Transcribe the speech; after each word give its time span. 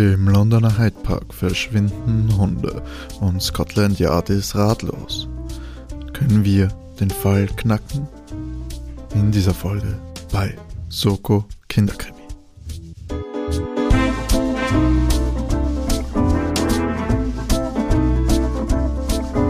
Im 0.00 0.28
Londoner 0.28 0.78
Hyde 0.78 0.96
Park 1.02 1.34
verschwinden 1.34 2.34
Hunde 2.38 2.82
und 3.20 3.42
Scotland 3.42 3.98
Yard 3.98 4.30
ist 4.30 4.54
ratlos. 4.54 5.28
Können 6.14 6.42
wir 6.42 6.68
den 6.98 7.10
Fall 7.10 7.46
knacken? 7.48 8.08
In 9.14 9.30
dieser 9.30 9.52
Folge 9.52 10.00
bei 10.32 10.56
Soko 10.88 11.44
Kinderkrimi. 11.68 12.16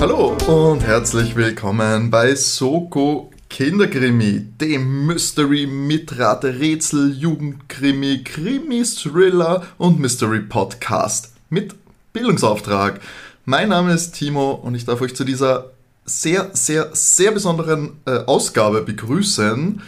Hallo 0.01 0.37
und 0.49 0.85
herzlich 0.85 1.37
willkommen 1.37 2.11
bei 2.11 2.35
Soko 2.35 3.31
Kinderkrimi, 3.51 4.47
dem 4.61 5.07
Mystery, 5.07 5.67
Mitrate, 5.67 6.61
Rätsel, 6.61 7.13
Jugendkrimi, 7.13 8.23
Krimi, 8.23 8.85
Thriller 8.85 9.67
und 9.77 9.99
Mystery 9.99 10.41
Podcast 10.41 11.35
mit 11.51 11.75
Bildungsauftrag. 12.13 13.01
Mein 13.45 13.69
Name 13.69 13.93
ist 13.93 14.13
Timo 14.13 14.53
und 14.53 14.77
ich 14.77 14.85
darf 14.85 15.01
euch 15.03 15.17
zu 15.17 15.25
dieser 15.25 15.73
sehr, 16.07 16.51
sehr, 16.53 16.91
sehr 16.93 17.33
besonderen 17.33 17.99
äh, 18.07 18.21
Ausgabe 18.25 18.83
begrüßen, 18.83 19.83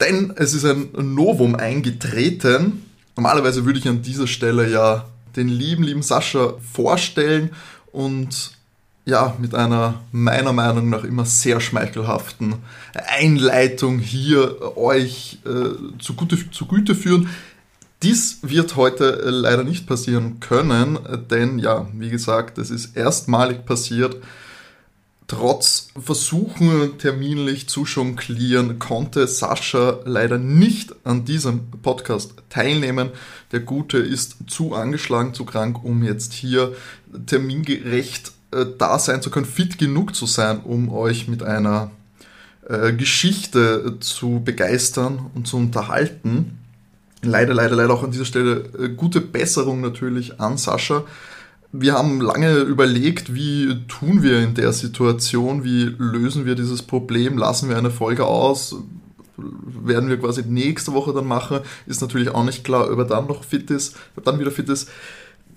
denn 0.00 0.32
es 0.36 0.54
ist 0.54 0.64
ein 0.64 0.88
Novum 1.14 1.54
eingetreten. 1.54 2.84
Normalerweise 3.14 3.66
würde 3.66 3.78
ich 3.78 3.88
an 3.88 4.02
dieser 4.02 4.26
Stelle 4.26 4.68
ja 4.68 5.06
den 5.36 5.48
lieben, 5.48 5.84
lieben 5.84 6.02
Sascha 6.02 6.54
vorstellen 6.72 7.50
und 7.92 8.52
ja, 9.10 9.36
mit 9.38 9.54
einer 9.54 10.00
meiner 10.12 10.52
Meinung 10.52 10.88
nach 10.88 11.02
immer 11.04 11.26
sehr 11.26 11.60
schmeichelhaften 11.60 12.54
Einleitung 12.94 13.98
hier 13.98 14.76
euch 14.76 15.38
äh, 15.44 15.98
zu, 15.98 16.14
Gute, 16.14 16.50
zu 16.50 16.66
Güte 16.66 16.94
führen. 16.94 17.28
Dies 18.02 18.38
wird 18.42 18.76
heute 18.76 19.22
äh, 19.22 19.30
leider 19.30 19.64
nicht 19.64 19.86
passieren 19.86 20.38
können, 20.38 20.98
denn 21.28 21.58
ja, 21.58 21.88
wie 21.92 22.08
gesagt, 22.08 22.56
es 22.58 22.70
ist 22.70 22.96
erstmalig 22.96 23.66
passiert. 23.66 24.16
Trotz 25.26 25.88
Versuchen 26.00 26.98
terminlich 26.98 27.68
zu 27.68 27.84
jonglieren, 27.84 28.78
konnte 28.78 29.26
Sascha 29.26 29.98
leider 30.04 30.38
nicht 30.38 30.94
an 31.04 31.24
diesem 31.24 31.70
Podcast 31.82 32.34
teilnehmen. 32.48 33.10
Der 33.52 33.60
Gute 33.60 33.98
ist 33.98 34.36
zu 34.46 34.74
angeschlagen, 34.74 35.34
zu 35.34 35.44
krank, 35.44 35.84
um 35.84 36.02
jetzt 36.02 36.32
hier 36.32 36.74
termingerecht 37.26 38.32
äh, 38.52 38.66
da 38.78 38.98
sein 38.98 39.22
zu 39.22 39.30
können, 39.30 39.46
fit 39.46 39.78
genug 39.78 40.14
zu 40.14 40.26
sein, 40.26 40.60
um 40.60 40.92
euch 40.92 41.28
mit 41.28 41.42
einer 41.42 41.90
äh, 42.68 42.92
Geschichte 42.92 43.96
zu 44.00 44.42
begeistern 44.44 45.30
und 45.34 45.46
zu 45.46 45.56
unterhalten. 45.56 46.58
Leider, 47.22 47.54
leider, 47.54 47.76
leider 47.76 47.92
auch 47.92 48.02
an 48.02 48.10
dieser 48.10 48.24
Stelle 48.24 48.64
äh, 48.78 48.88
gute 48.88 49.20
Besserung 49.20 49.80
natürlich 49.80 50.40
an 50.40 50.56
Sascha. 50.56 51.04
Wir 51.72 51.94
haben 51.94 52.20
lange 52.20 52.58
überlegt, 52.58 53.34
wie 53.34 53.86
tun 53.86 54.22
wir 54.22 54.40
in 54.40 54.54
der 54.54 54.72
Situation, 54.72 55.62
wie 55.62 55.94
lösen 55.98 56.44
wir 56.44 56.56
dieses 56.56 56.82
Problem, 56.82 57.38
lassen 57.38 57.68
wir 57.68 57.78
eine 57.78 57.90
Folge 57.90 58.24
aus, 58.24 58.74
werden 59.36 60.08
wir 60.08 60.18
quasi 60.18 60.42
nächste 60.42 60.92
Woche 60.92 61.12
dann 61.12 61.26
machen, 61.26 61.60
ist 61.86 62.00
natürlich 62.00 62.30
auch 62.30 62.44
nicht 62.44 62.64
klar, 62.64 62.90
ob 62.90 62.98
er 62.98 63.04
dann 63.04 63.28
noch 63.28 63.44
fit 63.44 63.70
ist, 63.70 63.96
ob 64.16 64.24
dann 64.24 64.40
wieder 64.40 64.50
fit 64.50 64.68
ist 64.68 64.88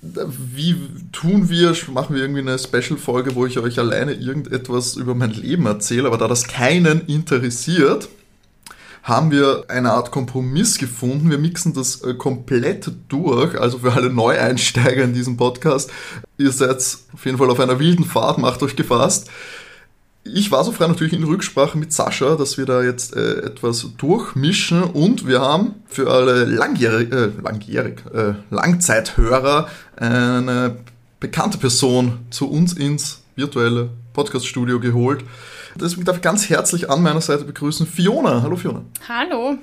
wie 0.04 0.76
tun 1.12 1.50
wir, 1.50 1.76
machen 1.92 2.16
wir 2.16 2.22
irgendwie 2.22 2.42
eine 2.42 2.60
Special-Folge, 2.60 3.36
wo 3.36 3.46
ich 3.46 3.58
euch 3.58 3.80
alleine 3.80 4.14
irgendetwas 4.14 4.96
über 4.96 5.16
mein 5.16 5.32
Leben 5.32 5.66
erzähle, 5.66 6.08
aber 6.08 6.18
da 6.18 6.28
das 6.28 6.48
keinen 6.48 7.02
interessiert, 7.08 8.10
haben 9.04 9.32
wir 9.32 9.66
eine 9.68 9.92
Art 9.92 10.12
Kompromiss 10.12 10.78
gefunden. 10.78 11.30
Wir 11.30 11.38
mixen 11.38 11.74
das 11.74 12.02
äh, 12.04 12.14
komplett 12.14 12.92
durch, 13.10 13.60
also 13.60 13.80
für 13.80 13.94
alle 13.94 14.10
Neueinsteiger 14.10 15.04
in 15.04 15.14
diesem 15.14 15.36
Podcast. 15.36 15.92
Ihr 16.38 16.52
seid 16.52 16.78
auf 17.14 17.26
jeden 17.26 17.38
Fall 17.38 17.50
auf 17.50 17.60
einer 17.60 17.80
wilden 17.80 18.06
Fahrt, 18.06 18.38
macht 18.38 18.64
euch 18.64 18.76
gefasst. 18.76 19.30
Ich 20.26 20.52
war 20.52 20.64
so 20.64 20.72
frei 20.72 20.88
natürlich 20.88 21.12
in 21.12 21.24
Rücksprache 21.26 21.78
mit 21.78 21.92
Sascha, 21.92 22.36
dass 22.36 22.58
wir 22.58 22.66
da 22.66 22.82
jetzt 22.82 23.14
äh, 23.14 23.42
etwas 23.42 23.86
durchmischen 23.98 24.84
und 24.84 25.28
wir 25.28 25.42
haben 25.42 25.76
für 25.86 26.10
alle 26.10 26.46
langjährig, 26.46 27.12
äh, 27.12 27.30
langjährig 27.42 28.00
äh, 28.14 28.34
Langzeithörer 28.50 29.68
eine 29.98 30.78
bekannte 31.20 31.58
Person 31.58 32.20
zu 32.30 32.50
uns 32.50 32.72
ins 32.72 33.22
virtuelle 33.36 33.90
Podcaststudio 34.14 34.80
geholt. 34.80 35.26
Deswegen 35.76 36.06
darf 36.06 36.18
ich 36.18 36.22
ganz 36.22 36.50
herzlich 36.50 36.90
an 36.90 37.02
meiner 37.02 37.22
Seite 37.22 37.44
begrüßen 37.44 37.86
Fiona. 37.86 38.44
Hallo 38.44 38.56
Fiona. 38.56 38.84
Hallo. 39.10 39.58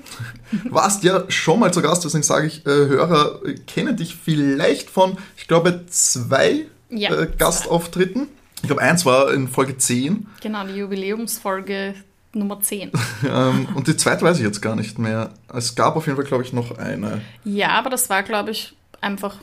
Du 0.51 0.71
warst 0.71 1.03
ja 1.03 1.23
schon 1.29 1.59
mal 1.59 1.73
zu 1.73 1.81
Gast, 1.81 2.05
deswegen 2.05 2.23
sage 2.23 2.47
ich, 2.47 2.65
äh, 2.67 2.69
Hörer 2.69 3.39
kennen 3.65 3.95
dich 3.95 4.15
vielleicht 4.15 4.91
von, 4.91 5.17
ich 5.37 5.47
glaube, 5.47 5.85
zwei 5.87 6.65
ja, 6.89 7.15
äh, 7.15 7.27
Gastauftritten. 7.35 8.27
Ich 8.61 8.67
glaube, 8.67 8.81
eins 8.81 9.05
war 9.05 9.33
in 9.33 9.47
Folge 9.47 9.77
10. 9.77 10.27
Genau, 10.41 10.65
die 10.65 10.75
Jubiläumsfolge 10.75 11.95
Nummer 12.33 12.61
10. 12.61 12.91
ähm, 13.29 13.67
und 13.75 13.87
die 13.87 13.97
zweite 13.97 14.23
weiß 14.23 14.37
ich 14.37 14.43
jetzt 14.43 14.61
gar 14.61 14.75
nicht 14.75 14.99
mehr. 14.99 15.31
Es 15.53 15.75
gab 15.75 15.95
auf 15.95 16.05
jeden 16.05 16.15
Fall, 16.15 16.25
glaube 16.25 16.43
ich, 16.43 16.53
noch 16.53 16.77
eine. 16.77 17.21
Ja, 17.43 17.69
aber 17.69 17.89
das 17.89 18.09
war, 18.09 18.23
glaube 18.23 18.51
ich, 18.51 18.73
einfach 19.01 19.37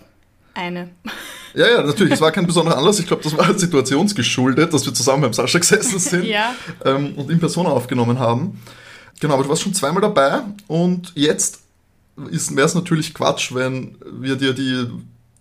eine. 0.55 0.91
Ja, 1.55 1.69
ja, 1.69 1.83
natürlich. 1.83 2.15
Es 2.15 2.21
war 2.21 2.33
kein 2.33 2.47
besonderer 2.47 2.79
Anlass. 2.79 3.01
Ich 3.01 3.07
glaube, 3.07 3.23
das 3.23 3.37
war 3.37 3.59
situationsgeschuldet, 3.59 4.73
dass 4.73 4.87
wir 4.87 4.95
zusammen 4.95 5.23
beim 5.23 5.33
Sascha 5.33 5.59
gesessen 5.59 5.99
sind 5.99 6.25
ja. 6.25 6.55
ähm, 6.85 7.15
und 7.17 7.31
in 7.31 7.41
Persona 7.41 7.71
aufgenommen 7.71 8.19
haben. 8.19 8.61
Genau, 9.21 9.35
aber 9.35 9.43
du 9.43 9.49
warst 9.49 9.63
schon 9.63 9.75
zweimal 9.75 10.01
dabei 10.01 10.43
und 10.69 11.13
jetzt 11.17 11.63
wäre 12.17 12.67
es 12.67 12.75
natürlich 12.75 13.15
Quatsch, 13.15 13.55
wenn 13.55 13.97
wir 14.05 14.37
dir 14.37 14.53
die 14.53 14.87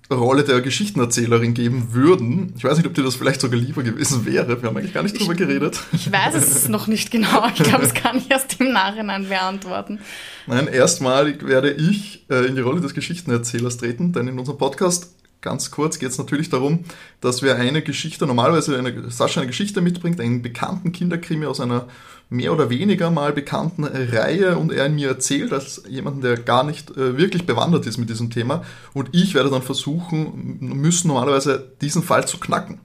Rolle 0.09 0.43
der 0.43 0.61
Geschichtenerzählerin 0.61 1.53
geben 1.53 1.89
würden. 1.91 2.53
Ich 2.57 2.63
weiß 2.63 2.77
nicht, 2.77 2.87
ob 2.87 2.93
dir 2.93 3.03
das 3.03 3.15
vielleicht 3.15 3.41
sogar 3.41 3.59
lieber 3.59 3.83
gewesen 3.83 4.25
wäre. 4.25 4.61
Wir 4.61 4.69
haben 4.69 4.77
eigentlich 4.77 4.93
gar 4.93 5.03
nicht 5.03 5.19
drüber 5.19 5.33
ich, 5.33 5.37
geredet. 5.37 5.79
Ich 5.91 6.11
weiß 6.11 6.33
es 6.35 6.67
noch 6.69 6.87
nicht 6.87 7.11
genau. 7.11 7.45
Ich 7.47 7.63
glaube, 7.63 7.83
das 7.83 7.93
kann 7.93 8.17
ich 8.17 8.31
erst 8.31 8.59
im 8.61 8.71
Nachhinein 8.71 9.27
beantworten. 9.27 9.99
Nein, 10.45 10.67
erstmalig 10.67 11.45
werde 11.45 11.71
ich 11.71 12.25
äh, 12.29 12.45
in 12.45 12.55
die 12.55 12.61
Rolle 12.61 12.79
des 12.79 12.93
Geschichtenerzählers 12.93 13.77
treten, 13.77 14.13
denn 14.13 14.29
in 14.29 14.39
unserem 14.39 14.57
Podcast 14.57 15.13
ganz 15.47 15.71
kurz 15.71 15.97
geht 15.97 16.09
es 16.09 16.17
natürlich 16.17 16.49
darum, 16.49 16.83
dass 17.21 17.41
wir 17.41 17.55
eine 17.55 17.81
Geschichte, 17.81 18.27
normalerweise 18.27 18.77
eine, 18.77 19.09
Sascha 19.09 19.39
eine 19.39 19.47
Geschichte 19.47 19.79
mitbringt, 19.79 20.19
einen 20.19 20.41
bekannten 20.41 20.91
Kinderkrimi 20.91 21.45
aus 21.45 21.61
einer 21.61 21.87
mehr 22.29 22.51
oder 22.51 22.69
weniger 22.69 23.09
mal 23.11 23.31
bekannten 23.31 23.85
Reihe 23.85 24.57
und 24.57 24.73
er 24.73 24.89
mir 24.89 25.07
erzählt, 25.07 25.53
als 25.53 25.83
jemanden, 25.87 26.19
der 26.19 26.35
gar 26.35 26.65
nicht 26.65 26.91
äh, 26.91 27.17
wirklich 27.17 27.45
bewandert 27.45 27.85
ist 27.85 27.97
mit 27.97 28.09
diesem 28.09 28.29
Thema. 28.29 28.65
Und 28.93 29.07
ich 29.13 29.35
werde 29.35 29.49
dann 29.49 29.61
versuchen, 29.61 30.57
müssen 30.59 31.07
normalerweise 31.07 31.71
diesen 31.79 32.03
Fall 32.03 32.27
zu 32.27 32.39
knacken. 32.39 32.81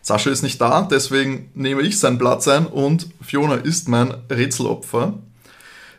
Sascha 0.00 0.30
ist 0.30 0.42
nicht 0.42 0.60
da, 0.60 0.82
deswegen 0.88 1.50
nehme 1.54 1.82
ich 1.82 1.98
seinen 1.98 2.18
Platz 2.18 2.46
ein 2.46 2.66
und 2.66 3.08
Fiona 3.20 3.56
ist 3.56 3.88
mein 3.88 4.14
Rätselopfer 4.30 5.18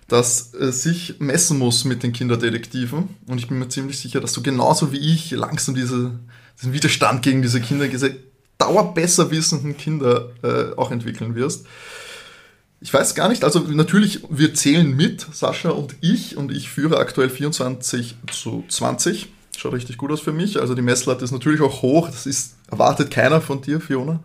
das 0.07 0.53
äh, 0.53 0.71
sich 0.71 1.16
messen 1.19 1.57
muss 1.57 1.85
mit 1.85 2.03
den 2.03 2.13
Kinderdetektiven. 2.13 3.09
Und 3.27 3.38
ich 3.38 3.47
bin 3.47 3.59
mir 3.59 3.69
ziemlich 3.69 3.99
sicher, 3.99 4.21
dass 4.21 4.33
du 4.33 4.43
genauso 4.43 4.91
wie 4.91 4.99
ich 4.99 5.31
langsam 5.31 5.75
diese, 5.75 6.19
diesen 6.57 6.73
Widerstand 6.73 7.23
gegen 7.23 7.41
diese 7.41 7.61
Kinder, 7.61 7.88
diese 7.88 8.15
dauerbesser 8.57 9.31
wissenden 9.31 9.77
Kinder 9.77 10.29
äh, 10.44 10.75
auch 10.77 10.91
entwickeln 10.91 11.35
wirst. 11.35 11.65
Ich 12.81 12.94
weiß 12.94 13.15
gar 13.15 13.29
nicht, 13.29 13.44
also 13.44 13.59
natürlich, 13.59 14.21
wir 14.29 14.53
zählen 14.53 14.95
mit, 14.95 15.25
Sascha 15.31 15.69
und 15.71 15.95
ich, 16.01 16.38
und 16.38 16.51
ich 16.51 16.69
führe 16.69 16.97
aktuell 16.97 17.29
24 17.29 18.15
zu 18.31 18.63
20. 18.67 19.29
Schaut 19.57 19.73
richtig 19.73 19.97
gut 19.97 20.11
aus 20.11 20.21
für 20.21 20.33
mich. 20.33 20.59
Also 20.59 20.75
die 20.75 20.81
Messlatte 20.81 21.23
ist 21.23 21.31
natürlich 21.31 21.62
auch 21.62 21.81
hoch. 21.81 22.07
Das 22.09 22.25
ist, 22.25 22.57
erwartet 22.69 23.09
keiner 23.09 23.41
von 23.41 23.62
dir, 23.62 23.80
Fiona. 23.80 24.19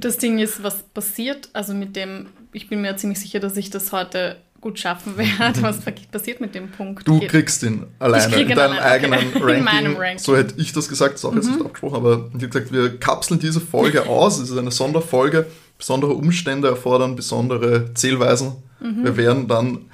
Das 0.00 0.16
Ding 0.16 0.38
ist, 0.38 0.62
was 0.62 0.82
passiert, 0.82 1.50
also 1.52 1.74
mit 1.74 1.94
dem, 1.94 2.26
ich 2.52 2.68
bin 2.68 2.80
mir 2.80 2.96
ziemlich 2.96 3.20
sicher, 3.20 3.38
dass 3.38 3.56
ich 3.56 3.70
das 3.70 3.92
heute 3.92 4.38
gut 4.60 4.78
schaffen 4.78 5.16
werde. 5.16 5.62
Was 5.62 5.80
passiert 6.10 6.40
mit 6.40 6.54
dem 6.54 6.70
Punkt? 6.70 7.06
Du 7.06 7.20
kriegst 7.20 7.62
ihn 7.62 7.86
alleine 7.98 8.32
krieg 8.32 8.50
in 8.50 8.56
deinem 8.56 8.72
alleine, 8.72 8.82
eigenen 8.82 9.18
okay. 9.34 9.42
Ranking. 9.42 9.92
In 9.92 9.96
Ranking. 9.96 10.18
So 10.18 10.36
hätte 10.36 10.54
ich 10.58 10.72
das 10.72 10.88
gesagt, 10.88 11.14
das 11.14 11.20
ist 11.20 11.24
auch 11.24 11.34
jetzt 11.34 11.46
mhm. 11.46 11.52
nicht 11.52 11.64
abgesprochen, 11.64 11.96
aber 11.96 12.30
wie 12.32 12.46
gesagt, 12.46 12.72
wir 12.72 12.98
kapseln 12.98 13.40
diese 13.40 13.60
Folge 13.60 14.06
aus. 14.08 14.38
Es 14.38 14.50
ist 14.50 14.58
eine 14.58 14.70
Sonderfolge. 14.70 15.46
Besondere 15.78 16.12
Umstände 16.12 16.68
erfordern 16.68 17.16
besondere 17.16 17.94
Zählweisen. 17.94 18.52
Mhm. 18.80 19.04
Wir 19.04 19.16
werden 19.16 19.48
dann 19.48 19.86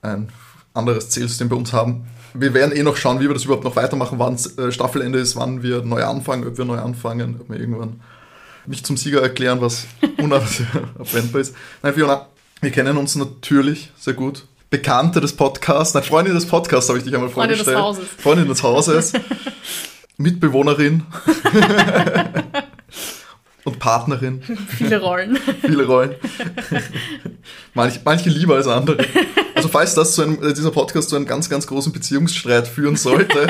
ein 0.00 0.28
anderes 0.74 1.10
Zählsystem 1.10 1.48
bei 1.48 1.56
uns 1.56 1.72
haben. 1.72 2.06
Wir 2.34 2.54
werden 2.54 2.76
eh 2.76 2.82
noch 2.82 2.96
schauen, 2.96 3.18
wie 3.20 3.26
wir 3.26 3.34
das 3.34 3.44
überhaupt 3.44 3.64
noch 3.64 3.74
weitermachen, 3.74 4.18
wann 4.18 4.36
äh, 4.58 4.70
Staffelende 4.70 5.18
ist, 5.18 5.34
wann 5.34 5.62
wir 5.62 5.82
neu 5.82 6.04
anfangen, 6.04 6.46
ob 6.46 6.56
wir 6.56 6.64
neu 6.64 6.78
anfangen, 6.78 7.40
ob 7.40 7.50
wir 7.50 7.58
irgendwann 7.58 8.00
mich 8.66 8.84
zum 8.84 8.96
Sieger 8.96 9.22
erklären, 9.22 9.60
was 9.60 9.86
unabwendbar 10.18 11.40
ist. 11.40 11.54
Nein, 11.82 11.94
Fiona, 11.94 12.26
wir 12.60 12.70
kennen 12.70 12.96
uns 12.96 13.16
natürlich 13.16 13.90
sehr 13.98 14.14
gut. 14.14 14.46
Bekannte 14.70 15.20
des 15.20 15.34
Podcasts, 15.34 15.94
nein, 15.94 16.02
Freundin 16.02 16.34
des 16.34 16.46
Podcasts 16.46 16.88
habe 16.88 16.98
ich 16.98 17.04
dich 17.04 17.14
einmal 17.14 17.30
vorgestellt. 17.30 17.64
Freundin 17.64 17.74
des 17.74 17.82
Hauses. 17.82 18.08
Freundin 18.18 18.48
des 18.48 18.62
Hauses. 18.62 19.12
Mitbewohnerin. 20.18 21.04
und 23.64 23.78
Partnerin. 23.78 24.42
Viele 24.68 25.00
Rollen. 25.00 25.38
Viele 25.60 25.86
Rollen. 25.86 26.14
manche, 27.74 28.00
manche 28.04 28.30
lieber 28.30 28.56
als 28.56 28.66
andere. 28.66 28.98
Also 29.54 29.68
falls 29.68 29.94
das 29.94 30.14
zu 30.14 30.22
einem, 30.22 30.42
äh, 30.42 30.52
dieser 30.52 30.70
Podcast 30.70 31.10
zu 31.10 31.16
einem 31.16 31.26
ganz, 31.26 31.48
ganz 31.48 31.66
großen 31.66 31.92
Beziehungsstreit 31.92 32.66
führen 32.66 32.96
sollte, 32.96 33.46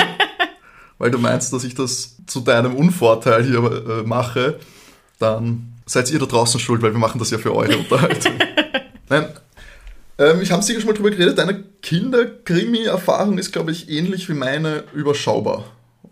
weil 0.97 1.11
du 1.11 1.17
meinst, 1.17 1.53
dass 1.53 1.63
ich 1.63 1.75
das 1.75 2.17
zu 2.27 2.41
deinem 2.41 2.75
Unvorteil 2.75 3.43
hier 3.43 3.59
äh, 3.63 4.03
mache, 4.03 4.59
dann 5.17 5.73
seid 5.85 6.11
ihr 6.11 6.19
da 6.19 6.25
draußen 6.25 6.59
schuld, 6.59 6.81
weil 6.81 6.91
wir 6.91 6.99
machen 6.99 7.19
das 7.19 7.31
ja 7.31 7.37
für 7.37 7.55
eure 7.55 7.77
Unterhaltung. 7.77 8.33
Nein, 9.09 9.25
ähm, 10.19 10.41
ich 10.41 10.51
habe 10.51 10.61
sicher 10.61 10.79
schon 10.79 10.89
mal 10.89 10.95
drüber 10.95 11.09
geredet, 11.11 11.37
deine 11.37 11.63
Kinderkrimi-Erfahrung 11.81 13.37
ist, 13.37 13.51
glaube 13.51 13.71
ich, 13.71 13.89
ähnlich 13.89 14.29
wie 14.29 14.33
meine 14.33 14.85
überschaubar, 14.93 15.65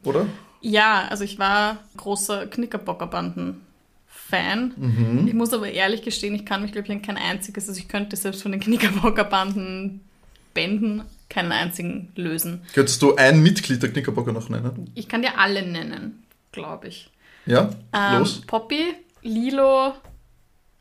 oder? 0.03 0.25
Ja, 0.61 1.07
also 1.09 1.23
ich 1.23 1.39
war 1.39 1.77
großer 1.97 2.47
Knickerbockerbanden-Fan. 2.47 4.73
Mhm. 4.75 5.27
Ich 5.27 5.33
muss 5.33 5.53
aber 5.53 5.69
ehrlich 5.69 6.01
gestehen, 6.01 6.35
ich 6.35 6.45
kann 6.45 6.61
mich, 6.61 6.71
glaube 6.71 6.87
ich, 6.87 6.93
an 6.93 7.01
kein 7.01 7.17
einziges, 7.17 7.67
also 7.67 7.77
ich 7.79 7.89
könnte 7.89 8.15
selbst 8.15 8.41
von 8.41 8.53
den 8.53 8.61
Knickerbockerbanden-Bänden 8.61 11.03
keinen 11.29 11.51
einzigen 11.51 12.13
lösen. 12.15 12.61
Könntest 12.73 13.01
du 13.01 13.15
ein 13.15 13.43
Mitglied 13.43 13.83
der 13.83 13.91
Knickerbocker 13.91 14.31
noch 14.31 14.47
nennen? 14.49 14.89
Ich 14.95 15.09
kann 15.09 15.21
dir 15.21 15.37
alle 15.37 15.61
nennen, 15.61 16.23
glaube 16.53 16.87
ich. 16.87 17.11
Ja? 17.45 17.71
Ähm, 17.93 18.19
Los. 18.19 18.41
Poppy, 18.47 18.93
Lilo, 19.21 19.93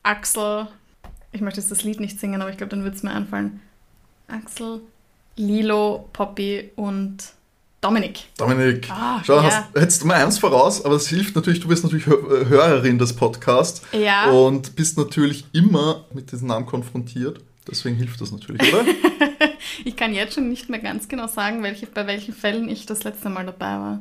Axel. 0.05 0.69
Ich 1.33 1.41
möchte 1.41 1.61
jetzt 1.61 1.71
das 1.71 1.83
Lied 1.83 2.01
nicht 2.01 2.19
singen, 2.19 2.41
aber 2.41 2.51
ich 2.51 2.57
glaube, 2.57 2.71
dann 2.71 2.85
wird 2.85 2.95
es 2.95 3.03
mir 3.03 3.11
einfallen. 3.13 3.61
Axel, 4.29 4.81
Lilo, 5.37 6.09
Poppy 6.13 6.71
und 6.77 7.19
Dominik. 7.81 8.25
Dominik, 8.39 8.89
Ah, 8.91 9.21
schau, 9.25 9.37
ja. 9.37 9.43
hast, 9.45 9.75
hättest 9.81 10.03
du 10.03 10.07
mal 10.07 10.25
eins 10.25 10.39
voraus, 10.39 10.85
aber 10.85 10.95
es 10.97 11.09
hilft 11.09 11.37
natürlich, 11.37 11.61
du 11.61 11.69
bist 11.69 11.85
natürlich 11.85 12.07
äh, 12.07 12.11
Hörerin 12.49 12.99
des 12.99 13.15
Podcasts 13.15 13.83
Ja. 13.93 14.31
und 14.31 14.75
bist 14.77 14.97
natürlich 14.99 15.45
immer 15.53 16.05
mit 16.15 16.33
diesem 16.33 16.49
Namen 16.49 16.67
konfrontiert. 16.67 17.41
Deswegen 17.69 17.97
hilft 17.97 18.21
das 18.21 18.33
natürlich, 18.33 18.63
oder? 18.73 18.85
Ich 19.85 19.95
kann 19.97 20.15
jetzt 20.15 20.35
schon 20.35 20.49
nicht 20.49 20.71
mehr 20.71 20.79
ganz 20.79 21.07
genau 21.07 21.27
sagen, 21.27 21.63
welche, 21.63 21.87
bei 21.87 22.07
welchen 22.07 22.33
Fällen 22.33 22.69
ich 22.69 22.87
das 22.87 23.05
letzte 23.05 23.29
Mal 23.29 23.45
dabei 23.45 23.67
war. 23.79 24.01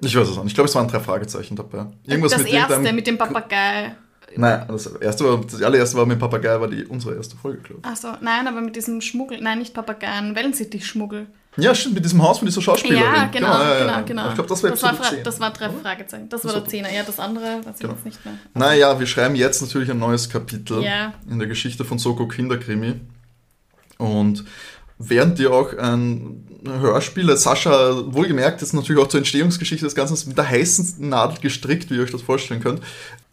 ich 0.00 0.16
weiß 0.16 0.28
es 0.28 0.36
auch 0.36 0.42
nicht. 0.42 0.52
Ich 0.52 0.54
glaube, 0.54 0.68
es 0.68 0.74
waren 0.74 0.88
drei 0.88 0.98
Fragezeichen 1.00 1.54
dabei. 1.56 1.86
Irgendwas 2.04 2.32
das 2.32 2.42
mit 2.42 2.52
erste 2.52 2.92
mit 2.92 3.06
dem 3.06 3.16
Papagei. 3.16 3.94
Nein, 4.36 4.64
das 4.68 4.86
erste 4.86 5.24
war, 5.24 5.40
das 5.40 5.62
allererste 5.62 5.96
war 5.96 6.06
mit 6.06 6.18
Papagei, 6.18 6.60
war 6.60 6.68
die 6.68 6.84
unsere 6.84 7.14
erste 7.16 7.36
Folge, 7.36 7.58
glaube 7.62 7.82
Achso, 7.88 8.08
nein, 8.20 8.46
aber 8.46 8.60
mit 8.60 8.76
diesem 8.76 9.00
Schmuggel. 9.00 9.40
Nein, 9.40 9.58
nicht 9.58 9.74
Papageien, 9.74 10.34
Wellensittich-Schmuggel. 10.36 11.26
ich. 11.56 11.64
Ja, 11.64 11.74
stimmt, 11.74 11.94
mit 11.96 12.04
diesem 12.04 12.22
Haus 12.22 12.38
von 12.38 12.46
dieser 12.46 12.60
Schauspielerin. 12.60 13.02
Ja, 13.02 13.26
genau, 13.32 13.48
ja, 13.48 13.68
ja, 13.72 13.78
genau, 13.80 13.92
ja. 13.92 14.00
genau. 14.02 14.28
Ich 14.28 14.34
glaube, 14.34 14.48
das 14.48 14.62
war 14.62 14.70
das 14.70 14.82
war, 14.82 14.90
Episode 14.90 15.08
Fra 15.08 15.14
10. 15.16 15.24
das 15.24 15.40
war 15.40 15.52
drei 15.52 15.70
Fragezeichen. 15.70 16.28
Das 16.28 16.44
war 16.44 16.52
der 16.52 16.64
Zehner. 16.66 16.92
Ja, 16.92 17.02
das 17.02 17.18
andere 17.18 17.60
weiß 17.64 17.74
ich 17.74 17.80
Genau. 17.80 17.94
jetzt 17.94 18.04
nicht 18.04 18.24
mehr. 18.24 18.34
Naja, 18.54 19.00
wir 19.00 19.06
schreiben 19.06 19.34
jetzt 19.34 19.60
natürlich 19.62 19.90
ein 19.90 19.98
neues 19.98 20.28
Kapitel 20.28 20.82
Ja. 20.82 21.14
in 21.28 21.38
der 21.38 21.48
Geschichte 21.48 21.84
von 21.84 21.98
Soko 21.98 22.28
Kinderkrimi. 22.28 23.00
Und 23.98 24.44
während 24.98 25.38
dir 25.38 25.52
auch 25.52 25.76
ein 25.76 26.44
Hörspiel, 26.64 27.36
Sascha, 27.36 28.12
wohlgemerkt, 28.12 28.62
ist 28.62 28.72
natürlich 28.72 29.02
auch 29.02 29.08
zur 29.08 29.18
Entstehungsgeschichte 29.18 29.84
des 29.84 29.94
Ganzen 29.94 30.28
mit 30.28 30.38
der 30.38 30.48
heißen 30.48 31.08
Nadel 31.08 31.38
gestrickt, 31.40 31.90
wie 31.90 31.96
ihr 31.96 32.02
euch 32.02 32.10
das 32.10 32.22
vorstellen 32.22 32.60
könnt. 32.60 32.82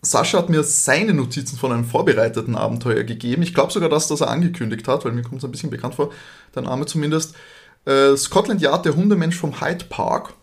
Sascha 0.01 0.37
hat 0.37 0.49
mir 0.49 0.63
seine 0.63 1.13
Notizen 1.13 1.57
von 1.57 1.71
einem 1.71 1.85
vorbereiteten 1.85 2.55
Abenteuer 2.55 3.03
gegeben. 3.03 3.41
Ich 3.41 3.53
glaube 3.53 3.73
sogar, 3.73 3.89
dass 3.89 4.07
das 4.07 4.21
er 4.21 4.29
angekündigt 4.29 4.87
hat, 4.87 5.03
weil 5.03 5.13
mir 5.13 5.23
kommt 5.23 5.39
es 5.39 5.45
ein 5.45 5.51
bisschen 5.51 5.71
bekannt 5.71 5.95
vor, 5.95 6.11
der 6.53 6.61
Name 6.61 6.85
zumindest. 6.85 7.35
Äh, 7.85 8.15
Scotland 8.15 8.61
Yard, 8.61 8.85
der 8.85 8.95
Hundemensch 8.95 9.35
vom 9.35 9.61
Hyde 9.61 9.85
Park 9.85 10.33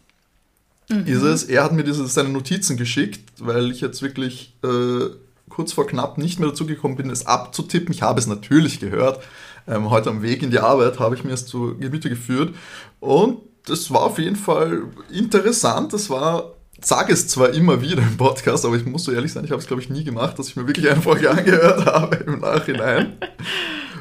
ist 1.06 1.22
es. 1.22 1.44
Er 1.44 1.64
hat 1.64 1.72
mir 1.72 1.84
diese, 1.84 2.06
seine 2.06 2.28
Notizen 2.28 2.76
geschickt, 2.76 3.20
weil 3.38 3.70
ich 3.70 3.80
jetzt 3.80 4.02
wirklich 4.02 4.54
äh, 4.62 5.06
kurz 5.48 5.72
vor 5.72 5.86
knapp 5.86 6.18
nicht 6.18 6.38
mehr 6.38 6.50
dazu 6.50 6.66
gekommen 6.66 6.96
bin, 6.96 7.10
es 7.10 7.26
abzutippen. 7.26 7.94
Ich 7.94 8.02
habe 8.02 8.20
es 8.20 8.26
natürlich 8.26 8.80
gehört. 8.80 9.22
Ähm, 9.66 9.90
heute 9.90 10.10
am 10.10 10.22
Weg 10.22 10.42
in 10.42 10.50
die 10.50 10.58
Arbeit 10.58 10.98
habe 10.98 11.14
ich 11.14 11.24
mir 11.24 11.32
es 11.32 11.46
zu 11.46 11.76
Gemüte 11.78 12.08
geführt. 12.08 12.54
Und 13.00 13.38
das 13.66 13.90
war 13.90 14.02
auf 14.02 14.18
jeden 14.18 14.36
Fall 14.36 14.82
interessant. 15.10 15.92
Das 15.92 16.10
war, 16.10 16.54
sage 16.84 17.12
es 17.12 17.28
zwar 17.28 17.50
immer 17.50 17.80
wieder 17.80 18.02
im 18.02 18.16
Podcast, 18.16 18.64
aber 18.64 18.76
ich 18.76 18.84
muss 18.84 19.04
so 19.04 19.12
ehrlich 19.12 19.32
sein, 19.32 19.44
ich 19.44 19.50
habe 19.50 19.60
es 19.60 19.66
glaube 19.66 19.82
ich 19.82 19.90
nie 19.90 20.04
gemacht, 20.04 20.38
dass 20.38 20.48
ich 20.48 20.56
mir 20.56 20.66
wirklich 20.66 20.90
eine 20.90 21.00
Folge 21.00 21.30
angehört 21.36 21.86
habe 21.86 22.16
im 22.16 22.40
Nachhinein. 22.40 23.14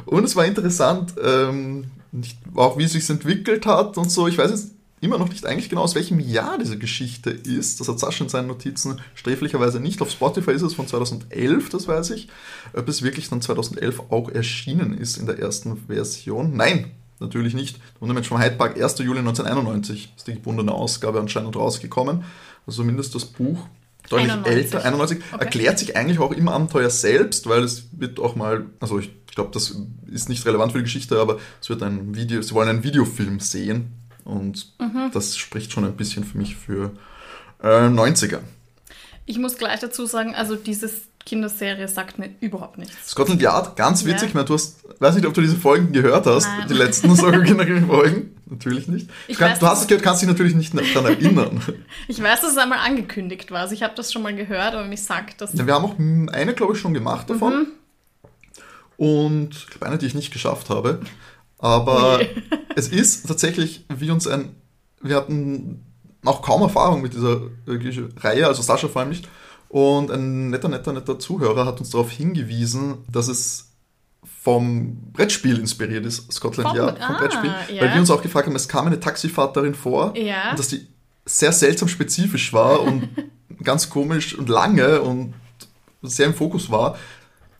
Und 0.06 0.24
es 0.24 0.36
war 0.36 0.46
interessant, 0.46 1.14
ähm, 1.24 1.86
nicht, 2.12 2.38
auch 2.56 2.78
wie 2.78 2.84
es 2.84 2.92
sich 2.92 3.10
entwickelt 3.10 3.66
hat 3.66 3.98
und 3.98 4.12
so. 4.12 4.28
Ich 4.28 4.38
weiß 4.38 4.52
jetzt 4.52 4.72
immer 5.02 5.18
noch 5.18 5.30
nicht 5.30 5.46
eigentlich 5.46 5.70
genau, 5.70 5.82
aus 5.82 5.96
welchem 5.96 6.20
Jahr 6.20 6.58
diese 6.60 6.78
Geschichte 6.78 7.32
ist. 7.32 7.80
Das 7.80 7.88
hat 7.88 8.00
Sascha 8.00 8.24
in 8.24 8.30
seinen 8.30 8.48
Notizen 8.48 9.02
sträflicherweise 9.16 9.80
nicht. 9.80 10.02
Auf 10.02 10.12
Spotify 10.12 10.52
ist 10.52 10.62
es 10.62 10.76
von 10.76 10.88
2011, 10.88 11.70
das 11.70 11.88
weiß 11.88 12.12
ich. 12.12 12.30
Ob 12.74 12.88
es 12.88 13.02
wirklich 13.02 13.30
dann 13.30 13.42
2011 13.42 14.00
auch 14.10 14.30
erschienen 14.30 14.94
ist 14.94 15.18
in 15.18 15.26
der 15.26 15.40
ersten 15.40 15.86
Version? 15.88 16.56
Nein, 16.56 16.92
natürlich 17.20 17.56
nicht. 17.56 17.78
Der 17.78 18.02
Wundermensch 18.02 18.28
vom 18.28 18.40
Hyde 18.40 18.58
Park, 18.58 18.82
1. 18.82 19.00
Juli 19.00 19.20
1991 19.20 20.14
ist 20.16 20.28
die 20.28 20.34
gebundene 20.34 20.72
Ausgabe 20.72 21.20
anscheinend 21.20 21.56
rausgekommen. 21.56 22.24
Also 22.68 22.82
zumindest 22.84 23.16
das 23.16 23.26
Buch 23.26 23.68
deutlich 24.10 24.32
91. 24.32 24.56
älter, 24.74 24.86
91, 24.86 25.18
Okay. 25.32 25.44
erklärt 25.44 25.80
sich 25.80 25.96
eigentlich 25.96 26.20
auch 26.20 26.32
im 26.32 26.48
Abenteuer 26.48 26.90
selbst, 26.90 27.48
weil 27.48 27.64
es 27.64 27.86
wird 27.92 28.20
auch 28.20 28.36
mal, 28.36 28.66
also 28.80 29.00
ich 29.00 29.12
glaube, 29.34 29.52
das 29.54 29.76
ist 30.08 30.28
nicht 30.30 30.46
relevant 30.46 30.72
für 30.74 30.80
die 30.80 30.84
Geschichte, 30.84 31.20
aber 31.20 31.40
es 31.62 31.70
wird 31.70 31.82
ein 31.84 32.16
Video, 32.16 32.42
sie 32.42 32.54
wollen 32.54 32.70
einen 32.70 32.84
Videofilm 32.84 33.40
sehen 33.40 33.94
und 34.26 34.74
Mhm. 34.80 35.12
das 35.14 35.38
spricht 35.38 35.72
schon 35.72 35.86
ein 35.86 35.96
bisschen 35.96 36.24
für 36.24 36.38
mich 36.38 36.56
für 36.56 36.92
äh, 37.64 37.88
90er. 37.90 38.40
Ich 39.26 39.38
muss 39.38 39.58
gleich 39.58 39.80
dazu 39.80 40.06
sagen, 40.06 40.36
also 40.36 40.56
diese 40.56 40.90
Kinderserie 41.26 41.88
sagt 41.88 42.18
mir 42.20 42.30
überhaupt 42.42 42.78
nichts. 42.80 43.12
Scotland 43.12 43.42
Yard, 43.42 43.76
ganz 43.76 44.04
witzig, 44.06 44.22
Ja. 44.24 44.28
ich 44.30 44.34
meine, 44.34 44.46
du 44.48 44.56
hast, 44.56 44.81
weiß 45.02 45.16
nicht, 45.16 45.26
ob 45.26 45.34
du 45.34 45.42
diese 45.42 45.58
Folgen 45.58 45.92
gehört 45.92 46.28
hast, 46.28 46.46
Nein. 46.46 46.68
die 46.70 46.74
letzten 46.76 47.16
Folgen, 47.16 48.36
natürlich 48.50 48.88
nicht. 48.88 49.10
Ich 49.28 49.38
du, 49.38 49.44
kann, 49.44 49.52
weiß, 49.52 49.60
du 49.60 49.66
hast 49.68 49.82
es 49.82 49.88
gehört, 49.88 50.04
kannst 50.04 50.22
dich 50.22 50.30
natürlich 50.30 50.54
nicht 50.56 50.74
daran 50.76 51.06
erinnern. 51.12 51.62
Ich 52.08 52.22
weiß, 52.22 52.42
dass 52.42 52.52
es 52.52 52.58
einmal 52.58 52.80
angekündigt 52.80 53.52
war. 53.52 53.62
Also 53.62 53.74
ich 53.74 53.84
habe 53.84 53.94
das 53.96 54.12
schon 54.12 54.22
mal 54.22 54.36
gehört, 54.36 54.74
aber 54.74 54.86
mich 54.86 55.04
sagt 55.04 55.42
das. 55.42 55.54
Ja, 55.54 55.66
wir 55.66 55.74
haben 55.74 55.86
auch 55.86 55.98
eine, 55.98 56.54
glaube 56.54 56.74
ich, 56.74 56.80
schon 56.80 56.94
gemacht 56.94 57.30
davon. 57.30 57.54
Mhm. 57.54 57.68
Und 58.98 59.56
ich 59.56 59.68
glaube, 59.68 59.86
eine, 59.88 59.98
die 59.98 60.06
ich 60.06 60.14
nicht 60.14 60.32
geschafft 60.32 60.70
habe. 60.70 61.00
Aber 61.58 62.20
Ui. 62.20 62.28
es 62.76 62.88
ist 62.90 63.28
tatsächlich 63.28 63.86
wie 63.94 64.12
uns 64.12 64.28
ein. 64.28 64.56
Wir 65.02 65.16
hatten 65.16 65.84
auch 66.24 66.42
kaum 66.42 66.62
Erfahrung 66.62 67.02
mit 67.02 67.14
dieser 67.14 67.42
äh, 67.68 68.10
Reihe, 68.18 68.46
also 68.46 68.62
Sascha 68.62 68.88
vor 68.88 69.02
allem 69.02 69.10
nicht. 69.10 69.28
Und 69.70 70.12
ein 70.12 70.50
netter, 70.50 70.68
netter, 70.68 70.94
netter 70.94 71.18
Zuhörer 71.18 71.66
hat 71.66 71.80
uns 71.80 71.92
darauf 71.92 72.12
hingewiesen, 72.12 73.00
dass 73.10 73.30
es 73.30 73.71
vom 74.44 74.98
Brettspiel 75.14 75.60
inspiriert 75.60 76.04
ist, 76.04 76.32
Scotland 76.34 76.70
Vom- 76.70 76.78
Yard, 76.78 76.98
vom 77.04 77.16
ah, 77.16 77.20
Brettspiel. 77.20 77.54
ja. 77.76 77.82
Weil 77.84 77.94
wir 77.94 78.00
uns 78.00 78.10
auch 78.10 78.24
gefragt 78.24 78.48
haben, 78.48 78.56
es 78.56 78.68
kam 78.68 78.88
eine 78.88 79.00
Taxifahrt 79.00 79.56
darin 79.56 79.76
vor 79.76 80.18
Ja. 80.18 80.50
und 80.52 80.58
dass 80.60 80.70
die 80.70 80.88
sehr 81.26 81.52
seltsam 81.52 81.88
spezifisch 81.88 82.52
war 82.52 82.82
und 82.82 83.08
ganz 83.64 83.90
komisch 83.90 84.34
und 84.36 84.50
lange 84.50 85.02
und 85.02 85.36
sehr 86.02 86.26
im 86.26 86.34
Fokus 86.34 86.72
war. 86.72 86.98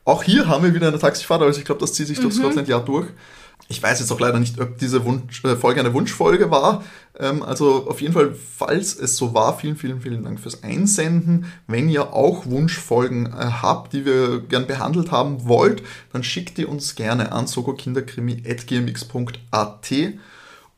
Auch 0.04 0.24
hier 0.24 0.48
haben 0.48 0.64
wir 0.64 0.74
wieder 0.74 0.88
eine 0.88 0.98
Taxifahrt, 0.98 1.40
also 1.42 1.60
ich 1.60 1.64
glaube, 1.64 1.80
das 1.80 1.92
zieht 1.92 2.08
sich 2.08 2.18
durch 2.18 2.34
Scotland 2.34 2.66
Yard 2.66 2.88
durch. 2.88 3.06
Ich 3.68 3.82
weiß 3.82 4.00
jetzt 4.00 4.12
auch 4.12 4.20
leider 4.20 4.38
nicht, 4.38 4.60
ob 4.60 4.78
diese 4.78 5.04
Wunsch, 5.04 5.44
äh, 5.44 5.56
Folge 5.56 5.80
eine 5.80 5.94
Wunschfolge 5.94 6.50
war. 6.50 6.84
Ähm, 7.18 7.42
also 7.42 7.88
auf 7.88 8.00
jeden 8.00 8.12
Fall, 8.12 8.34
falls 8.34 8.94
es 8.94 9.16
so 9.16 9.34
war, 9.34 9.58
vielen, 9.58 9.76
vielen, 9.76 10.00
vielen 10.00 10.24
Dank 10.24 10.40
fürs 10.40 10.62
Einsenden. 10.62 11.46
Wenn 11.66 11.88
ihr 11.88 12.12
auch 12.12 12.46
Wunschfolgen 12.46 13.26
äh, 13.26 13.50
habt, 13.62 13.92
die 13.92 14.04
wir 14.04 14.40
gern 14.40 14.66
behandelt 14.66 15.10
haben 15.10 15.48
wollt, 15.48 15.82
dann 16.12 16.22
schickt 16.22 16.58
ihr 16.58 16.68
uns 16.68 16.94
gerne 16.94 17.32
an 17.32 17.46
sokokinderkrimi.gmx.at 17.46 19.92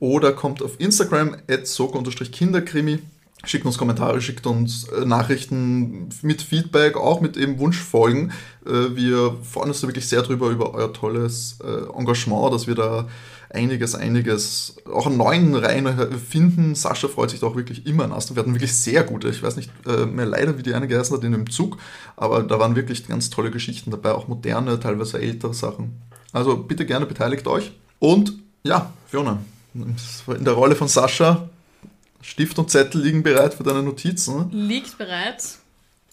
oder 0.00 0.32
kommt 0.32 0.62
auf 0.62 0.78
Instagram 0.78 1.36
at 1.48 1.66
soko-kinderkrimi. 1.66 3.00
Schickt 3.46 3.66
uns 3.66 3.78
Kommentare, 3.78 4.20
schickt 4.20 4.46
uns 4.46 4.88
äh, 4.88 5.04
Nachrichten 5.04 6.08
mit 6.22 6.42
Feedback, 6.42 6.96
auch 6.96 7.20
mit 7.20 7.36
eben 7.36 7.58
Wunschfolgen. 7.58 8.32
Äh, 8.66 8.96
wir 8.96 9.36
freuen 9.42 9.68
uns 9.68 9.80
da 9.80 9.88
wirklich 9.88 10.08
sehr 10.08 10.22
drüber, 10.22 10.48
über 10.48 10.74
euer 10.74 10.92
tolles 10.92 11.58
äh, 11.62 11.98
Engagement, 11.98 12.52
dass 12.52 12.66
wir 12.66 12.74
da 12.74 13.08
einiges, 13.50 13.94
einiges 13.94 14.76
auch 14.92 15.06
an 15.06 15.16
neuen 15.16 15.54
Reihen 15.54 15.86
finden. 16.18 16.74
Sascha 16.74 17.08
freut 17.08 17.30
sich 17.30 17.40
da 17.40 17.46
auch 17.46 17.56
wirklich 17.56 17.86
immer 17.86 18.04
an 18.04 18.12
Astro. 18.12 18.34
Wir 18.34 18.42
hatten 18.42 18.54
wirklich 18.54 18.74
sehr 18.74 19.04
gute, 19.04 19.28
ich 19.28 19.44
weiß 19.44 19.54
nicht 19.54 19.70
mehr 19.86 20.26
leider, 20.26 20.58
wie 20.58 20.64
die 20.64 20.74
eine 20.74 20.88
geheißen 20.88 21.16
hat 21.16 21.22
in 21.22 21.30
dem 21.30 21.48
Zug, 21.48 21.76
aber 22.16 22.42
da 22.42 22.58
waren 22.58 22.74
wirklich 22.74 23.06
ganz 23.06 23.30
tolle 23.30 23.52
Geschichten 23.52 23.92
dabei, 23.92 24.10
auch 24.10 24.26
moderne, 24.26 24.80
teilweise 24.80 25.20
ältere 25.20 25.54
Sachen. 25.54 26.02
Also 26.32 26.56
bitte 26.56 26.84
gerne 26.84 27.06
beteiligt 27.06 27.46
euch. 27.46 27.70
Und 28.00 28.32
ja, 28.64 28.92
Fiona, 29.06 29.38
in 29.72 30.44
der 30.44 30.54
Rolle 30.54 30.74
von 30.74 30.88
Sascha, 30.88 31.48
Stift 32.24 32.58
und 32.58 32.70
Zettel 32.70 33.02
liegen 33.02 33.22
bereit 33.22 33.52
für 33.52 33.62
deine 33.64 33.82
Notizen. 33.82 34.50
Liegt 34.50 34.96
bereit. 34.96 35.42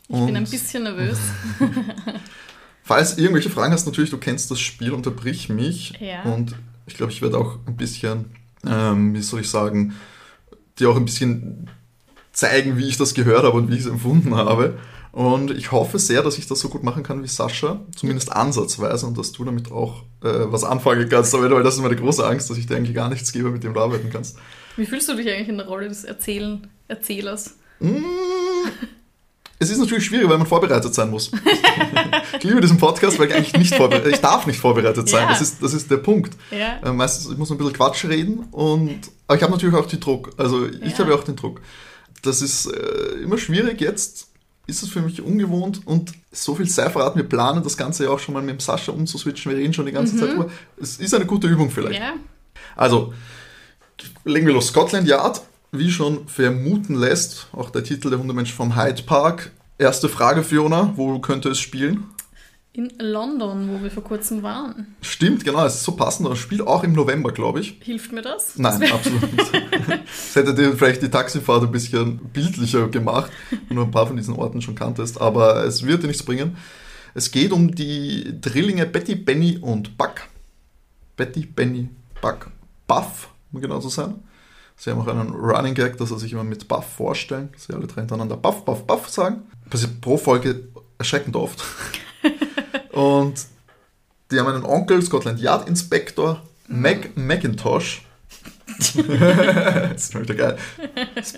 Ich 0.10 0.15
Und- 0.15 0.25
bin 0.27 0.36
ein 0.36 0.44
bisschen 0.44 0.84
nervös. 0.84 1.18
Falls 2.84 3.15
du 3.15 3.22
irgendwelche 3.22 3.50
Fragen 3.50 3.72
hast, 3.72 3.86
natürlich, 3.86 4.10
du 4.10 4.18
kennst 4.18 4.51
das 4.51 4.60
Spiel, 4.60 4.91
unterbrich 4.91 5.48
mich. 5.48 5.94
Ja. 6.01 6.24
Und 6.24 6.56
ich 6.86 6.96
glaube, 6.96 7.13
ich 7.13 7.22
werde 7.22 7.38
auch 7.38 7.60
ein 7.65 7.77
bisschen, 7.77 8.25
ähm, 8.65 9.13
wie 9.13 9.22
soll 9.22 9.39
ich 9.41 9.50
sagen, 9.50 9.96
dir 10.80 10.89
auch 10.89 10.98
ein 10.98 11.06
bisschen 11.06 11.70
zeigen, 12.34 12.77
wie 12.77 12.88
ich 12.88 12.98
das 12.98 13.13
gehört 13.13 13.44
habe 13.46 13.56
und 13.56 13.70
wie 13.70 13.75
ich 13.75 13.82
es 13.82 13.86
empfunden 13.88 14.36
habe. 14.36 14.77
Und 15.13 15.51
ich 15.51 15.72
hoffe 15.72 15.98
sehr, 16.00 16.24
dass 16.24 16.38
ich 16.38 16.48
das 16.48 16.60
so 16.60 16.68
gut 16.70 16.84
machen 16.84 17.03
kann 17.03 17.24
wie 17.24 17.27
Sascha, 17.27 17.80
zumindest 17.96 18.32
ansatzweise, 18.34 19.06
und 19.06 19.18
dass 19.18 19.32
du 19.32 19.46
damit 19.46 19.72
auch 19.72 20.03
äh, 20.24 20.51
was 20.51 20.63
anfangen 20.65 21.08
kannst, 21.08 21.34
weil 21.34 21.63
das 21.63 21.75
ist 21.75 21.82
meine 21.82 21.96
große 21.96 22.25
Angst, 22.25 22.50
dass 22.50 22.58
ich 22.58 22.65
dir 22.68 22.75
eigentlich 22.75 22.96
gar 22.96 23.10
nichts 23.10 23.32
gebe, 23.32 23.50
mit 23.51 23.63
dem 23.63 23.74
du 23.74 23.80
arbeiten 23.80 24.10
kannst. 24.10 24.38
Wie 24.78 24.86
fühlst 24.86 25.10
du 25.10 25.16
dich 25.16 25.30
eigentlich 25.30 25.50
in 25.50 25.58
der 25.58 25.68
Rolle 25.68 25.88
des 25.90 26.04
Erzählen, 26.04 26.68
Erzählers? 26.88 27.56
Mm, 27.80 27.98
es 29.60 29.70
ist 29.70 29.78
natürlich 29.78 30.06
schwierig, 30.06 30.28
weil 30.30 30.38
man 30.38 30.48
vorbereitet 30.48 30.94
sein 30.94 31.10
muss. 31.12 31.32
ich 32.38 32.44
liebe 32.44 32.62
diesen 32.62 32.78
Podcast, 32.78 33.20
weil 33.20 33.28
ich 33.30 33.36
eigentlich 33.36 33.54
nicht 33.58 33.75
vorbereitet, 33.75 34.13
ich 34.13 34.22
darf 34.22 34.48
nicht 34.48 34.60
vorbereitet 34.60 35.08
sein. 35.08 35.24
Ja. 35.24 35.30
Das, 35.30 35.42
ist, 35.42 35.62
das 35.62 35.74
ist 35.74 35.92
der 35.92 35.98
Punkt. 35.98 36.36
Ja. 36.51 36.80
Äh, 36.84 36.94
meistens, 36.94 37.32
ich 37.32 37.38
muss 37.38 37.51
ein 37.51 37.58
bisschen 37.58 37.74
Quatsch 37.74 38.06
reden 38.06 38.46
und, 38.51 39.00
aber 39.28 39.38
ich 39.38 39.44
habe 39.44 39.51
natürlich 39.51 39.75
auch 39.75 39.86
den 39.86 40.00
Druck. 40.00 40.32
Also 40.38 40.66
ich 40.68 40.92
Ja. 40.94 41.00
habe 41.00 41.12
ja 41.12 41.18
auch 41.18 41.24
den 41.24 41.36
Druck. 41.36 41.62
Das 42.24 42.42
ist 42.42 42.68
äh, 42.68 43.22
immer 43.24 43.38
schwierig. 43.38 43.82
Jetzt 43.82 44.28
ist 44.68 44.84
es 44.84 44.90
für 44.90 45.01
mich 45.01 45.22
ungewohnt 45.22 45.82
und 45.86 46.12
so 46.32 46.56
viel 46.56 46.68
sei 46.68 46.90
verraten. 46.90 47.18
Wir 47.18 47.28
planen 47.28 47.63
das 47.63 47.78
Ganze 47.78 48.06
ja 48.06 48.10
auch 48.12 48.20
schon 48.20 48.34
mal 48.34 48.42
mit 48.42 48.56
dem 48.56 48.60
Sascha 48.60 48.92
umzuswitchen. 48.92 49.51
Wir 49.51 49.60
reden 49.60 49.74
schon 49.74 49.86
die 49.86 49.92
ganze 49.92 50.16
Zeit 50.18 50.32
drüber. 50.32 50.50
Es 50.78 50.98
ist 50.98 51.13
eine 51.13 51.25
gute 51.25 51.48
Übung 51.48 51.70
vielleicht. 51.70 52.00
Ja. 52.00 52.13
Also, 52.75 53.13
legen 54.24 54.48
wir 54.48 54.53
los. 54.53 54.67
Scotland 54.67 55.08
Yard, 55.08 55.41
wie 55.72 55.91
schon 55.91 56.27
vermuten 56.27 56.96
lässt, 56.96 57.48
auch 57.53 57.70
der 57.70 57.84
Titel 57.84 58.10
der 58.10 58.20
Hundemensch 58.20 58.53
vom 58.53 58.75
Hyde 58.75 59.03
Park. 59.03 59.51
Erste 59.77 60.10
Frage, 60.10 60.43
Fiona, 60.43 60.93
wo 60.96 61.20
könnte 61.20 61.50
es 61.50 61.60
spielen? 61.60 62.05
In 62.74 62.89
London, 63.00 63.70
wo 63.70 63.84
wir 63.84 63.91
vor 63.91 64.03
kurzem 64.03 64.43
waren. 64.43 64.96
Stimmt, 65.01 65.43
genau, 65.43 65.65
es 65.65 65.75
ist 65.75 65.84
so 65.84 65.91
passend. 65.91 66.29
Das 66.29 66.38
spielt 66.38 66.62
auch 66.62 66.84
im 66.86 66.93
November, 66.93 67.34
glaube 67.34 67.60
ich. 67.60 67.77
Hilft 67.81 68.13
mir 68.13 68.22
das? 68.22 68.58
Nein, 68.58 68.91
absolut 68.91 69.22
nicht. 69.34 69.51
Das 70.05 70.36
hätte 70.36 70.55
dir 70.55 70.74
vielleicht 70.77 71.01
die 71.01 71.10
Taxifahrt 71.10 71.63
ein 71.63 71.72
bisschen 71.72 72.20
bildlicher 72.31 72.88
gemacht, 72.88 73.29
wenn 73.67 73.75
du 73.75 73.84
ein 73.84 73.91
paar 73.91 74.08
von 74.08 74.15
diesen 74.15 74.36
Orten 74.36 74.62
schon 74.62 74.75
kanntest, 74.75 75.20
aber 75.20 75.65
es 75.65 75.86
wird 75.86 76.03
dir 76.03 76.08
nichts 76.08 76.24
bringen. 76.24 76.55
Es 77.13 77.31
geht 77.31 77.51
um 77.51 77.75
die 77.75 78.39
Drillinge 78.39 78.86
Betty, 78.86 79.15
Benny 79.15 79.58
und 79.58 79.98
Buck. 79.98 80.22
Betty, 81.17 81.46
Benny, 81.46 81.89
Buck. 82.22 82.51
Buff, 82.88 83.29
um 83.51 83.62
genau 83.62 83.79
zu 83.79 83.89
sein. 83.89 84.15
Sie 84.77 84.89
haben 84.89 85.00
auch 85.00 85.08
einen 85.08 85.31
Running 85.31 85.75
Gag, 85.75 85.98
dass 85.98 86.10
sie 86.10 86.17
sich 86.17 86.34
immer 86.34 86.43
mit 86.43 86.67
Buff 86.67 86.86
vorstellen, 86.86 87.50
sie 87.55 87.74
alle 87.74 87.88
drei 87.88 88.01
hintereinander 88.01 88.38
Buff, 88.38 88.65
Buff, 88.65 88.88
Buff 88.88 89.10
sagen. 89.10 89.43
Passiert 89.70 90.01
pro 90.01 90.17
Folge 90.17 90.70
erschreckend 90.98 91.36
oft. 91.36 91.63
und 92.91 93.46
die 94.31 94.39
haben 94.39 94.48
einen 94.48 94.65
Onkel, 94.65 95.01
Scotland 95.01 95.39
Yard 95.39 95.67
Inspector, 95.67 96.41
Mac 96.67 97.15
McIntosh. 97.15 98.03
das 98.77 98.96
ist 98.96 100.20
wieder 100.20 100.36
geil. 100.36 100.58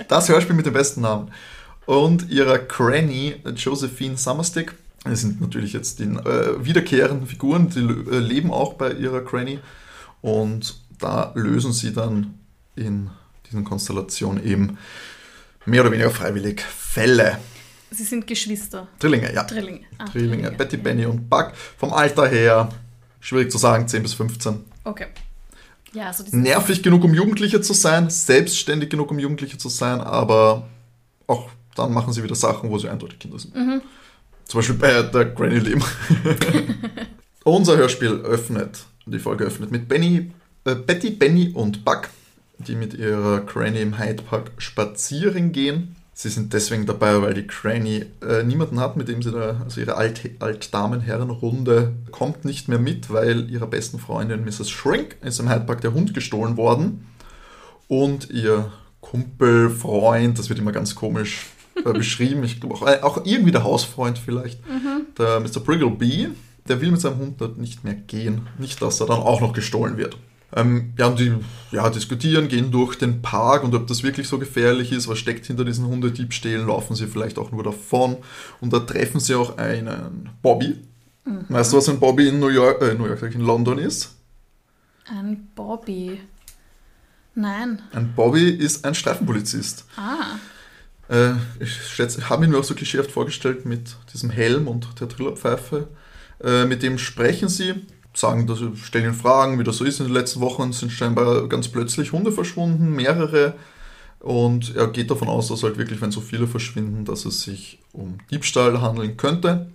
Das 0.07 0.29
Hörspiel 0.29 0.55
mit 0.55 0.65
dem 0.65 0.73
besten 0.73 1.01
Namen. 1.01 1.31
Und 1.85 2.29
ihrer 2.29 2.59
Granny, 2.59 3.35
Josephine 3.55 4.15
Summerstick. 4.15 4.73
Das 5.03 5.19
sind 5.19 5.41
natürlich 5.41 5.73
jetzt 5.73 5.99
die 5.99 6.03
äh, 6.03 6.63
wiederkehrenden 6.63 7.27
Figuren, 7.27 7.69
die 7.69 7.79
äh, 7.79 8.19
leben 8.19 8.51
auch 8.51 8.75
bei 8.75 8.93
ihrer 8.93 9.21
Granny. 9.21 9.59
Und 10.21 10.79
da 10.99 11.31
lösen 11.35 11.73
sie 11.73 11.93
dann 11.93 12.39
in 12.75 13.09
diesen 13.47 13.63
Konstellationen 13.63 14.43
eben 14.43 14.77
mehr 15.65 15.81
oder 15.81 15.91
weniger 15.91 16.09
freiwillig 16.09 16.61
Fälle. 16.61 17.37
Sie 17.91 18.03
sind 18.03 18.25
Geschwister. 18.25 18.87
Drillinge, 18.99 19.33
ja. 19.33 19.43
Drillinge. 19.43 19.81
Ah, 19.97 20.05
Drillinge. 20.05 20.51
Betty, 20.51 20.77
Benny 20.77 21.05
und 21.05 21.29
Buck. 21.29 21.53
Vom 21.77 21.93
Alter 21.93 22.27
her, 22.27 22.69
schwierig 23.19 23.51
zu 23.51 23.57
sagen, 23.57 23.87
10 23.87 24.01
bis 24.01 24.13
15. 24.15 24.63
Okay. 24.83 25.07
Ja, 25.93 26.07
also 26.07 26.23
Nervig 26.31 26.81
genug, 26.81 27.03
um 27.03 27.13
Jugendliche 27.13 27.61
zu 27.61 27.73
sein, 27.73 28.09
selbstständig 28.09 28.89
genug, 28.89 29.11
um 29.11 29.19
Jugendliche 29.19 29.59
zu 29.59 29.69
sein, 29.69 30.01
aber 30.01 30.67
auch 31.27 31.49
dann 31.75 31.93
machen 31.93 32.13
sie 32.13 32.23
wieder 32.23 32.35
Sachen, 32.35 32.69
wo 32.71 32.79
sie 32.79 32.89
eindeutig 32.89 33.19
Kinder 33.19 33.37
sind. 33.37 33.53
Zum 34.45 34.59
Beispiel 34.59 34.75
bei 34.75 35.03
der 35.03 35.25
Granny 35.25 35.59
Leben. 35.59 35.83
Unser 37.43 37.77
Hörspiel 37.77 38.21
öffnet, 38.21 38.85
die 39.05 39.19
Folge 39.19 39.43
öffnet 39.43 39.71
mit 39.71 39.87
Benny, 39.87 40.31
äh, 40.65 40.75
Betty, 40.75 41.11
Benny 41.11 41.51
und 41.53 41.83
Buck, 41.85 42.09
die 42.57 42.75
mit 42.75 42.93
ihrer 42.93 43.41
Granny 43.41 43.81
im 43.81 43.97
Hyde 43.99 44.23
Park 44.23 44.51
spazieren 44.57 45.51
gehen. 45.51 45.95
Sie 46.15 46.29
sind 46.29 46.53
deswegen 46.53 46.85
dabei, 46.85 47.21
weil 47.21 47.33
die 47.33 47.47
Granny 47.47 48.05
äh, 48.21 48.43
niemanden 48.43 48.79
hat, 48.79 48.95
mit 48.95 49.07
dem 49.07 49.23
sie 49.23 49.31
da, 49.31 49.61
also 49.63 49.81
ihre 49.81 49.95
Alt 49.95 50.29
Altdamen-Herren-Runde 50.39 51.93
kommt 52.11 52.45
nicht 52.45 52.67
mehr 52.67 52.77
mit, 52.77 53.11
weil 53.11 53.49
ihrer 53.49 53.65
besten 53.65 53.99
Freundin 53.99 54.45
Mrs. 54.45 54.69
Shrink 54.69 55.17
ist 55.21 55.39
im 55.39 55.49
Hyde 55.49 55.65
Park 55.65 55.81
der 55.81 55.93
Hund 55.93 56.13
gestohlen 56.13 56.55
worden. 56.55 57.07
Und 57.87 58.29
ihr 58.29 58.71
Kumpel, 59.01 59.69
Freund, 59.69 60.37
das 60.37 60.49
wird 60.49 60.59
immer 60.59 60.71
ganz 60.71 60.93
komisch 60.93 61.47
äh, 61.83 61.91
beschrieben, 61.93 62.43
ich 62.43 62.61
glaube 62.61 62.75
auch, 62.75 62.87
äh, 62.87 62.99
auch 63.01 63.25
irgendwie 63.25 63.51
der 63.51 63.63
Hausfreund 63.63 64.19
vielleicht, 64.19 64.59
der 65.17 65.39
Mr. 65.39 65.59
Briggleby, 65.59 66.29
der 66.67 66.79
will 66.79 66.91
mit 66.91 67.01
seinem 67.01 67.17
Hund 67.17 67.41
dort 67.41 67.57
nicht 67.57 67.83
mehr 67.83 67.95
gehen. 67.95 68.47
Nicht, 68.59 68.81
dass 68.81 69.01
er 69.01 69.07
dann 69.07 69.19
auch 69.19 69.41
noch 69.41 69.53
gestohlen 69.53 69.97
wird. 69.97 70.17
Ähm, 70.55 70.93
ja, 70.97 71.07
und 71.07 71.19
die 71.19 71.33
ja, 71.71 71.89
diskutieren, 71.89 72.47
gehen 72.47 72.71
durch 72.71 72.95
den 72.95 73.21
Park 73.21 73.63
und 73.63 73.73
ob 73.73 73.87
das 73.87 74.03
wirklich 74.03 74.27
so 74.27 74.37
gefährlich 74.37 74.91
ist, 74.91 75.07
was 75.07 75.17
steckt 75.17 75.47
hinter 75.47 75.65
diesen 75.65 75.87
Hundediebstählen, 75.87 76.67
laufen 76.67 76.95
sie 76.95 77.07
vielleicht 77.07 77.39
auch 77.39 77.51
nur 77.51 77.63
davon. 77.63 78.17
Und 78.61 78.73
da 78.73 78.79
treffen 78.79 79.19
sie 79.19 79.35
auch 79.35 79.57
einen 79.57 80.29
Bobby. 80.41 80.79
Weißt 81.25 81.71
du, 81.71 81.77
was 81.77 81.89
ein 81.89 81.99
Bobby 81.99 82.27
in 82.27 82.39
New 82.39 82.49
York, 82.49 82.81
äh, 82.81 82.93
New 82.93 83.05
York, 83.05 83.21
in 83.33 83.41
London 83.41 83.77
ist? 83.77 84.15
Ein 85.05 85.49
Bobby. 85.55 86.19
Nein. 87.35 87.81
Ein 87.93 88.13
Bobby 88.13 88.49
ist 88.49 88.85
ein 88.85 88.93
Streifenpolizist. 88.93 89.85
Ah. 89.95 90.37
Äh, 91.09 91.33
ich 91.59 92.29
habe 92.29 92.45
ihn 92.45 92.51
mir 92.51 92.59
auch 92.59 92.63
so 92.63 92.75
klischeehaft 92.75 93.11
vorgestellt 93.11 93.65
mit 93.65 93.95
diesem 94.13 94.29
Helm 94.29 94.67
und 94.67 94.99
der 94.99 95.09
Trillerpfeife. 95.09 95.87
Äh, 96.43 96.65
mit 96.65 96.83
dem 96.83 96.97
sprechen 96.97 97.49
sie, 97.49 97.75
sagen, 98.13 98.47
dass 98.47 98.59
sie 98.59 98.75
stellen 98.75 99.05
ihn 99.05 99.13
Fragen, 99.13 99.59
wie 99.59 99.63
das 99.63 99.77
so 99.77 99.85
ist. 99.85 99.99
In 99.99 100.05
den 100.07 100.13
letzten 100.13 100.39
Wochen 100.41 100.71
sind 100.73 100.91
scheinbar 100.91 101.47
ganz 101.47 101.67
plötzlich 101.67 102.11
Hunde 102.11 102.31
verschwunden, 102.31 102.89
mehrere. 102.91 103.53
Und 104.19 104.75
er 104.75 104.87
geht 104.87 105.11
davon 105.11 105.27
aus, 105.27 105.49
dass 105.49 105.63
halt 105.63 105.77
wirklich, 105.77 105.99
wenn 106.01 106.11
so 106.11 106.21
viele 106.21 106.47
verschwinden, 106.47 107.03
dass 107.05 107.25
es 107.25 107.41
sich 107.41 107.79
um 107.91 108.19
Diebstahl 108.31 108.81
handeln 108.81 109.17
könnte. 109.17 109.69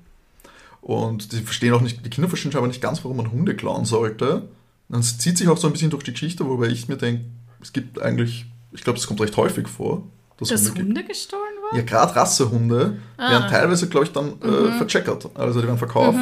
Und 0.80 1.33
die 1.33 1.40
verstehen 1.42 1.75
auch 1.75 1.80
nicht, 1.83 2.04
die 2.04 2.11
Kinder 2.11 2.28
verstehen 2.28 2.54
aber 2.57 2.66
nicht 2.66 2.80
ganz, 2.80 3.04
warum 3.04 3.18
man 3.18 3.30
Hunde 3.33 3.54
klauen 3.54 3.85
sollte. 3.85 4.49
Und 4.88 5.00
es 5.00 5.18
zieht 5.18 5.37
sich 5.37 5.49
auch 5.49 5.59
so 5.59 5.66
ein 5.66 5.73
bisschen 5.73 5.90
durch 5.90 6.04
die 6.04 6.12
Geschichte, 6.12 6.47
wobei 6.49 6.68
ich 6.68 6.88
mir 6.88 6.97
denke, 6.97 7.25
es 7.61 7.73
gibt 7.73 8.00
eigentlich, 8.00 8.47
ich 8.73 8.83
glaube, 8.85 8.99
das 8.99 9.07
kommt 9.07 9.21
recht 9.21 9.37
häufig 9.37 9.68
vor. 9.68 10.02
dass 10.38 10.49
Dass 10.49 10.68
Hunde. 10.68 10.83
Hunde 10.83 11.04
gestohlen 11.04 11.42
waren? 11.68 11.76
Ja, 11.76 11.83
gerade 11.85 12.16
Rassehunde 12.16 12.97
Ah. 13.18 13.30
werden 13.30 13.50
teilweise, 13.50 13.88
glaube 13.88 14.07
ich, 14.07 14.12
dann 14.12 14.40
äh, 14.40 14.78
vercheckert. 14.78 15.28
Also 15.35 15.61
die 15.61 15.66
werden 15.66 15.78
verkauft. 15.78 16.18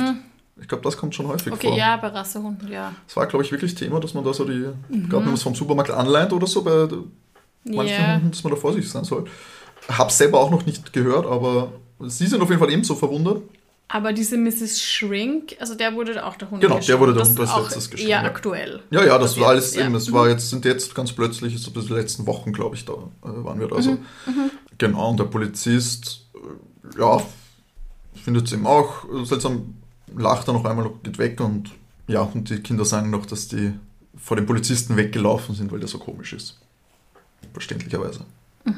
Ich 0.61 0.69
glaube, 0.69 0.83
das 0.85 0.97
kommt 0.97 1.15
schon 1.15 1.27
häufig 1.29 1.53
Okay, 1.53 1.69
vor. 1.69 1.77
ja, 1.77 1.97
bei 1.99 2.09
Rassehunden, 2.09 2.71
ja. 2.73 2.93
Es 3.07 3.15
war, 3.17 3.27
glaube 3.27 3.45
ich, 3.45 3.53
wirklich 3.53 3.75
Thema, 3.75 4.01
dass 4.01 4.15
man 4.15 4.25
da 4.25 4.33
so 4.33 4.45
die, 4.45 4.53
gerade 4.89 5.11
wenn 5.19 5.25
man 5.27 5.35
es 5.35 5.43
vom 5.43 5.55
Supermarkt 5.55 5.91
anleiht 5.91 6.33
oder 6.33 6.47
so, 6.47 6.63
bei 6.63 6.89
manchen. 7.65 8.15
Hunden, 8.15 8.31
dass 8.31 8.43
man 8.43 8.53
da 8.55 8.59
vorsichtig 8.59 8.91
sein 8.91 9.05
soll. 9.05 9.25
Hab's 9.89 10.17
selber 10.19 10.41
auch 10.41 10.51
noch 10.51 10.65
nicht 10.65 10.93
gehört, 10.93 11.27
aber 11.27 11.73
sie 12.01 12.27
sind 12.27 12.41
auf 12.41 12.49
jeden 12.49 12.59
Fall 12.61 12.71
ebenso 12.73 12.95
verwundert. 12.95 13.43
Aber 13.89 14.13
diese 14.13 14.37
Mrs. 14.37 14.83
Shrink, 14.83 15.57
also 15.61 15.77
der 15.77 15.95
wurde 15.95 16.25
auch 16.27 16.35
der 16.37 16.51
Hund 16.51 16.61
Genau, 16.61 16.79
der 16.79 16.99
wurde 16.99 17.13
der 17.13 17.21
Das 17.21 17.29
Hund 17.31 17.41
als 17.41 17.75
letztes 17.75 18.01
eher 18.01 18.09
ja. 18.09 18.23
aktuell. 18.25 18.83
Ja, 18.91 19.05
ja, 19.05 19.17
das 19.19 19.33
Okay, 19.33 19.41
war 19.43 19.49
alles 19.51 19.75
ja. 19.77 19.85
eben, 19.85 19.95
es 19.95 20.11
war 20.13 20.29
jetzt, 20.29 20.51
sind 20.51 20.65
jetzt 20.65 20.93
ganz 20.95 21.13
plötzlich, 21.13 21.57
so 21.63 21.71
bis 21.71 21.87
die 21.87 21.93
letzten 21.93 22.27
Wochen, 22.27 22.53
glaube 22.53 22.75
ich, 22.75 22.85
da 22.85 22.95
äh, 22.95 22.97
waren 23.23 23.61
wir 23.61 23.69
da. 23.69 23.77
Also, 23.77 23.93
Mhm, 23.93 24.51
genau, 24.79 25.11
und 25.11 25.21
der 25.21 25.25
Polizist, 25.27 26.27
äh, 26.35 26.99
ja, 27.01 27.23
findet 28.25 28.47
es 28.47 28.53
eben 28.55 28.67
auch 28.67 29.05
seltsam, 29.25 29.75
lacht 30.15 30.49
dann 30.49 30.55
noch 30.55 30.65
einmal, 30.65 30.91
geht 31.03 31.19
weg 31.19 31.41
und 31.41 31.71
ja, 32.09 32.21
und 32.21 32.51
die 32.51 32.61
Kinder 32.61 32.85
sagen 32.85 33.11
noch, 33.11 33.27
dass 33.27 33.49
die 33.49 33.73
vor 34.17 34.37
dem 34.37 34.47
Polizisten 34.47 34.97
weggelaufen 34.97 35.55
sind, 35.55 35.73
weil 35.73 35.81
der 35.81 35.89
so 35.89 35.99
komisch 35.99 36.33
ist. 36.33 36.59
Verständlicherweise. 37.53 38.21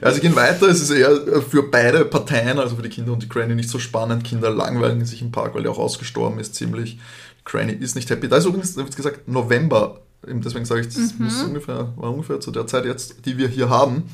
ja, 0.00 0.10
sie 0.10 0.20
gehen 0.20 0.36
weiter. 0.36 0.68
Es 0.68 0.80
ist 0.80 0.90
eher 0.90 1.42
für 1.42 1.70
beide 1.70 2.04
Parteien, 2.04 2.58
also 2.58 2.76
für 2.76 2.82
die 2.82 2.88
Kinder 2.88 3.12
und 3.12 3.22
die 3.22 3.28
Granny, 3.28 3.54
nicht 3.54 3.68
so 3.68 3.78
spannend. 3.78 4.24
Kinder 4.24 4.50
langweilen 4.50 5.04
sich 5.04 5.22
im 5.22 5.32
Park, 5.32 5.54
weil 5.54 5.62
der 5.62 5.72
auch 5.72 5.78
ausgestorben 5.78 6.38
ist, 6.38 6.54
ziemlich. 6.54 6.98
Granny 7.44 7.72
ist 7.72 7.94
nicht 7.94 8.10
happy. 8.10 8.28
Da 8.28 8.36
ist 8.36 8.46
übrigens, 8.46 8.74
da 8.74 8.84
wird 8.84 8.96
gesagt, 8.96 9.28
November. 9.28 10.00
Deswegen 10.26 10.64
sage 10.64 10.80
ich, 10.80 10.88
das 10.88 11.14
muss 11.18 11.42
ungefähr, 11.42 11.92
war 11.96 12.10
ungefähr 12.10 12.40
zu 12.40 12.50
der 12.50 12.66
Zeit 12.66 12.84
jetzt, 12.84 13.24
die 13.26 13.38
wir 13.38 13.48
hier 13.48 13.68
haben. 13.68 14.04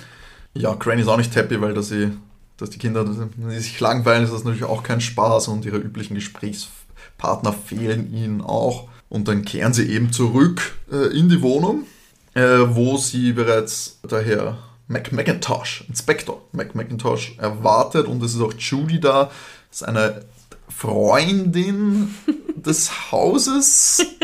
Ja, 0.54 0.74
Granny 0.74 1.02
ist 1.02 1.08
auch 1.08 1.16
nicht 1.16 1.34
happy, 1.34 1.60
weil 1.60 1.72
dass 1.72 1.88
sie, 1.88 2.10
dass 2.62 2.70
die 2.70 2.78
Kinder, 2.78 3.04
sie 3.04 3.58
sich 3.58 3.78
langweilen, 3.80 4.24
ist 4.24 4.32
das 4.32 4.44
natürlich 4.44 4.64
auch 4.64 4.84
kein 4.84 5.00
Spaß 5.00 5.48
und 5.48 5.64
ihre 5.64 5.78
üblichen 5.78 6.14
Gesprächspartner 6.14 7.52
fehlen 7.52 8.14
ihnen 8.14 8.40
auch. 8.40 8.88
Und 9.08 9.28
dann 9.28 9.44
kehren 9.44 9.74
sie 9.74 9.90
eben 9.90 10.12
zurück 10.12 10.78
äh, 10.90 11.18
in 11.18 11.28
die 11.28 11.42
Wohnung, 11.42 11.84
äh, 12.34 12.40
wo 12.40 12.96
sie 12.96 13.32
bereits 13.32 13.98
daher 14.08 14.58
Mac 14.86 15.12
McIntosh, 15.12 15.84
Inspektor 15.88 16.40
Mac 16.52 16.74
McIntosh 16.74 17.36
erwartet 17.38 18.06
und 18.06 18.22
es 18.22 18.34
ist 18.34 18.40
auch 18.40 18.54
Judy 18.54 19.00
da, 19.00 19.30
das 19.70 19.80
ist 19.80 19.88
eine 19.88 20.24
Freundin 20.68 22.14
des 22.54 23.12
Hauses. 23.12 24.04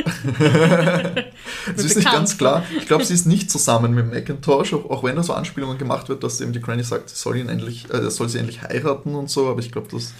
Es 1.76 1.84
ist 1.84 1.96
nicht 1.96 2.10
ganz 2.10 2.38
klar. 2.38 2.64
Ich 2.78 2.86
glaube, 2.86 3.04
sie 3.04 3.12
ist 3.12 3.26
nicht 3.26 3.50
zusammen 3.50 3.94
mit 3.94 4.10
Macintosh, 4.12 4.72
auch, 4.72 5.04
wenn 5.04 5.16
da 5.16 5.22
so 5.22 5.34
Anspielungen 5.34 5.76
gemacht 5.76 6.08
wird, 6.08 6.22
dass 6.22 6.40
eben 6.40 6.52
die 6.52 6.60
Granny 6.60 6.82
sagt, 6.82 7.10
sie 7.10 7.16
soll 7.16 7.36
ihn 7.36 7.48
endlich, 7.48 7.92
äh, 7.92 8.10
soll 8.10 8.28
sie 8.28 8.38
endlich 8.38 8.62
heiraten 8.62 9.14
und 9.14 9.30
so, 9.30 9.48
aber 9.48 9.60
ich 9.60 9.70
glaube, 9.70 9.88
das 9.90 10.14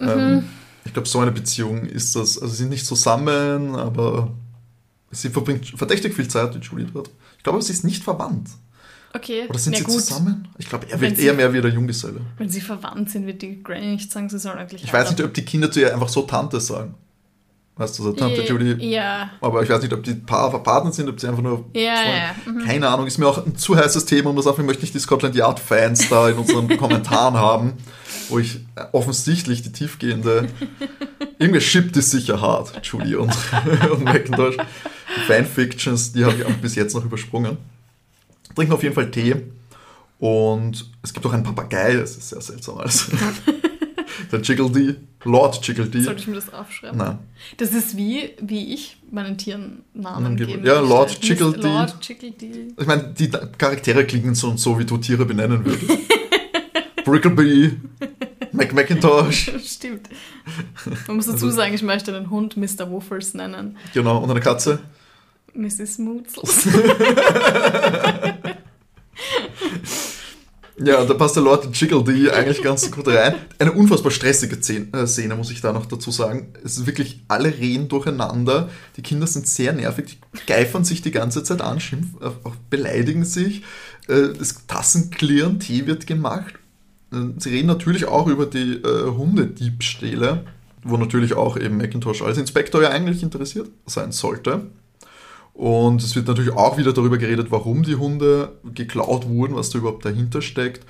ähm, 0.00 0.44
ich 0.84 0.92
glaube, 0.92 1.08
so 1.08 1.20
eine 1.20 1.32
Beziehung 1.32 1.84
ist 1.86 2.16
das. 2.16 2.40
Also 2.40 2.52
sie 2.52 2.62
sind 2.62 2.70
nicht 2.70 2.86
zusammen, 2.86 3.74
aber 3.74 4.30
sie 5.10 5.30
verbringt 5.30 5.66
verdächtig 5.66 6.14
viel 6.14 6.28
Zeit 6.28 6.54
mit 6.54 6.64
Julie 6.64 6.86
dort. 6.86 7.10
Ich 7.38 7.42
glaube, 7.42 7.60
sie 7.62 7.72
ist 7.72 7.84
nicht 7.84 8.04
verwandt. 8.04 8.48
Okay. 9.16 9.46
Oder 9.48 9.58
sind 9.58 9.72
ja, 9.72 9.78
sie 9.78 9.84
gut. 9.84 9.94
zusammen? 9.94 10.48
Ich 10.58 10.68
glaube, 10.68 10.86
er 10.90 10.98
sie- 10.98 11.24
eher 11.24 11.34
mehr 11.34 11.52
wie 11.52 11.60
der 11.60 11.70
Junggeselle. 11.70 12.20
Wenn 12.36 12.48
sie 12.48 12.60
verwandt 12.60 13.10
sind, 13.10 13.26
wird 13.26 13.40
die 13.40 13.62
Granny 13.62 13.92
nicht 13.92 14.12
sagen, 14.12 14.28
sie 14.28 14.38
sollen 14.38 14.58
eigentlich 14.58 14.84
Ich 14.84 14.92
weiß 14.92 15.10
nicht, 15.10 15.22
ob 15.22 15.32
die 15.32 15.44
Kinder 15.44 15.70
zu 15.70 15.80
ihr 15.80 15.92
einfach 15.92 16.08
so 16.08 16.22
Tante 16.22 16.60
sagen. 16.60 16.94
Weißt 17.78 17.98
du, 17.98 18.04
so 18.04 18.12
Tante 18.12 18.42
Ja, 18.42 18.48
Judy. 18.48 18.90
Ja. 18.90 19.30
Aber 19.40 19.62
ich 19.62 19.68
weiß 19.68 19.82
nicht, 19.82 19.92
ob 19.92 20.02
die 20.02 20.14
Paar 20.14 20.50
verpartnet 20.50 20.94
sind, 20.94 21.10
ob 21.10 21.20
sie 21.20 21.28
einfach 21.28 21.42
nur. 21.42 21.66
Ja, 21.74 21.80
ja, 21.82 22.34
mhm. 22.46 22.64
Keine 22.64 22.88
Ahnung, 22.88 23.06
ist 23.06 23.18
mir 23.18 23.26
auch 23.26 23.44
ein 23.44 23.54
zu 23.56 23.76
heißes 23.76 24.06
Thema, 24.06 24.30
um 24.30 24.36
das 24.36 24.46
auf. 24.46 24.58
Ich 24.58 24.64
möchte 24.64 24.82
nicht 24.82 24.94
die 24.94 24.98
Scotland 24.98 25.34
Yard-Fans 25.34 26.08
da 26.08 26.28
in 26.30 26.38
unseren 26.38 26.68
Kommentaren 26.78 27.34
haben, 27.34 27.74
wo 28.30 28.38
ich 28.38 28.60
offensichtlich 28.92 29.60
die 29.62 29.72
tiefgehende. 29.72 30.48
Irgendwie 31.38 31.60
shippt 31.60 31.96
es 31.98 32.10
sicher 32.10 32.40
hart, 32.40 32.72
Judy 32.82 33.14
und, 33.16 33.36
und 33.92 34.04
Macintosh. 34.04 34.56
Die 34.56 35.32
Fanfictions, 35.32 36.12
die 36.12 36.24
habe 36.24 36.34
ich 36.34 36.56
bis 36.56 36.74
jetzt 36.76 36.94
noch 36.94 37.04
übersprungen. 37.04 37.58
Trinken 38.56 38.72
auf 38.72 38.82
jeden 38.82 38.94
Fall 38.94 39.10
Tee. 39.10 39.36
Und 40.18 40.90
es 41.02 41.12
gibt 41.12 41.24
auch 41.26 41.32
einen 41.32 41.42
Papagei, 41.44 41.94
das 41.94 42.16
ist 42.16 42.30
sehr 42.30 42.40
seltsam 42.40 42.78
alles. 42.78 43.08
Der 44.32 44.40
Jiggledy, 44.40 44.96
Lord 45.24 45.64
Jiggledy. 45.66 46.00
Sollte 46.00 46.20
ich 46.22 46.26
mir 46.26 46.36
das 46.36 46.52
aufschreiben? 46.52 46.96
Nein. 46.96 47.18
Das 47.58 47.72
ist 47.72 47.96
wie, 47.98 48.30
wie 48.40 48.72
ich 48.72 48.96
meinen 49.10 49.36
Tieren 49.36 49.82
Namen 49.92 50.36
geben. 50.36 50.64
Ja. 50.64 50.80
Lord 50.80 51.20
Chickledy. 51.20 51.60
Lord 51.60 52.00
Chickledy. 52.00 52.74
Ich 52.78 52.86
meine, 52.86 53.12
die 53.16 53.28
Charaktere 53.28 54.04
klingen 54.06 54.34
so 54.34 54.48
und 54.48 54.58
so, 54.58 54.78
wie 54.78 54.86
du 54.86 54.96
Tiere 54.96 55.26
benennen 55.26 55.64
würdest. 55.64 55.86
Brickleby, 57.04 57.76
Mac 58.52 58.72
Macintosh, 58.72 59.52
Stimmt. 59.64 60.08
Man 61.06 61.16
muss 61.16 61.26
dazu 61.26 61.44
Also- 61.46 61.50
sagen, 61.56 61.74
ich 61.74 61.82
möchte 61.82 62.10
den 62.12 62.30
Hund 62.30 62.56
Mr. 62.56 62.90
Woofers 62.90 63.34
nennen. 63.34 63.76
genau, 63.92 64.18
und 64.18 64.30
eine 64.30 64.40
Katze. 64.40 64.78
Mrs. 65.56 65.98
Mootzels. 65.98 66.68
Ja, 70.78 71.04
da 71.06 71.14
passt 71.14 71.36
der 71.36 71.42
Lord 71.42 71.74
Jiggledy 71.74 72.28
eigentlich 72.30 72.62
ganz 72.62 72.90
gut 72.90 73.08
rein. 73.08 73.34
Eine 73.58 73.72
unfassbar 73.72 74.10
stressige 74.12 74.60
Szene, 74.60 74.88
äh, 74.92 75.06
Szene, 75.06 75.34
muss 75.34 75.50
ich 75.50 75.62
da 75.62 75.72
noch 75.72 75.86
dazu 75.86 76.10
sagen. 76.10 76.52
Es 76.64 76.76
ist 76.76 76.86
wirklich, 76.86 77.22
alle 77.28 77.56
reden 77.56 77.88
durcheinander. 77.88 78.68
Die 78.96 79.02
Kinder 79.02 79.26
sind 79.26 79.48
sehr 79.48 79.72
nervig, 79.72 80.18
die 80.34 80.46
geifern 80.46 80.84
sich 80.84 81.00
die 81.00 81.12
ganze 81.12 81.42
Zeit 81.42 81.62
an, 81.62 81.80
schimpfen, 81.80 82.20
äh, 82.20 82.30
beleidigen 82.68 83.24
sich. 83.24 83.62
Äh, 84.06 84.34
Das 84.38 84.66
Tassen 84.66 85.10
klirren, 85.10 85.60
Tee 85.60 85.86
wird 85.86 86.06
gemacht. 86.06 86.54
Äh, 87.10 87.16
Sie 87.38 87.50
reden 87.50 87.68
natürlich 87.68 88.04
auch 88.04 88.26
über 88.26 88.44
die 88.44 88.74
äh, 88.74 89.10
Hundediebstähle, 89.10 90.44
wo 90.84 90.98
natürlich 90.98 91.32
auch 91.34 91.56
eben 91.56 91.78
Macintosh 91.78 92.20
als 92.20 92.36
Inspektor 92.36 92.82
ja 92.82 92.90
eigentlich 92.90 93.22
interessiert 93.22 93.70
sein 93.86 94.12
sollte. 94.12 94.66
Und 95.56 96.02
es 96.02 96.14
wird 96.14 96.26
natürlich 96.28 96.52
auch 96.52 96.76
wieder 96.76 96.92
darüber 96.92 97.16
geredet, 97.16 97.46
warum 97.50 97.82
die 97.82 97.94
Hunde 97.96 98.52
geklaut 98.74 99.26
wurden, 99.26 99.56
was 99.56 99.70
da 99.70 99.78
überhaupt 99.78 100.04
dahinter 100.04 100.42
steckt. 100.42 100.84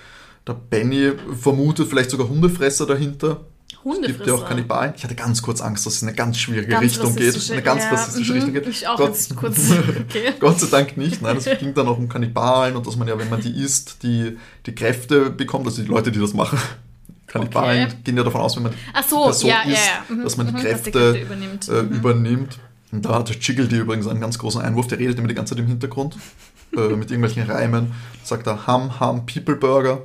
Der 0.47 0.55
Benny 0.55 1.13
vermutet 1.41 1.89
vielleicht 1.89 2.11
sogar 2.11 2.29
Hundefresser 2.29 2.85
dahinter. 2.87 3.43
Es 3.71 3.85
Hundefresser. 3.85 4.13
gibt 4.15 4.27
ja 4.27 4.35
auch 4.35 4.49
Kannibalen. 4.49 4.95
Ich 4.97 5.05
hatte 5.05 5.15
ganz 5.15 5.41
kurz 5.43 5.61
Angst, 5.61 5.87
dass 5.87 5.95
es 5.95 6.03
in 6.03 6.09
eine 6.09 6.17
ganz 6.17 6.39
schwierige 6.39 6.69
Ganz 6.69 6.83
Richtung 6.83 7.15
geht. 7.15 7.51
Eine 7.53 7.63
ganz 7.63 7.85
ja, 7.85 7.91
rassistische 7.91 8.33
mhm. 8.33 8.37
Richtung 8.39 8.55
geht. 8.55 8.67
Ich 8.67 8.89
auch 8.89 8.97
Gott, 8.97 9.17
kurz. 9.37 9.71
Okay. 10.09 10.33
Gott 10.41 10.59
sei 10.59 10.67
Dank 10.69 10.97
nicht. 10.97 11.23
Nein, 11.23 11.37
es 11.37 11.45
ging 11.61 11.73
dann 11.73 11.87
auch 11.87 11.99
um 11.99 12.09
Kannibalen 12.09 12.75
und 12.75 12.85
dass 12.87 12.97
man 12.97 13.07
ja, 13.07 13.17
wenn 13.17 13.31
man 13.31 13.41
die 13.41 13.51
isst, 13.51 14.03
die, 14.03 14.37
die 14.67 14.75
Kräfte 14.75 15.31
bekommt, 15.31 15.67
also 15.67 15.81
die 15.83 15.89
Leute, 15.89 16.11
die 16.11 16.19
das 16.19 16.35
machen. 16.35 16.59
Kannibalen 17.29 17.87
Okay. 17.87 17.97
gehen 18.05 18.17
ja 18.17 18.23
davon 18.25 18.41
aus, 18.41 18.57
wenn 18.57 18.65
man 18.65 18.75
Ach 18.93 19.05
so, 19.09 19.25
Person 19.25 19.49
ja, 19.51 19.63
ist, 19.63 19.79
ja. 19.87 20.15
Mhm, 20.15 20.23
dass 20.25 20.37
man 20.37 20.47
die 20.49 20.53
mhm, 20.55 20.59
Kräfte, 20.59 21.19
übernimmt. 21.21 21.69
äh, 21.69 21.83
Mhm. 21.83 21.93
übernimmt. 21.93 22.59
Und 22.97 23.05
da 23.05 23.17
hat 23.17 23.29
der 23.29 23.37
Jiggledy 23.37 23.77
übrigens 23.77 24.07
einen 24.07 24.21
ganz 24.21 24.39
großen 24.39 24.63
Einwurf, 24.63 24.87
der 24.87 24.99
redet 24.99 25.19
immer 25.19 25.29
die 25.29 25.35
ganze 25.35 25.55
Zeit 25.55 25.63
im 25.63 25.69
Hintergrund 25.69 26.17
äh, 26.77 26.97
mit 26.97 27.11
irgendwelchen 27.11 27.43
Reimen. 27.43 27.93
Sagt 28.25 28.47
er 28.47 28.67
Ham, 28.67 28.99
Ham, 28.99 29.27
People 29.27 29.57
Burger. 29.57 30.03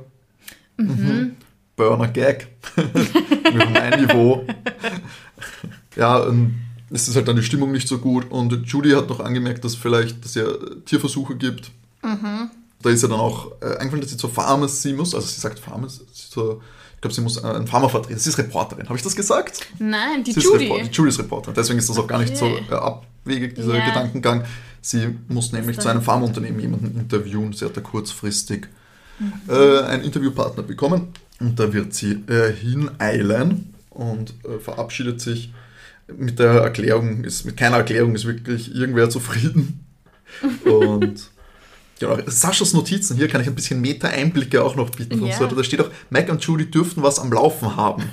Mhm. 0.76 1.36
Burner 1.74 2.08
Gag. 2.08 2.48
mit 2.76 3.72
meinem 3.72 4.02
Niveau. 4.02 4.46
Ja, 5.96 6.26
ähm, 6.26 6.56
es 6.90 7.08
ist 7.08 7.16
halt 7.16 7.28
dann 7.28 7.36
die 7.36 7.42
Stimmung 7.42 7.72
nicht 7.72 7.88
so 7.88 7.96
gut. 7.96 8.30
Und 8.30 8.66
Judy 8.66 8.90
hat 8.90 9.08
noch 9.08 9.20
angemerkt, 9.20 9.64
dass 9.64 9.74
vielleicht 9.74 10.22
dass 10.22 10.34
ja 10.34 10.44
Tierversuche 10.84 11.36
gibt. 11.36 11.70
Da 12.82 12.90
ist 12.90 13.02
ja 13.02 13.08
dann 13.08 13.20
auch 13.20 13.52
äh, 13.62 13.76
eingefallen, 13.76 14.02
dass 14.02 14.10
sie 14.10 14.18
zur 14.18 14.28
Pharmacy 14.28 14.92
muss. 14.92 15.14
Also 15.14 15.28
sie 15.28 15.40
sagt 15.40 15.58
Pharmacy, 15.58 16.02
zur, 16.12 16.60
glaube, 17.02 17.14
sie 17.14 17.20
muss 17.20 17.36
äh, 17.36 17.46
einen 17.46 17.66
Pharma 17.66 17.88
vertreten. 17.88 18.18
Sie 18.18 18.30
ist 18.30 18.38
Reporterin. 18.38 18.86
Habe 18.88 18.96
ich 18.96 19.02
das 19.02 19.14
gesagt? 19.14 19.66
Nein, 19.78 20.24
die 20.24 20.32
Sie 20.32 20.38
ist 20.40 20.44
Judy. 20.44 20.64
Report- 20.68 20.96
Judy 20.96 21.08
ist 21.10 21.18
Reporterin. 21.18 21.54
Deswegen 21.54 21.78
ist 21.78 21.88
das 21.90 21.98
auch 21.98 22.06
gar 22.06 22.18
nicht 22.20 22.36
so 22.36 22.46
äh, 22.46 22.72
abwegig, 22.74 23.54
dieser 23.54 23.76
Ja. 23.76 23.86
Gedankengang. 23.88 24.44
Sie 24.80 25.16
muss 25.28 25.52
nämlich 25.52 25.78
zu 25.78 25.88
einem 25.88 26.02
Pharmaunternehmen 26.02 26.58
jemanden 26.60 26.98
interviewen. 26.98 27.52
Sie 27.52 27.64
hat 27.64 27.76
da 27.76 27.80
kurzfristig 27.82 28.68
Mhm. 29.18 29.32
äh, 29.48 29.80
einen 29.82 30.02
Interviewpartner 30.04 30.62
bekommen. 30.62 31.08
Und 31.38 31.60
da 31.60 31.72
wird 31.72 31.92
sie 31.92 32.12
äh, 32.28 32.52
hineilen 32.52 33.74
und 33.90 34.32
äh, 34.44 34.58
verabschiedet 34.58 35.20
sich 35.20 35.52
mit 36.16 36.38
der 36.38 36.52
Erklärung, 36.52 37.24
ist 37.24 37.44
mit 37.44 37.56
keiner 37.56 37.76
Erklärung 37.76 38.14
ist 38.14 38.24
wirklich 38.24 38.74
irgendwer 38.74 39.10
zufrieden. 39.10 39.84
Und 40.64 41.30
genau, 42.06 42.18
Saschas 42.26 42.72
Notizen, 42.72 43.16
hier 43.16 43.28
kann 43.28 43.40
ich 43.40 43.46
ein 43.48 43.54
bisschen 43.54 43.80
Meta-Einblicke 43.80 44.62
auch 44.62 44.76
noch 44.76 44.90
bieten 44.90 45.18
von 45.18 45.28
Ja. 45.28 45.38
so. 45.38 45.46
Da 45.46 45.64
steht 45.64 45.80
auch, 45.80 45.90
Mac 46.10 46.28
und 46.28 46.42
Judy 46.44 46.70
dürften 46.70 47.02
was 47.02 47.18
am 47.18 47.32
Laufen 47.32 47.76
haben. 47.76 48.04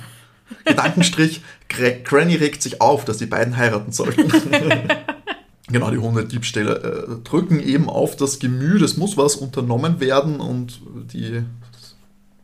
Gedankenstrich, 0.64 1.42
Gra- 1.68 2.02
Granny 2.02 2.34
regt 2.36 2.62
sich 2.62 2.80
auf, 2.80 3.04
dass 3.04 3.18
die 3.18 3.26
beiden 3.26 3.56
heiraten 3.56 3.92
sollten. 3.92 4.28
genau, 5.68 5.90
die 5.90 5.98
Hundediebstähle 5.98 7.06
äh, 7.20 7.24
drücken 7.28 7.60
eben 7.60 7.88
auf 7.88 8.16
das 8.16 8.38
Gemüt, 8.38 8.82
es 8.82 8.96
muss 8.96 9.16
was 9.16 9.36
unternommen 9.36 10.00
werden 10.00 10.40
und 10.40 10.80
die 11.12 11.42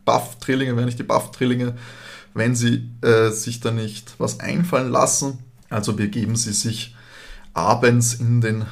Buff-Trillinge, 0.04 0.76
wenn 0.76 0.84
nicht 0.84 0.98
die 0.98 1.02
Buff-Trillinge, 1.04 1.74
wenn 2.34 2.54
sie 2.54 2.88
äh, 3.02 3.30
sich 3.30 3.60
da 3.60 3.70
nicht 3.70 4.14
was 4.18 4.40
einfallen 4.40 4.90
lassen, 4.90 5.38
also 5.68 5.94
begeben 5.94 6.36
sie 6.36 6.52
sich 6.52 6.94
abends 7.54 8.14
in 8.14 8.40
den 8.40 8.66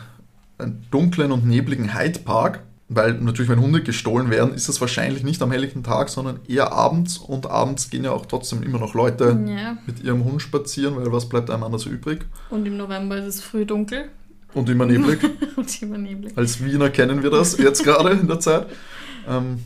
dunklen 0.91 1.33
und 1.33 1.47
nebligen 1.47 1.99
Hyde 1.99 2.21
Park, 2.21 2.63
weil 2.89 3.15
natürlich, 3.15 3.51
wenn 3.51 3.61
Hunde 3.61 3.83
gestohlen 3.83 4.31
werden, 4.31 4.55
ist 4.55 4.69
es 4.69 4.81
wahrscheinlich 4.81 5.25
nicht 5.25 5.43
am 5.43 5.51
helllichten 5.51 5.83
Tag, 5.83 6.11
sondern 6.11 6.39
eher 6.47 6.73
abends 6.73 7.19
und 7.19 7.47
abends 7.51 7.91
gehen 7.91 8.05
ja 8.05 8.13
auch 8.13 8.27
trotzdem 8.27 8.63
immer 8.63 8.79
noch 8.79 8.95
Leute 8.95 9.39
Ja, 9.47 9.79
mit 9.87 10.03
ihrem 10.05 10.25
Hund 10.25 10.43
spazieren, 10.43 10.97
weil 10.97 11.11
was 11.11 11.29
bleibt 11.29 11.51
einem 11.51 11.63
anders 11.65 11.87
übrig? 11.87 12.25
und 12.51 12.67
im 12.67 12.77
November 12.77 13.17
ist 13.17 13.27
es 13.27 13.41
früh 13.43 13.65
dunkel 13.67 14.11
Und 14.53 14.69
immer 14.69 14.87
neblig. 14.87 15.19
und 15.57 15.83
immer 15.83 15.99
neblig. 15.99 16.37
Als 16.37 16.63
Wiener 16.63 16.91
kennen 16.91 17.23
wir 17.23 17.31
das 17.31 17.59
jetzt 17.59 17.83
gerade 17.83 18.11
in 18.11 18.29
der 18.29 18.39
Zeit. 18.39 18.67
Ähm, 19.29 19.59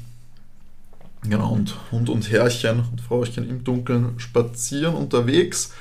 genau, 1.29 1.53
und 1.53 1.75
Hund 1.91 2.09
und 2.09 2.31
Herrchen 2.31 2.85
und 2.91 3.01
Frauchen 3.01 3.49
im 3.51 3.65
Dunkeln 3.65 4.15
spazieren 4.19 4.95
unterwegs. 4.95 5.73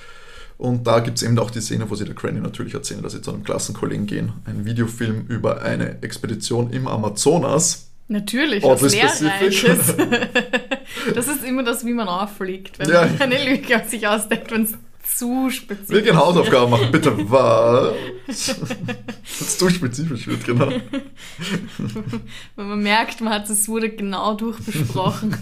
Und 0.58 0.88
da 0.88 1.00
gibt 1.00 1.18
es 1.18 1.24
eben 1.24 1.38
auch 1.38 1.52
die 1.52 1.62
Szene, 1.62 1.90
wo 1.90 1.96
sie 1.96 2.06
der 2.06 2.16
Granny 2.16 2.40
natürlich 2.40 2.74
erzählen, 2.74 3.04
dass 3.04 3.14
sie 3.14 3.22
zu 3.22 3.32
einem 3.32 3.44
Klassenkollegen 3.44 4.08
gehen. 4.08 4.34
Ein 4.46 4.66
Videofilm 4.66 5.26
über 5.28 5.62
eine 5.62 6.02
Expedition 6.02 6.72
im 6.72 6.88
Amazonas. 6.88 7.92
Natürlich, 8.08 8.64
was 8.64 8.82
Lehrreiches. 8.82 9.96
das 11.16 11.28
ist 11.28 11.44
immer 11.44 11.64
das, 11.64 11.86
wie 11.86 11.94
man 11.94 12.08
auffliegt, 12.08 12.80
wenn 12.80 12.90
Ja. 12.90 13.06
man 13.06 13.22
eine 13.22 13.44
Lüge 13.44 13.76
auf 13.76 13.88
sich 13.90 14.08
ausdenkt, 14.08 14.50
wenn 14.52 14.64
es 14.64 14.74
zu 15.16 15.50
spezifisch 15.50 15.90
Wir 15.96 16.02
gehen 16.02 16.18
Hausaufgaben 16.18 16.72
machen, 16.72 16.92
bitte 16.92 17.14
was? 17.30 17.94
Wenn 18.28 18.98
es 19.40 19.58
zu 19.58 19.70
spezifisch 19.70 20.28
wird, 20.28 20.44
genau. 20.46 20.70
Wenn 22.56 22.68
man 22.68 22.82
merkt, 22.82 23.22
man 23.22 23.34
hat 23.34 23.50
es 23.50 23.68
wurde 23.68 23.90
genau 23.90 24.34
durchbesprochen. 24.36 25.36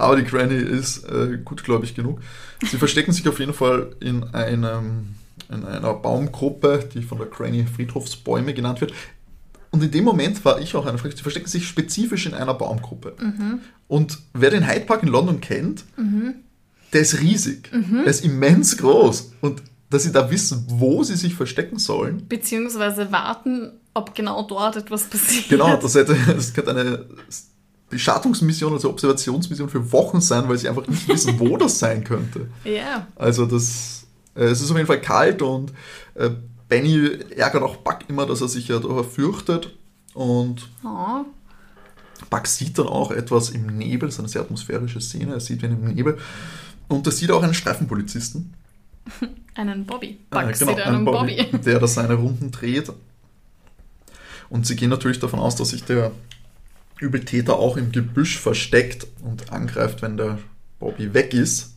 Aber 0.00 0.16
die 0.16 0.24
Granny 0.24 0.56
ist 0.56 1.04
äh, 1.04 1.38
gutgläubig 1.44 1.94
genug. 1.94 2.20
Sie 2.62 2.76
verstecken 2.76 3.12
sich 3.12 3.28
auf 3.28 3.38
jeden 3.38 3.54
Fall 3.54 3.94
in, 4.00 4.24
einem, 4.34 5.14
in 5.48 5.64
einer 5.64 5.94
Baumgruppe, 5.94 6.88
die 6.94 7.02
von 7.02 7.18
der 7.18 7.26
Granny 7.26 7.66
Friedhofsbäume 7.66 8.54
genannt 8.54 8.80
wird. 8.80 8.92
Und 9.70 9.82
in 9.84 9.90
dem 9.90 10.04
Moment 10.04 10.44
war 10.44 10.60
ich 10.60 10.74
auch 10.74 10.86
einer 10.86 10.98
Frage, 10.98 11.16
sie 11.16 11.22
verstecken 11.22 11.48
sich 11.48 11.68
spezifisch 11.68 12.26
in 12.26 12.34
einer 12.34 12.54
Baumgruppe. 12.54 13.14
Und 13.86 14.18
wer 14.32 14.50
den 14.50 14.66
Hyde 14.68 14.84
Park 14.84 15.04
in 15.04 15.08
London 15.08 15.40
kennt, 15.40 15.84
der 16.92 17.00
ist 17.00 17.20
riesig. 17.20 17.70
Der 17.72 18.06
ist 18.06 18.24
immens 18.24 18.76
groß. 18.78 19.34
Und 19.40 19.62
dass 19.90 20.04
sie 20.04 20.12
da 20.12 20.30
wissen, 20.30 20.64
wo 20.68 21.02
sie 21.02 21.16
sich 21.16 21.34
verstecken 21.34 21.78
sollen, 21.78 22.26
Beziehungsweise 22.28 23.12
warten, 23.12 23.72
ob 23.92 24.14
genau 24.14 24.42
dort 24.42 24.76
etwas 24.76 25.04
passiert. 25.04 25.48
Genau, 25.48 25.76
das, 25.76 25.94
hätte, 25.94 26.16
das 26.26 26.54
könnte 26.54 26.70
eine 26.70 27.06
Beschattungsmission, 27.90 28.72
also 28.72 28.88
Observationsmission 28.88 29.68
für 29.68 29.92
Wochen 29.92 30.20
sein, 30.20 30.48
weil 30.48 30.56
sie 30.56 30.68
einfach 30.68 30.86
nicht 30.86 31.06
wissen, 31.08 31.38
wo 31.38 31.56
das 31.56 31.78
sein 31.78 32.04
könnte. 32.04 32.48
Ja. 32.64 33.06
Also 33.16 33.46
das, 33.46 34.06
äh, 34.34 34.44
es 34.44 34.60
ist 34.62 34.70
auf 34.70 34.76
jeden 34.76 34.86
Fall 34.86 35.00
kalt 35.00 35.42
und 35.42 35.72
äh, 36.14 36.30
Benny 36.68 37.18
ärgert 37.36 37.62
auch 37.64 37.76
Buck 37.76 37.98
immer, 38.08 38.26
dass 38.26 38.40
er 38.40 38.48
sich 38.48 38.68
ja 38.68 38.78
da 38.78 39.02
fürchtet 39.02 39.74
und 40.14 40.68
Oh. 40.84 41.24
Buck 42.30 42.46
sieht 42.46 42.78
dann 42.78 42.86
auch 42.86 43.10
etwas 43.10 43.50
im 43.50 43.66
Nebel, 43.66 44.08
das 44.08 44.14
ist 44.14 44.20
eine 44.20 44.28
sehr 44.28 44.42
atmosphärische 44.42 45.00
Szene, 45.00 45.34
er 45.34 45.40
sieht 45.40 45.62
wen 45.62 45.72
im 45.72 45.94
Nebel 45.94 46.18
und 46.88 47.06
er 47.06 47.12
sieht 47.12 47.30
auch 47.32 47.42
einen 47.42 47.54
Streifenpolizisten. 47.54 48.54
Einen 49.56 49.84
Bobby. 49.84 50.18
Ah, 50.30 50.42
Bugs 50.42 50.60
genau, 50.60 50.72
sieht 50.72 50.86
einen 50.86 50.96
einen 50.96 51.04
Bobby. 51.04 51.44
der 51.64 51.80
da 51.80 51.86
seine 51.88 52.14
Runden 52.14 52.52
dreht. 52.52 52.92
Und 54.48 54.64
sie 54.66 54.76
gehen 54.76 54.90
natürlich 54.90 55.18
davon 55.18 55.40
aus, 55.40 55.56
dass 55.56 55.70
sich 55.70 55.82
der 55.84 56.12
Übeltäter 57.00 57.58
auch 57.58 57.76
im 57.76 57.92
Gebüsch 57.92 58.38
versteckt 58.38 59.06
und 59.22 59.52
angreift, 59.52 60.02
wenn 60.02 60.16
der 60.16 60.38
Bobby 60.78 61.12
weg 61.14 61.34
ist. 61.34 61.74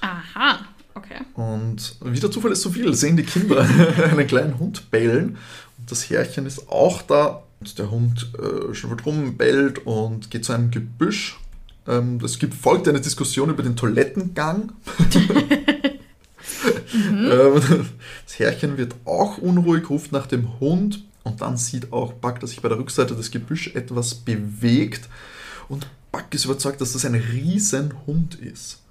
Aha, 0.00 0.60
okay. 0.94 1.20
Und 1.34 1.96
wie 2.02 2.20
der 2.20 2.30
Zufall 2.30 2.52
ist 2.52 2.62
so 2.62 2.70
viel, 2.70 2.94
sehen 2.94 3.16
die 3.16 3.24
Kinder 3.24 3.60
einen 4.10 4.26
kleinen 4.26 4.58
Hund 4.58 4.90
bellen. 4.90 5.38
Und 5.78 5.90
das 5.90 6.08
Härchen 6.08 6.46
ist 6.46 6.68
auch 6.68 7.02
da. 7.02 7.42
Und 7.60 7.78
der 7.78 7.90
Hund 7.90 8.32
äh, 8.38 8.74
schnüffelt 8.74 9.04
rum, 9.04 9.36
bellt 9.36 9.86
und 9.86 10.30
geht 10.30 10.44
zu 10.44 10.52
einem 10.52 10.70
Gebüsch. 10.70 11.38
Ähm, 11.86 12.18
es 12.24 12.38
gibt, 12.38 12.54
folgt 12.54 12.88
eine 12.88 13.00
Diskussion 13.00 13.50
über 13.50 13.62
den 13.62 13.76
Toilettengang. 13.76 14.72
Ähm, 16.94 17.86
das 18.26 18.38
Herrchen 18.38 18.76
wird 18.76 18.94
auch 19.04 19.38
unruhig, 19.38 19.88
ruft 19.90 20.12
nach 20.12 20.26
dem 20.26 20.60
Hund 20.60 21.04
und 21.22 21.40
dann 21.40 21.56
sieht 21.56 21.92
auch 21.92 22.12
Buck, 22.12 22.40
dass 22.40 22.50
sich 22.50 22.62
bei 22.62 22.68
der 22.68 22.78
Rückseite 22.78 23.14
des 23.14 23.30
Gebüsch 23.30 23.74
etwas 23.74 24.14
bewegt 24.14 25.08
und 25.68 25.86
Buck 26.12 26.26
ist 26.32 26.44
überzeugt, 26.44 26.80
dass 26.80 26.92
das 26.92 27.04
ein 27.04 27.14
Riesenhund 27.14 28.34
ist. 28.34 28.82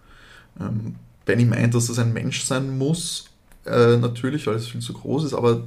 Ähm, 0.60 0.96
Benny 1.26 1.46
meint, 1.46 1.76
dass 1.76 1.88
das 1.88 2.00
ein 2.00 2.14
Mensch 2.14 2.44
sein 2.44 2.78
muss, 2.78 3.26
äh, 3.66 3.98
natürlich, 3.98 4.48
weil 4.48 4.56
es 4.56 4.68
viel 4.68 4.82
zu 4.82 4.94
groß 4.94 5.26
ist, 5.26 5.34
aber 5.34 5.64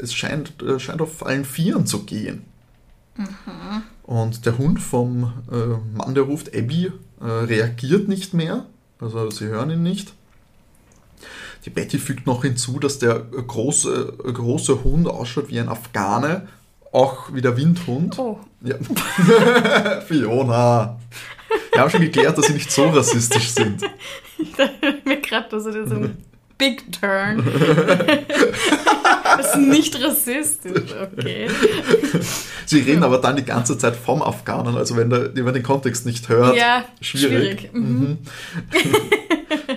es 0.00 0.14
scheint, 0.14 0.62
äh, 0.62 0.78
scheint 0.78 1.00
auf 1.00 1.24
allen 1.24 1.44
Vieren 1.44 1.86
zu 1.86 2.04
gehen. 2.04 2.44
Und 4.04 4.46
der 4.46 4.58
Hund 4.58 4.80
vom 4.80 5.32
äh, 5.50 5.96
Mann, 5.96 6.14
der 6.14 6.24
ruft, 6.24 6.56
Abby, 6.56 6.92
äh, 7.20 7.24
reagiert 7.24 8.08
nicht 8.08 8.32
mehr, 8.32 8.66
also 9.00 9.30
sie 9.30 9.46
hören 9.46 9.70
ihn 9.70 9.82
nicht. 9.82 10.14
Die 11.64 11.70
Betty 11.70 11.98
fügt 11.98 12.26
noch 12.26 12.42
hinzu, 12.42 12.78
dass 12.78 12.98
der 12.98 13.18
große, 13.18 14.14
große 14.32 14.84
Hund 14.84 15.08
ausschaut 15.08 15.48
wie 15.50 15.58
ein 15.60 15.68
Afghane, 15.68 16.48
auch 16.92 17.32
wie 17.34 17.40
der 17.42 17.56
Windhund. 17.56 18.18
Oh, 18.18 18.38
Ja. 18.62 18.76
Fiona. 20.06 20.98
Wir 21.72 21.80
haben 21.80 21.90
schon 21.90 22.00
geklärt, 22.02 22.36
dass 22.38 22.46
sie 22.46 22.52
nicht 22.54 22.70
so 22.70 22.88
rassistisch 22.88 23.50
sind. 23.50 23.82
ich 24.38 24.52
dachte 24.52 24.98
mir 25.04 25.20
gerade, 25.20 25.48
dass 25.50 25.66
er 25.66 25.86
so 25.86 25.94
ein 25.96 26.16
Big 26.58 26.90
Turn. 26.92 27.44
das 29.36 29.54
ist 29.54 29.56
nicht 29.58 30.02
rassistisch, 30.02 30.90
okay. 31.00 31.48
Sie 32.66 32.80
reden 32.80 33.04
aber 33.04 33.18
dann 33.18 33.36
die 33.36 33.44
ganze 33.44 33.78
Zeit 33.78 33.94
vom 33.94 34.22
Afghanen, 34.22 34.76
also 34.76 34.96
wenn, 34.96 35.08
der, 35.08 35.34
wenn 35.36 35.44
man 35.44 35.54
den 35.54 35.62
Kontext 35.62 36.04
nicht 36.04 36.28
hört, 36.28 36.56
Ja, 36.56 36.84
schwierig. 37.00 37.60
schwierig. 37.60 37.74
Mhm. 37.74 38.18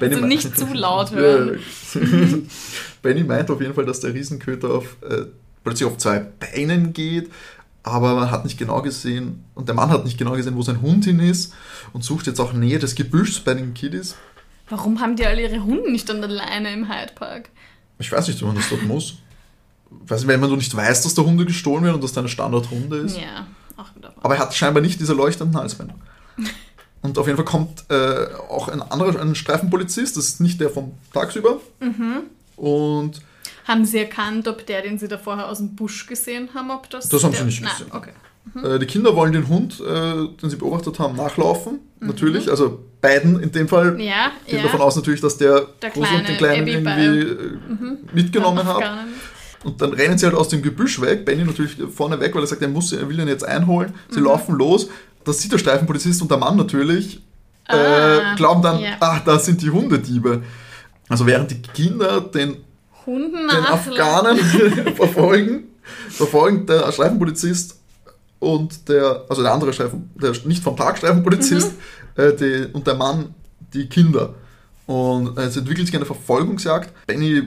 Benny 0.01 0.15
Also 0.15 0.25
nicht 0.27 0.57
zu 0.57 0.73
laut 0.73 1.11
hören. 1.15 1.59
Benny 3.01 3.23
meint 3.23 3.49
auf 3.49 3.61
jeden 3.61 3.73
Fall, 3.73 3.85
dass 3.85 3.99
der 4.01 4.13
Riesenköter 4.13 4.69
auf, 4.69 4.97
äh, 5.07 5.25
plötzlich 5.63 5.87
auf 5.87 5.97
zwei 5.97 6.19
Beinen 6.19 6.91
geht, 6.93 7.31
aber 7.83 8.15
man 8.15 8.31
hat 8.31 8.43
nicht 8.43 8.57
genau 8.57 8.81
gesehen, 8.81 9.43
und 9.55 9.67
der 9.67 9.75
Mann 9.75 9.89
hat 9.89 10.05
nicht 10.05 10.17
genau 10.17 10.33
gesehen, 10.33 10.55
wo 10.55 10.61
sein 10.61 10.81
Hund 10.81 11.05
hin 11.05 11.19
ist 11.19 11.53
und 11.93 12.03
sucht 12.03 12.27
jetzt 12.27 12.39
auch 12.39 12.53
Nähe 12.53 12.79
des 12.79 12.95
Gebüschs 12.95 13.39
bei 13.39 13.53
den 13.53 13.73
Kiddies. 13.73 14.15
Warum 14.69 14.99
haben 15.01 15.15
die 15.15 15.25
alle 15.25 15.41
ihre 15.41 15.63
Hunde 15.63 15.91
nicht 15.91 16.09
an 16.09 16.21
der 16.21 16.29
Leine 16.29 16.73
im 16.73 16.87
Hyde 16.89 17.13
Park? 17.13 17.49
Ich 17.99 18.11
weiß 18.11 18.27
nicht, 18.27 18.41
ob 18.41 18.47
man 18.49 18.57
das 18.57 18.69
dort 18.69 18.83
muss. 18.83 19.15
Weiß 19.89 20.21
nicht, 20.21 20.27
wenn 20.29 20.39
man 20.39 20.49
du 20.49 20.55
nicht 20.55 20.75
weißt, 20.75 21.03
dass 21.05 21.13
der 21.13 21.25
Hunde 21.25 21.45
gestohlen 21.45 21.83
werden 21.83 21.95
und 21.95 22.03
dass 22.03 22.13
deine 22.13 22.29
Standardhunde 22.29 22.97
ist. 22.97 23.17
Ja, 23.17 23.45
auch 23.77 23.93
wieder. 23.95 24.13
Aber 24.21 24.35
er 24.35 24.41
hat 24.41 24.55
scheinbar 24.55 24.81
nicht 24.81 24.99
diese 24.99 25.13
leuchtenden 25.13 25.59
Halsbänder. 25.59 25.95
Und 27.03 27.17
auf 27.17 27.25
jeden 27.25 27.37
Fall 27.37 27.45
kommt 27.45 27.83
äh, 27.89 28.27
auch 28.49 28.67
ein 28.67 28.81
anderer, 28.81 29.19
ein 29.19 29.33
Streifenpolizist, 29.35 30.17
das 30.17 30.27
ist 30.27 30.41
nicht 30.41 30.59
der 30.61 30.69
vom 30.69 30.91
tagsüber. 31.13 31.59
Mhm. 31.79 32.23
Und 32.57 33.21
Haben 33.67 33.85
sie 33.85 33.99
erkannt, 33.99 34.47
ob 34.47 34.65
der, 34.67 34.81
den 34.83 34.99
sie 34.99 35.07
da 35.07 35.17
vorher 35.17 35.49
aus 35.49 35.57
dem 35.57 35.75
Busch 35.75 36.05
gesehen 36.05 36.49
haben, 36.53 36.69
ob 36.71 36.89
das. 36.89 37.09
Das 37.09 37.23
haben 37.23 37.33
sie 37.33 37.43
nicht 37.43 37.61
Nein, 37.63 37.71
gesehen. 37.77 37.91
okay. 37.91 38.11
äh, 38.75 38.77
die 38.79 38.85
Kinder 38.85 39.15
wollen 39.15 39.33
den 39.33 39.47
Hund, 39.47 39.79
äh, 39.81 40.27
den 40.41 40.49
sie 40.49 40.57
beobachtet 40.57 40.99
haben, 40.99 41.15
nachlaufen. 41.15 41.79
Mhm. 41.99 42.07
Natürlich, 42.07 42.49
also 42.51 42.83
beiden 43.01 43.39
in 43.39 43.51
dem 43.51 43.67
Fall. 43.67 43.99
Ja, 43.99 44.31
Gehen 44.45 44.57
ja. 44.57 44.63
davon 44.63 44.81
aus 44.81 44.95
natürlich, 44.95 45.21
dass 45.21 45.37
der, 45.37 45.67
Der 45.81 45.89
Große 45.89 46.13
und 46.15 46.27
den 46.27 46.37
Kleinen 46.37 46.61
Abby 46.61 46.71
irgendwie 46.73 47.19
äh, 47.19 47.97
mitgenommen 48.13 48.63
hat. 48.65 48.83
Und 49.63 49.79
dann 49.81 49.93
rennen 49.93 50.17
sie 50.17 50.25
halt 50.25 50.35
aus 50.35 50.49
dem 50.49 50.61
Gebüsch 50.63 50.99
weg. 51.01 51.23
Benny 51.25 51.43
natürlich 51.43 51.77
vorne 51.95 52.19
weg, 52.19 52.33
weil 52.33 52.43
er 52.43 52.47
sagt, 52.47 52.61
er, 52.63 52.67
muss, 52.67 52.93
er 52.93 53.07
will 53.09 53.19
ihn 53.19 53.27
jetzt 53.27 53.43
einholen. 53.43 53.93
Sie 54.09 54.19
Mhm. 54.19 54.25
laufen 54.25 54.55
los. 54.55 54.87
Das 55.23 55.39
sieht 55.41 55.51
der 55.51 55.57
Streifenpolizist 55.57 56.21
und 56.21 56.31
der 56.31 56.37
Mann 56.37 56.57
natürlich. 56.57 57.21
Ah, 57.67 58.33
äh, 58.33 58.35
glauben 58.35 58.61
dann, 58.61 58.79
ja. 58.79 58.97
ah, 58.99 59.21
da 59.23 59.39
sind 59.39 59.61
die 59.61 59.69
Hundediebe. 59.69 60.43
Also 61.09 61.25
während 61.25 61.51
die 61.51 61.61
Kinder 61.61 62.21
den, 62.21 62.57
Hunden 63.05 63.47
den. 63.47 63.65
Afghanen 63.65 64.37
verfolgen, 64.95 65.63
verfolgen 66.09 66.65
der 66.65 66.91
Streifenpolizist 66.91 67.79
und 68.39 68.89
der, 68.89 69.25
also 69.29 69.41
der 69.43 69.53
andere 69.53 69.73
Streifen, 69.73 70.09
der 70.15 70.33
nicht 70.45 70.63
vom 70.63 70.75
Tag 70.75 70.97
Streifenpolizist 70.97 71.73
Mhm. 72.17 72.23
äh, 72.23 72.35
die, 72.35 72.73
und 72.73 72.87
der 72.87 72.95
Mann 72.95 73.35
die 73.73 73.87
Kinder. 73.87 74.33
Und 74.87 75.37
äh, 75.37 75.43
es 75.43 75.57
entwickelt 75.57 75.87
sich 75.87 75.95
eine 75.95 76.05
Verfolgungsjagd. 76.05 76.91
Benny 77.07 77.43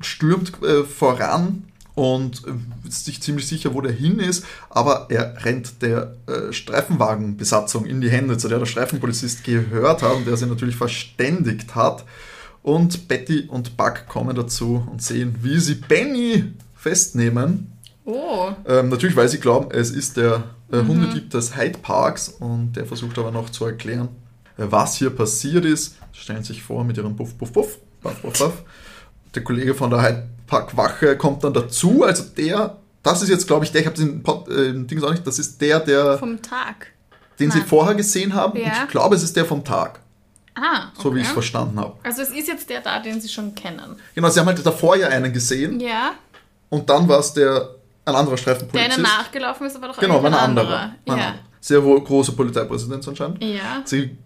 stürmt 0.00 0.52
äh, 0.62 0.84
voran 0.84 1.64
und 1.94 2.42
äh, 2.46 2.52
sich 2.92 3.22
ziemlich 3.22 3.46
sicher, 3.46 3.74
wo 3.74 3.80
der 3.80 3.92
hin 3.92 4.18
ist, 4.18 4.44
aber 4.70 5.06
er 5.10 5.44
rennt 5.44 5.82
der 5.82 6.16
äh, 6.26 6.52
Streifenwagenbesatzung 6.52 7.86
in 7.86 8.00
die 8.00 8.10
Hände, 8.10 8.38
zu 8.38 8.48
der 8.48 8.58
der 8.58 8.66
Streifenpolizist 8.66 9.44
gehört 9.44 10.02
hat 10.02 10.14
und 10.14 10.26
der 10.26 10.36
sie 10.36 10.46
natürlich 10.46 10.76
verständigt 10.76 11.74
hat. 11.74 12.04
Und 12.62 13.08
Betty 13.08 13.46
und 13.48 13.76
Buck 13.76 14.06
kommen 14.08 14.34
dazu 14.34 14.86
und 14.90 15.00
sehen, 15.02 15.36
wie 15.42 15.58
sie 15.58 15.76
Benny 15.76 16.52
festnehmen. 16.76 17.72
Oh, 18.04 18.50
Ähm, 18.66 18.88
natürlich, 18.88 19.16
weil 19.16 19.28
sie 19.28 19.38
glauben, 19.38 19.70
es 19.70 19.90
ist 19.90 20.16
der 20.16 20.44
äh, 20.72 20.78
Hundedieb 20.78 21.30
des 21.30 21.56
Hyde 21.56 21.78
Parks 21.78 22.28
und 22.28 22.72
der 22.72 22.86
versucht 22.86 23.18
aber 23.18 23.30
noch 23.30 23.50
zu 23.50 23.64
erklären, 23.64 24.08
äh, 24.56 24.64
was 24.68 24.96
hier 24.96 25.10
passiert 25.10 25.64
ist. 25.64 25.96
Stellen 26.12 26.42
sich 26.42 26.62
vor 26.62 26.84
mit 26.84 26.96
ihrem 26.96 27.16
Puff, 27.16 27.36
Puff, 27.38 27.52
Puff, 27.52 27.78
Puff, 28.00 28.22
Puff, 28.22 28.38
Puff. 28.38 28.62
Der 29.34 29.44
Kollege 29.44 29.74
von 29.74 29.90
der 29.90 30.02
Hyde 30.02 30.28
Park 30.48 30.76
Wache 30.76 31.16
kommt 31.16 31.44
dann 31.44 31.52
dazu. 31.52 32.02
Also 32.02 32.24
der, 32.36 32.76
das 33.04 33.22
ist 33.22 33.28
jetzt, 33.28 33.46
glaube 33.46 33.64
ich, 33.64 33.70
der, 33.70 33.82
ich 33.82 33.86
habe 33.86 33.96
den 33.96 34.22
Pod, 34.24 34.48
äh, 34.48 34.72
Ding 34.72 35.00
auch 35.04 35.10
nicht, 35.12 35.24
das 35.26 35.38
ist 35.38 35.60
der, 35.60 35.78
der, 35.78 36.18
vom 36.18 36.42
Tag. 36.42 36.88
den 37.38 37.52
sie 37.52 37.58
Nein. 37.58 37.68
vorher 37.68 37.94
gesehen 37.94 38.34
haben. 38.34 38.54
Und 38.54 38.66
Ja. 38.66 38.72
ich 38.84 38.88
glaube, 38.90 39.14
es 39.14 39.22
ist 39.22 39.36
der 39.36 39.44
vom 39.44 39.62
Tag, 39.64 40.00
Ah, 40.56 40.88
okay. 40.92 41.02
so 41.02 41.14
wie 41.14 41.20
ich 41.20 41.26
es 41.26 41.32
verstanden 41.32 41.78
habe. 41.78 41.94
Also 42.02 42.22
es 42.22 42.30
ist 42.30 42.48
jetzt 42.48 42.68
der 42.68 42.80
da, 42.80 42.98
den 43.00 43.20
sie 43.20 43.28
schon 43.28 43.54
kennen. 43.54 43.94
Genau, 44.16 44.28
sie 44.28 44.40
haben 44.40 44.46
halt 44.46 44.66
davor 44.66 44.96
ja 44.96 45.06
einen 45.08 45.32
gesehen 45.32 45.78
Ja, 45.78 46.12
und 46.70 46.90
dann 46.90 47.08
war 47.08 47.20
es 47.20 47.32
der, 47.34 47.76
ein 48.04 48.14
anderer 48.16 48.34
der 48.34 48.42
Streifenpolizist. 48.42 48.96
ihnen 48.98 49.02
nachgelaufen 49.04 49.66
ist, 49.68 49.76
aber 49.76 49.88
doch 49.88 49.98
Genau, 49.98 50.20
war 50.22 50.30
ein 50.32 50.34
anderer. 50.34 50.92
Ja. 51.06 51.34
Sehr 51.60 51.82
wohl 51.84 52.02
große 52.02 52.32
Polizeipräsident 52.32 53.06
anscheinend. 53.06 53.42
ja. 53.44 53.82
Sie 53.84 54.16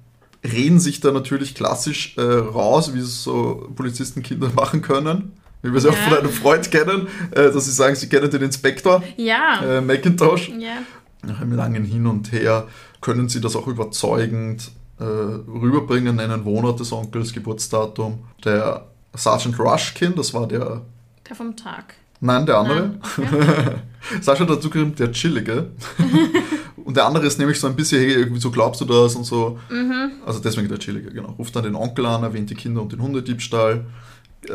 reden 0.45 0.81
sich 0.81 1.01
da 1.01 1.13
natürlich 1.13 1.55
klassisch 1.55 2.17
äh, 2.19 2.21
raus, 2.23 2.93
wie 2.95 2.99
es 2.99 3.23
so 3.23 3.71
Polizistenkinder 3.77 4.49
machen 4.55 4.83
können. 4.83 5.37
Wie 5.63 5.73
wir 5.73 5.81
sie 5.81 5.89
auch 5.89 5.95
Ja. 5.97 6.09
von 6.09 6.19
einem 6.19 6.31
Freund 6.31 6.71
kennen, 6.71 7.07
äh, 7.31 7.51
dass 7.53 7.65
sie 7.65 7.73
sagen, 7.73 7.95
sie 7.95 8.09
kennen 8.09 8.31
den 8.31 8.43
Inspektor, 8.43 9.03
Ja. 9.17 9.63
äh, 9.65 9.81
Macintosh. 9.81 10.49
ja. 10.59 10.79
Nach 11.25 11.41
einem 11.41 11.53
langen 11.53 11.85
Hin 11.85 12.07
und 12.09 12.33
Her 12.33 12.67
können 13.01 13.29
sie 13.29 13.41
das 13.41 13.55
auch 13.55 13.69
überzeugend 13.69 14.73
äh, 14.99 15.05
rüberbringen, 15.05 16.17
nennen 16.17 16.45
Wohnort 16.45 16.81
des 16.81 16.93
Onkels, 16.93 17.33
Geburtsdatum. 17.33 18.25
Der 18.45 18.87
Sergeant 19.15 19.59
Rushkin, 19.59 20.15
das 20.17 20.33
war 20.35 20.47
der, 20.49 20.83
Der 21.29 21.37
vom 21.37 21.55
Tag. 21.57 21.95
nein, 22.21 22.45
der 22.47 22.59
andere. 22.59 22.81
Nein, 22.81 23.01
okay. 23.19 23.75
Sascha 24.21 24.41
hat 24.41 24.51
dazu 24.51 24.69
geschrieben, 24.71 24.95
der 24.97 25.13
Chillige. 25.13 25.71
und 26.85 26.97
der 26.97 27.05
andere 27.07 27.27
ist 27.27 27.39
nämlich 27.39 27.59
so 27.61 27.67
ein 27.69 27.77
bisschen, 27.77 28.01
hey, 28.01 28.13
irgendwie 28.15 28.41
so 28.41 28.51
glaubst 28.51 28.81
du 28.81 28.85
das 28.85 29.15
und 29.15 29.25
so. 29.25 29.59
Mhm. 29.71 30.13
Also 30.27 30.41
deswegen 30.41 30.69
der 30.69 30.79
Chillige, 30.79 31.11
genau. 31.13 31.31
Ruft 31.39 31.55
dann 31.55 31.63
den 31.65 31.75
Onkel 31.77 32.07
an, 32.07 32.23
erwähnt 32.25 32.51
die 32.51 32.55
Kinder 32.57 32.83
und 32.83 32.93
den 32.93 33.01
Hundediebstahl. 33.03 33.85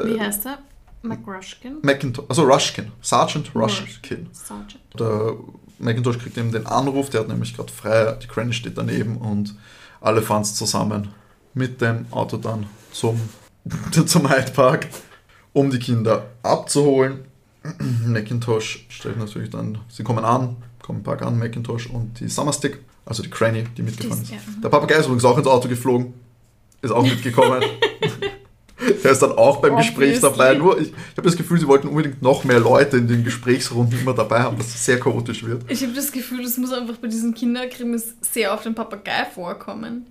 Wie 0.03 0.19
heißt 0.19 0.45
er? 0.47 0.57
McRushkin? 1.07 1.77
Macintosh, 1.81 2.25
also 2.29 2.43
Rushkin, 2.43 2.91
Sergeant 3.01 3.53
Rushkin. 3.55 4.27
Sergeant. 4.31 4.79
Der 4.99 5.33
Macintosh 5.79 6.17
kriegt 6.19 6.37
eben 6.37 6.51
den 6.51 6.65
Anruf, 6.65 7.09
der 7.09 7.21
hat 7.21 7.27
nämlich 7.27 7.55
gerade 7.55 7.71
frei, 7.71 8.17
die 8.21 8.27
Granny 8.27 8.53
steht 8.53 8.77
daneben 8.77 9.17
und 9.17 9.55
alle 10.01 10.21
fahren 10.21 10.43
zusammen 10.43 11.09
mit 11.53 11.81
dem 11.81 12.05
Auto 12.11 12.37
dann 12.37 12.65
zum, 12.91 13.19
zum 14.05 14.29
Hyde 14.29 14.51
Park, 14.51 14.87
um 15.53 15.69
die 15.69 15.79
Kinder 15.79 16.27
abzuholen. 16.43 17.25
Macintosh 18.05 18.85
stellt 18.89 19.17
natürlich 19.17 19.49
dann, 19.49 19.79
sie 19.89 20.03
kommen 20.03 20.23
an, 20.23 20.55
kommen 20.81 21.03
Park 21.03 21.21
an, 21.21 21.37
Macintosh 21.37 21.87
und 21.87 22.19
die 22.19 22.27
Summerstick, 22.29 22.79
also 23.05 23.23
die 23.23 23.29
Granny, 23.29 23.63
die 23.75 23.81
mitgefahren 23.83 24.21
ist- 24.23 24.31
ja, 24.31 24.37
mhm. 24.37 24.61
Der 24.61 24.69
Papagei 24.69 24.95
ist 24.95 25.05
übrigens 25.05 25.25
auch 25.25 25.37
ins 25.37 25.47
Auto 25.47 25.67
geflogen, 25.67 26.13
ist 26.81 26.91
auch 26.91 27.03
mitgekommen. 27.03 27.61
Der 29.03 29.11
ist 29.11 29.21
dann 29.21 29.31
auch 29.33 29.57
beim 29.61 29.75
Gespräch 29.77 30.15
Obviously. 30.17 30.37
dabei. 30.37 30.53
Nur, 30.55 30.79
ich, 30.79 30.87
ich 30.89 30.93
habe 31.17 31.23
das 31.23 31.35
Gefühl, 31.37 31.59
sie 31.59 31.67
wollten 31.67 31.87
unbedingt 31.87 32.21
noch 32.21 32.43
mehr 32.43 32.59
Leute 32.59 32.97
in 32.97 33.07
den 33.07 33.23
Gesprächsrunden 33.23 33.99
immer 33.99 34.13
dabei 34.13 34.39
haben, 34.41 34.57
dass 34.57 34.67
es 34.67 34.85
sehr 34.85 34.99
chaotisch 34.99 35.43
wird. 35.43 35.63
Ich 35.69 35.81
habe 35.83 35.93
das 35.93 36.11
Gefühl, 36.11 36.41
es 36.43 36.57
muss 36.57 36.71
einfach 36.73 36.97
bei 36.97 37.07
diesen 37.07 37.33
Kinderkrimis 37.33 38.15
sehr 38.21 38.53
auf 38.53 38.63
den 38.63 38.75
Papagei 38.75 39.25
vorkommen. 39.33 40.05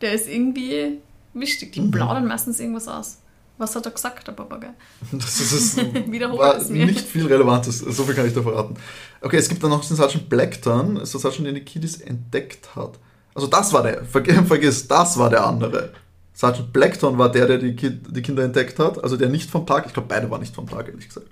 Der 0.00 0.12
ist 0.14 0.28
irgendwie 0.28 0.98
wichtig. 1.34 1.72
Die 1.72 1.80
Mhm. 1.80 1.90
plaudern 1.90 2.26
meistens 2.26 2.58
irgendwas 2.60 2.88
aus. 2.88 3.18
Was 3.58 3.76
hat 3.76 3.84
er 3.84 3.92
gesagt, 3.92 4.26
der 4.26 4.32
Papagei? 4.32 4.70
Das 5.12 5.38
ist, 5.40 5.76
Wiederhol 6.10 6.38
war 6.38 6.56
es 6.56 6.70
mir. 6.70 6.86
nicht 6.86 7.00
viel 7.06 7.26
Relevantes, 7.26 7.78
so 7.80 8.04
viel 8.04 8.14
kann 8.14 8.26
ich 8.26 8.32
da 8.32 8.42
verraten. 8.42 8.74
Okay, 9.20 9.36
es 9.36 9.48
gibt 9.50 9.62
dann 9.62 9.68
noch 9.70 9.84
den 9.84 9.96
Sergeant 9.96 10.28
Blackton, 10.30 11.04
Sergeant, 11.04 11.46
den 11.46 11.54
die 11.56 11.60
Kiddies 11.60 12.00
entdeckt 12.00 12.74
hat. 12.74 12.98
Also 13.34 13.46
das 13.46 13.72
war 13.74 13.82
der, 13.82 14.02
vergiss, 14.04 14.88
das 14.88 15.18
war 15.18 15.28
der 15.30 15.46
andere. 15.46 15.92
Sergeant 16.40 16.72
Blackton 16.72 17.18
war 17.18 17.30
der, 17.30 17.46
der 17.46 17.58
die, 17.58 17.76
Kid, 17.76 18.00
die 18.16 18.22
Kinder 18.22 18.42
entdeckt 18.42 18.78
hat, 18.78 19.04
also 19.04 19.18
der 19.18 19.28
nicht 19.28 19.50
vom 19.50 19.66
Tag, 19.66 19.84
ich 19.86 19.92
glaube 19.92 20.08
beide 20.08 20.30
waren 20.30 20.40
nicht 20.40 20.54
vom 20.54 20.66
Tag, 20.66 20.88
ehrlich 20.88 21.06
gesagt. 21.06 21.26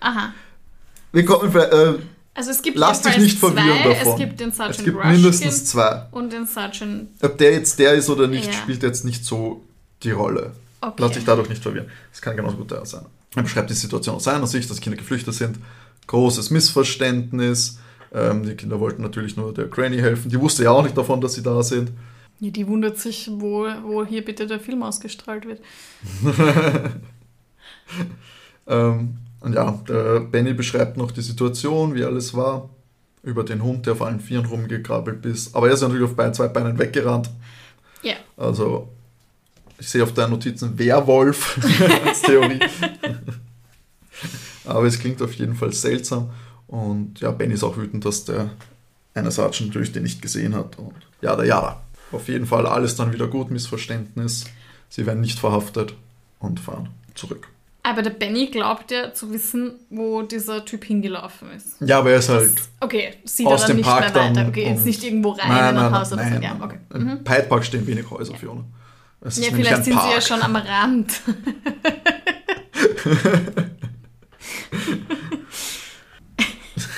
Aha. 0.00 0.32
Wir 1.12 1.24
kommen, 1.24 1.54
äh, 1.54 1.94
Also 2.34 2.50
es 2.50 2.60
gibt 2.60 2.76
lass 2.76 3.00
dich 3.00 3.16
nicht 3.18 3.38
verwirren 3.38 3.78
zwei. 3.80 3.88
davon. 3.90 4.12
Es 4.12 4.18
gibt 4.18 4.40
den 4.40 4.50
Sergeant 4.50 4.78
es 4.78 4.84
gibt 4.84 4.96
Rushkin 4.96 5.12
mindestens 5.12 5.64
zwei. 5.66 6.06
und 6.10 6.32
den 6.32 6.46
Sergeant... 6.46 7.10
Ob 7.22 7.38
der 7.38 7.52
jetzt 7.52 7.78
der 7.78 7.92
ist 7.94 8.10
oder 8.10 8.26
nicht, 8.26 8.46
Ja. 8.46 8.52
spielt 8.52 8.82
jetzt 8.82 9.04
nicht 9.04 9.24
so 9.24 9.62
die 10.02 10.10
Rolle. 10.10 10.50
Okay. 10.80 10.94
Lass 10.98 11.12
dich 11.12 11.24
dadurch 11.24 11.48
nicht 11.48 11.62
verwirren. 11.62 11.86
Das 12.10 12.20
kann 12.20 12.34
genauso 12.36 12.56
gut 12.56 12.72
der 12.72 12.84
sein. 12.84 13.06
Er 13.36 13.44
beschreibt 13.44 13.70
die 13.70 13.74
Situation 13.74 14.16
aus 14.16 14.24
seiner 14.24 14.48
Sicht, 14.48 14.68
dass 14.68 14.80
Kinder 14.80 14.98
geflüchtet 14.98 15.34
sind. 15.34 15.58
Großes 16.08 16.50
Missverständnis. 16.50 17.78
Ähm, 18.12 18.42
die 18.44 18.56
Kinder 18.56 18.80
wollten 18.80 19.02
natürlich 19.02 19.36
nur 19.36 19.54
der 19.54 19.66
Granny 19.66 19.98
helfen. 19.98 20.28
Die 20.28 20.40
wusste 20.40 20.64
ja 20.64 20.72
auch 20.72 20.82
nicht 20.82 20.98
davon, 20.98 21.20
dass 21.20 21.34
sie 21.34 21.42
da 21.44 21.62
sind. 21.62 21.92
Ja, 22.40 22.50
die 22.50 22.66
wundert 22.66 22.98
sich, 22.98 23.30
wo, 23.32 23.66
wo 23.84 24.04
hier 24.04 24.24
bitte 24.24 24.46
der 24.46 24.60
Film 24.60 24.82
ausgestrahlt 24.82 25.46
wird. 25.46 25.60
Ähm, 28.66 29.18
und 29.40 29.54
ja, 29.54 29.72
der 29.88 30.20
Benny 30.20 30.54
beschreibt 30.54 30.96
noch 30.96 31.10
die 31.10 31.22
Situation, 31.22 31.94
wie 31.94 32.04
alles 32.04 32.34
war. 32.34 32.70
Über 33.22 33.44
den 33.44 33.62
Hund, 33.62 33.84
der 33.84 33.92
auf 33.94 34.02
allen 34.02 34.20
Vieren 34.20 34.46
rumgekrabbelt 34.46 35.26
ist. 35.26 35.54
Aber 35.54 35.68
er 35.68 35.74
ist 35.74 35.82
natürlich 35.82 36.04
auf 36.04 36.16
beiden, 36.16 36.32
zwei 36.32 36.48
Beinen 36.48 36.78
weggerannt. 36.78 37.28
Ja. 38.02 38.14
Also, 38.36 38.88
ich 39.78 39.88
sehe 39.88 40.02
auf 40.02 40.14
deinen 40.14 40.30
Notizen 40.30 40.78
Werwolf 40.78 41.58
als 42.06 42.22
Theorie. 42.22 42.60
Aber 44.64 44.84
es 44.84 44.98
klingt 44.98 45.20
auf 45.20 45.34
jeden 45.34 45.54
Fall 45.54 45.72
seltsam. 45.72 46.30
Und 46.66 47.20
ja, 47.20 47.30
Benny 47.30 47.54
ist 47.54 47.64
auch 47.64 47.76
wütend, 47.76 48.04
dass 48.04 48.24
der 48.24 48.50
eine 49.12 49.30
Sergeant 49.30 49.68
natürlich 49.68 49.92
den 49.92 50.04
nicht 50.04 50.22
gesehen 50.22 50.54
hat. 50.54 50.78
Und 50.78 50.94
ja, 51.20 51.36
der 51.36 51.44
ja. 51.44 51.80
Auf 52.12 52.28
jeden 52.28 52.46
Fall 52.46 52.66
alles 52.66 52.96
dann 52.96 53.12
wieder 53.12 53.26
gut, 53.28 53.50
Missverständnis. 53.50 54.44
Sie 54.88 55.06
werden 55.06 55.20
nicht 55.20 55.38
verhaftet 55.38 55.94
und 56.38 56.58
fahren 56.60 56.88
zurück. 57.14 57.48
Aber 57.82 58.02
der 58.02 58.10
Benny 58.10 58.48
glaubt 58.48 58.90
ja 58.90 59.14
zu 59.14 59.32
wissen, 59.32 59.72
wo 59.88 60.22
dieser 60.22 60.64
Typ 60.64 60.84
hingelaufen 60.84 61.50
ist. 61.52 61.76
Ja, 61.80 62.00
aber 62.00 62.10
er 62.10 62.18
ist 62.18 62.28
halt 62.28 62.52
Okay, 62.80 63.14
sieht 63.24 63.46
aus 63.46 63.62
er 63.62 63.68
dann 63.68 63.76
dem 63.76 63.76
nicht 63.78 63.86
Park 63.86 64.14
mehr 64.14 64.24
weiter. 64.24 64.48
Okay, 64.48 64.68
jetzt 64.68 64.84
nicht 64.84 65.02
irgendwo 65.02 65.30
rein 65.30 65.48
Nein, 65.48 65.58
in 65.58 65.64
ein 65.64 65.74
nein, 65.76 65.92
Haus 66.00 66.12
oder 66.12 66.22
nein, 66.22 66.34
so. 66.36 66.42
Ja, 66.42 66.56
okay. 66.60 66.78
Im. 66.92 67.08
Hyde 67.26 67.46
Park 67.48 67.64
stehen 67.64 67.86
wenig 67.86 68.10
Häuser, 68.10 68.34
Fiona. 68.34 68.64
Es 69.22 69.38
Ja, 69.38 69.50
vielleicht 69.52 69.84
sind 69.84 69.84
sie 69.84 69.90
ja 69.92 69.96
Park. 69.98 70.22
schon 70.22 70.42
am 70.42 70.56
Rand. 70.56 71.20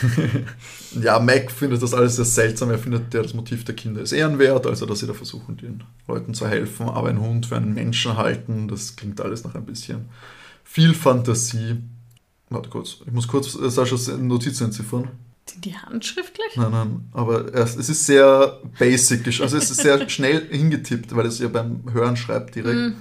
Ja, 1.01 1.19
Mac 1.19 1.51
findet 1.51 1.83
das 1.83 1.95
alles 1.95 2.17
sehr 2.17 2.25
seltsam. 2.25 2.71
Er 2.71 2.79
findet 2.79 3.13
ja 3.15 3.23
das 3.23 3.35
Motiv 3.35 3.65
der 3.65 3.75
Kinder 3.75 4.03
ist 4.03 4.13
ehrenwert, 4.13 4.67
also 4.67 4.87
dass 4.87 5.01
sie 5.01 5.07
da 5.07 5.15
versuchen, 5.15 5.57
den 5.57 5.83
Leuten 6.07 6.35
zu 6.35 6.47
helfen. 6.47 6.89
Aber 6.89 7.09
einen 7.09 7.21
Hund 7.21 7.47
für 7.47 7.57
einen 7.57 7.75
Menschen 7.75 8.17
halten, 8.17 8.69
das 8.69 8.97
klingt 8.97 9.21
alles 9.21 9.45
nach 9.45 9.55
ein 9.55 9.65
bisschen 9.65 10.09
viel 10.65 10.95
Fantasie. 10.95 11.77
Warte 12.51 12.69
kurz, 12.69 12.99
ich 13.07 13.13
muss 13.13 13.29
kurz 13.29 13.55
äh, 13.55 13.71
Saschas 13.71 14.09
Notizen 14.09 14.65
entziffern. 14.65 15.09
Sind 15.47 15.65
die 15.65 15.77
handschriftlich? 15.77 16.57
Nein, 16.57 16.71
nein, 16.71 17.09
aber 17.13 17.53
es, 17.55 17.75
ist 17.77 18.07
sehr 18.07 18.61
basic, 18.79 19.27
also 19.41 19.57
es 19.57 19.71
ist 19.71 19.81
sehr 19.81 20.09
schnell 20.09 20.47
hingetippt, 20.49 21.15
weil 21.17 21.27
es 21.27 21.39
ja 21.41 21.49
beim 21.49 21.83
Hören 21.93 22.17
schreibt 22.17 22.55
direkt. 22.55 22.77
Mhm. 22.77 22.95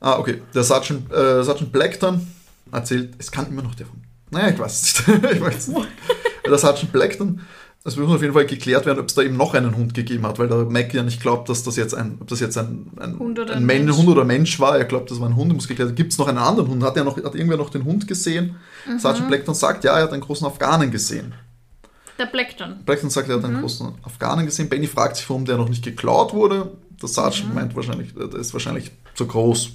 Ah, 0.00 0.18
okay. 0.18 0.42
Der 0.54 0.62
Sergeant, 0.62 1.10
äh, 1.12 1.42
Sergeant 1.42 1.72
Blackton 1.72 2.26
erzählt, 2.70 3.14
es 3.18 3.30
kann 3.30 3.48
immer 3.48 3.62
noch 3.62 3.74
der 3.74 3.86
von. 3.86 4.00
Naja, 4.30 4.50
ich 4.50 4.58
weiß 4.58 4.82
es 4.82 5.06
nicht. 5.06 5.24
ich 5.32 5.40
weiß 5.40 5.56
es 5.56 5.68
nicht. 5.68 5.88
Der 6.48 6.58
Sergeant 6.58 6.92
Blackton, 6.92 7.40
es 7.84 7.96
muss 7.96 8.10
auf 8.12 8.20
jeden 8.20 8.34
Fall 8.34 8.44
geklärt 8.46 8.86
werden, 8.86 8.98
ob 8.98 9.06
es 9.06 9.14
da 9.14 9.22
eben 9.22 9.36
noch 9.36 9.54
einen 9.54 9.76
Hund 9.76 9.94
gegeben 9.94 10.26
hat, 10.26 10.38
weil 10.38 10.48
der 10.48 10.64
Mac 10.64 10.92
ja 10.92 11.02
nicht 11.02 11.20
glaubt, 11.22 11.48
dass 11.48 11.62
das 11.62 11.76
jetzt 11.76 11.94
ein, 11.94 12.18
ob 12.20 12.26
das 12.28 12.40
jetzt 12.40 12.58
ein, 12.58 12.90
ein, 12.98 13.18
Hund 13.18 13.38
oder 13.38 13.52
ein 13.52 13.58
ein 13.58 13.66
Men- 13.66 13.84
Mensch. 13.86 13.96
Hund 13.96 14.08
oder 14.08 14.24
Mensch 14.24 14.58
war. 14.60 14.76
Er 14.76 14.84
glaubt, 14.84 15.10
das 15.10 15.20
war 15.20 15.28
ein 15.28 15.36
Hund, 15.36 15.52
muss 15.54 15.68
geklärt 15.68 15.88
werden. 15.88 15.96
Gibt 15.96 16.12
es 16.12 16.18
noch 16.18 16.28
einen 16.28 16.38
anderen 16.38 16.68
Hund? 16.68 16.82
Hat, 16.82 16.96
er 16.96 17.04
noch, 17.04 17.16
hat 17.16 17.34
irgendwer 17.34 17.56
noch 17.56 17.70
den 17.70 17.84
Hund 17.84 18.06
gesehen? 18.08 18.56
Mhm. 18.86 18.98
Sergeant 18.98 19.28
Blackton 19.28 19.54
sagt, 19.54 19.84
ja, 19.84 19.96
er 19.96 20.04
hat 20.04 20.12
einen 20.12 20.22
großen 20.22 20.46
Afghanen 20.46 20.90
gesehen. 20.90 21.34
Der 22.18 22.26
Blackton. 22.26 22.80
Blackton 22.84 23.10
sagt, 23.10 23.28
er 23.28 23.36
hat 23.36 23.44
einen 23.44 23.60
großen 23.60 23.94
Afghanen 24.02 24.44
gesehen. 24.44 24.68
Benny 24.68 24.88
fragt 24.88 25.16
sich, 25.16 25.30
warum 25.30 25.44
der 25.44 25.56
noch 25.56 25.68
nicht 25.68 25.84
geklaut 25.84 26.34
wurde. 26.34 26.72
Der 27.00 27.08
Sergeant 27.08 27.54
meint 27.54 27.76
wahrscheinlich, 27.76 28.12
der 28.14 28.34
ist 28.34 28.52
wahrscheinlich 28.52 28.90
zu 29.14 29.26
groß. 29.26 29.70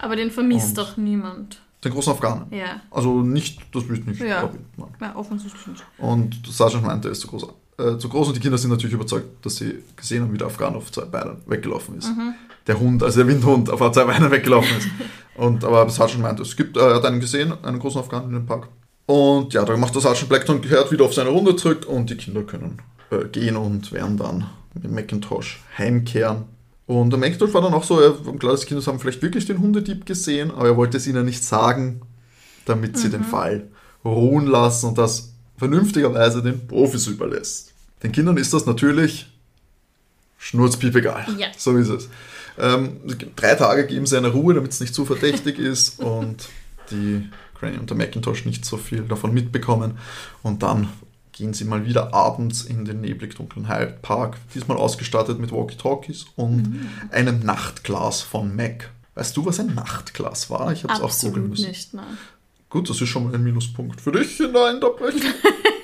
Aber 0.00 0.14
den 0.14 0.30
vermisst 0.30 0.68
Und- 0.70 0.78
doch 0.78 0.96
niemand. 0.96 1.60
Den 1.84 1.92
großen 1.92 2.12
Afghanen. 2.12 2.46
Ja. 2.50 2.80
Also 2.90 3.22
nicht, 3.22 3.60
das 3.72 3.88
will 3.88 3.98
ich 3.98 4.06
nicht. 4.06 4.20
Ja. 4.20 4.40
glaube 4.40 4.56
ich, 4.56 4.78
nein. 4.78 4.88
Ja, 5.00 5.16
offensichtlich 5.16 5.66
nicht. 5.66 5.84
Und 5.98 6.46
Sergeant 6.46 6.84
meint, 6.84 7.04
er 7.04 7.10
ist 7.10 7.20
zu 7.20 7.28
groß. 7.28 7.46
Äh, 7.78 7.98
zu 7.98 8.08
groß 8.08 8.28
und 8.28 8.36
die 8.36 8.40
Kinder 8.40 8.56
sind 8.56 8.70
natürlich 8.70 8.94
überzeugt, 8.94 9.44
dass 9.44 9.56
sie 9.56 9.82
gesehen 9.94 10.22
haben, 10.22 10.32
wie 10.32 10.38
der 10.38 10.46
Afghan 10.46 10.74
auf 10.74 10.90
zwei 10.90 11.04
Beinen 11.04 11.36
weggelaufen 11.46 11.98
ist. 11.98 12.10
Der 12.66 12.80
Hund, 12.80 13.02
also 13.02 13.18
der 13.20 13.28
Windhund, 13.28 13.68
auf 13.68 13.78
zwei 13.92 14.04
Beinen 14.04 14.30
weggelaufen 14.30 14.76
ist. 14.78 14.88
Und, 15.36 15.62
aber 15.64 15.88
Sergeant 15.90 16.22
meint, 16.22 16.40
es 16.40 16.56
gibt, 16.56 16.76
äh, 16.76 16.80
er 16.80 16.94
hat 16.96 17.04
einen 17.04 17.20
gesehen, 17.20 17.52
einen 17.62 17.78
großen 17.78 18.00
Afghan 18.00 18.24
in 18.24 18.32
dem 18.32 18.46
Park. 18.46 18.68
Und 19.04 19.52
ja, 19.52 19.64
dann 19.64 19.78
macht 19.78 19.94
der 19.94 20.02
Sergeant 20.02 20.28
Blackton, 20.28 20.60
kehrt 20.62 20.90
wieder 20.90 21.04
auf 21.04 21.14
seine 21.14 21.30
Runde 21.30 21.54
zurück 21.56 21.86
und 21.86 22.10
die 22.10 22.16
Kinder 22.16 22.42
können 22.42 22.78
äh, 23.10 23.26
gehen 23.26 23.56
und 23.56 23.92
werden 23.92 24.16
dann 24.16 24.46
mit 24.74 24.90
Macintosh 24.90 25.62
heimkehren. 25.76 26.44
Und 26.86 27.10
der 27.10 27.18
Macintosh 27.18 27.52
war 27.52 27.62
dann 27.62 27.74
auch 27.74 27.84
so, 27.84 28.00
er, 28.00 28.12
klar, 28.38 28.56
die 28.56 28.66
Kinder 28.66 28.84
haben 28.86 29.00
vielleicht 29.00 29.22
wirklich 29.22 29.44
den 29.44 29.60
Hundedieb 29.60 30.06
gesehen, 30.06 30.52
aber 30.52 30.68
er 30.68 30.76
wollte 30.76 30.96
es 30.98 31.06
ihnen 31.06 31.24
nicht 31.24 31.42
sagen, 31.42 32.02
damit 32.64 32.96
sie 32.96 33.10
den 33.10 33.24
Fall 33.24 33.68
ruhen 34.04 34.46
lassen 34.46 34.86
und 34.86 34.98
das 34.98 35.32
vernünftigerweise 35.56 36.42
den 36.42 36.66
Profis 36.66 37.06
überlässt. 37.06 37.72
Den 38.02 38.12
Kindern 38.12 38.36
ist 38.36 38.52
das 38.52 38.66
natürlich 38.66 39.26
schnurzpiep 40.38 40.94
egal. 40.94 41.26
Ja. 41.38 41.48
So 41.56 41.76
ist 41.76 41.88
es. 41.88 42.08
Ähm, 42.58 43.00
drei 43.34 43.54
Tage 43.54 43.86
geben 43.86 44.06
sie 44.06 44.16
eine 44.16 44.28
Ruhe, 44.28 44.54
damit 44.54 44.72
es 44.72 44.80
nicht 44.80 44.94
zu 44.94 45.04
verdächtig 45.04 45.58
ist 45.58 46.00
und 46.00 46.48
die 46.90 47.28
Granny 47.58 47.78
und 47.78 47.90
der 47.90 47.96
Macintosh 47.96 48.44
nicht 48.44 48.64
so 48.64 48.76
viel 48.76 49.02
davon 49.02 49.34
mitbekommen. 49.34 49.98
Und 50.42 50.62
dann 50.62 50.88
gehen 51.36 51.52
sie 51.52 51.64
mal 51.64 51.84
wieder 51.84 52.14
abends 52.14 52.62
in 52.62 52.86
den 52.86 53.02
neblig 53.02 53.34
dunklen 53.34 53.68
Hyde 53.68 53.98
Park, 54.00 54.38
diesmal 54.54 54.78
ausgestattet 54.78 55.38
mit 55.38 55.52
Walkie-Talkies 55.52 56.26
und 56.34 56.88
einem 57.10 57.40
Nachtglas 57.40 58.22
von 58.22 58.56
Mac. 58.56 58.90
Weißt 59.14 59.36
du, 59.36 59.44
was 59.44 59.60
ein 59.60 59.74
Nachtglas 59.74 60.48
war? 60.48 60.72
Ich 60.72 60.84
habe 60.84 60.94
es 60.94 61.00
auch 61.00 61.20
googeln 61.20 61.50
müssen. 61.50 61.68
nicht, 61.68 61.92
nein. 61.92 62.16
Gut, 62.70 62.88
das 62.88 63.00
ist 63.00 63.08
schon 63.10 63.24
mal 63.24 63.34
ein 63.34 63.44
Minuspunkt 63.44 64.00
für 64.00 64.12
dich 64.12 64.40
in 64.40 64.52
der. 64.52 64.72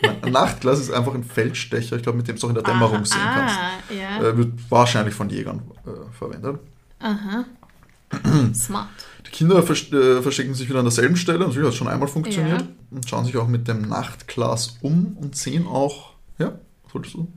Nein, 0.02 0.16
ein 0.22 0.32
Nachtglas 0.32 0.80
ist 0.80 0.90
einfach 0.90 1.14
ein 1.14 1.22
Feldstecher, 1.22 1.94
ich 1.94 2.02
glaube, 2.02 2.18
mit 2.18 2.26
dem 2.26 2.36
du 2.36 2.46
auch 2.46 2.50
in 2.50 2.56
der 2.56 2.64
Dämmerung 2.64 2.96
Aha, 2.96 3.04
sehen 3.04 3.20
kannst. 3.22 3.56
Ah, 3.56 3.94
ja. 3.94 4.28
Äh, 4.28 4.36
wird 4.36 4.52
wahrscheinlich 4.68 5.14
von 5.14 5.30
Jägern 5.30 5.62
äh, 5.86 5.90
verwendet. 6.18 6.58
Aha. 6.98 7.44
Smart. 8.52 8.88
Kinder 9.32 9.62
vers 9.62 9.90
äh, 9.92 10.22
verstecken 10.22 10.54
sich 10.54 10.68
wieder 10.68 10.78
an 10.80 10.84
derselben 10.84 11.16
Stelle, 11.16 11.40
natürlich 11.40 11.64
hat 11.64 11.72
es 11.72 11.76
schon 11.78 11.88
einmal 11.88 12.08
funktioniert, 12.08 12.60
Ja. 12.60 12.68
und 12.90 13.08
schauen 13.08 13.24
sich 13.24 13.36
auch 13.36 13.48
mit 13.48 13.66
dem 13.66 13.82
Nachtglas 13.88 14.76
um 14.82 15.16
und 15.20 15.34
sehen 15.36 15.66
auch, 15.66 16.12
ja, 16.38 16.58
was 16.84 16.94
wolltest 16.94 17.14
du? 17.14 17.28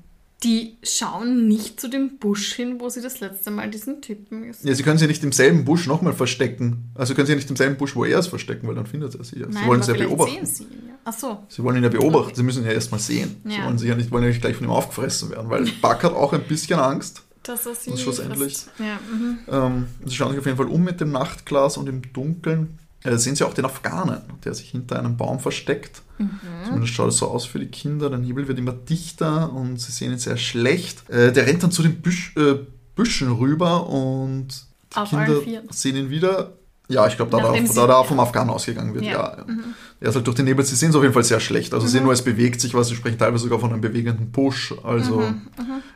Die 0.44 0.78
schauen 0.84 1.48
nicht 1.48 1.80
zu 1.80 1.88
dem 1.90 2.18
Busch 2.20 2.54
hin, 2.54 2.76
wo 2.80 2.90
sie 2.90 3.02
das 3.02 3.20
letzte 3.22 3.50
Mal 3.50 3.70
diesen 3.72 4.02
Typen 4.02 4.44
gesehen 4.44 4.68
Ja, 4.68 4.76
sie 4.76 4.84
können 4.84 5.00
sie 5.00 5.08
nicht 5.08 5.24
im 5.24 5.32
selben 5.32 5.64
Busch 5.66 5.88
nochmal 5.88 6.14
verstecken. 6.14 6.92
Also 6.94 7.16
können 7.16 7.26
sie 7.26 7.36
nicht 7.36 7.50
im 7.50 7.56
selben 7.56 7.78
Busch, 7.78 7.96
wo 7.96 8.04
er 8.06 8.20
es 8.20 8.28
verstecken, 8.28 8.68
weil 8.68 8.76
dann 8.76 8.86
findet 8.86 9.16
er 9.16 9.24
sie 9.24 9.40
ja. 9.40 9.48
Nein, 9.48 9.54
sie 9.64 9.68
wollen 9.68 9.82
aber 9.82 9.94
sie 9.94 9.98
ja 10.00 10.06
beobachten. 10.08 10.46
sehen 10.46 10.46
sie 10.46 10.64
ihn. 10.66 10.84
Ja. 10.90 10.94
Ach 11.06 11.14
so. 11.14 11.40
Sie 11.48 11.64
wollen 11.64 11.78
ihn 11.78 11.84
ja 11.84 11.90
beobachten, 11.90 12.26
Okay. 12.28 12.36
sie 12.36 12.44
müssen 12.44 12.64
ihn 12.64 12.68
ja 12.68 12.74
erstmal 12.74 13.00
sehen. 13.00 13.38
Sie 13.46 13.56
Ja. 13.56 13.66
wollen, 13.66 13.78
sich 13.80 13.88
ja 13.90 13.96
nicht, 13.96 14.12
wollen 14.12 14.24
ja 14.24 14.30
nicht 14.30 14.42
gleich 14.42 14.56
von 14.58 14.68
ihm 14.68 14.72
aufgefressen 14.72 15.32
werden, 15.32 15.50
weil 15.50 15.64
Buck 15.82 16.04
hat 16.04 16.14
auch 16.14 16.34
ein 16.34 16.44
bisschen 16.44 16.80
Angst. 16.80 17.24
Dass 17.46 17.66
er 17.66 17.76
sie 17.76 17.92
Und 17.92 18.00
schlussendlich- 18.00 18.40
frisst. 18.40 18.70
Ja, 18.80 18.98
mhm. 19.12 19.38
Ähm, 19.48 19.88
sie 20.06 20.16
schauen 20.16 20.32
sich 20.32 20.40
auf 20.40 20.46
jeden 20.46 20.58
Fall 20.58 20.68
um 20.68 20.84
mit 20.84 21.00
dem 21.00 21.12
Nachtglas 21.12 21.78
und 21.78 21.88
im 21.88 22.02
Dunkeln 22.14 22.80
äh, 23.04 23.18
sehen 23.18 23.36
sie 23.36 23.44
auch 23.44 23.54
den 23.54 23.66
Afghanen, 23.66 24.22
der 24.44 24.56
sich 24.56 24.70
hinter 24.72 24.98
einem 24.98 25.16
Baum 25.16 25.40
versteckt. 25.40 26.02
Mhm. 26.18 26.40
Zumindest 26.66 26.94
schaut 26.94 27.10
es 27.10 27.18
so 27.18 27.28
aus 27.28 27.46
für 27.46 27.60
die 27.60 27.68
Kinder. 27.68 28.10
Der 28.10 28.18
Nebel 28.18 28.48
wird 28.48 28.58
immer 28.58 28.72
dichter 28.74 29.54
und 29.54 29.80
sie 29.80 29.92
sehen 29.92 30.12
ihn 30.12 30.18
sehr 30.18 30.38
schlecht. 30.38 31.08
Äh, 31.10 31.32
der 31.32 31.46
rennt 31.46 31.62
dann 31.62 31.72
zu 31.72 31.84
den 31.84 32.02
Büsch, 32.02 32.34
äh, 32.36 32.56
Büschen 32.96 33.32
rüber 33.32 33.88
und 33.90 34.48
die 34.94 34.98
Auf 34.98 35.10
Kinder 35.10 35.40
sehen 35.70 35.96
ihn 35.98 36.10
wieder. 36.10 36.54
Ja, 36.88 37.08
ich 37.08 37.16
glaube, 37.16 37.32
da, 37.32 37.40
da, 37.40 37.54
da, 37.60 37.88
da 37.88 38.04
vom 38.04 38.20
Afghanen 38.20 38.50
ausgegangen 38.52 38.94
wird. 38.94 39.06
Ja. 39.06 39.12
Ja. 39.12 39.38
ja. 39.38 39.44
Mhm. 39.46 39.64
Er 40.00 40.10
ist 40.10 40.16
halt 40.16 40.28
durch 40.28 40.36
den 40.36 40.46
Nebel, 40.46 40.64
sie 40.64 40.76
sehen 40.76 40.90
es 40.92 40.96
auf 40.96 41.02
jeden 41.02 41.14
Fall 41.14 41.24
sehr 41.24 41.40
schlecht. 41.40 41.74
Also 41.74 41.88
sie 41.88 41.94
sehen 41.94 42.04
nur, 42.04 42.14
es 42.14 42.22
bewegt 42.24 42.62
sich 42.62 42.74
was. 42.74 42.90
Sie 42.90 42.96
sprechen 42.96 43.18
teilweise 43.18 43.44
sogar 43.44 43.60
von 43.60 43.72
einem 43.72 43.82
bewegenden 43.82 44.32
Push. 44.32 44.76
Also 44.84 45.22
Mhm. 45.22 45.42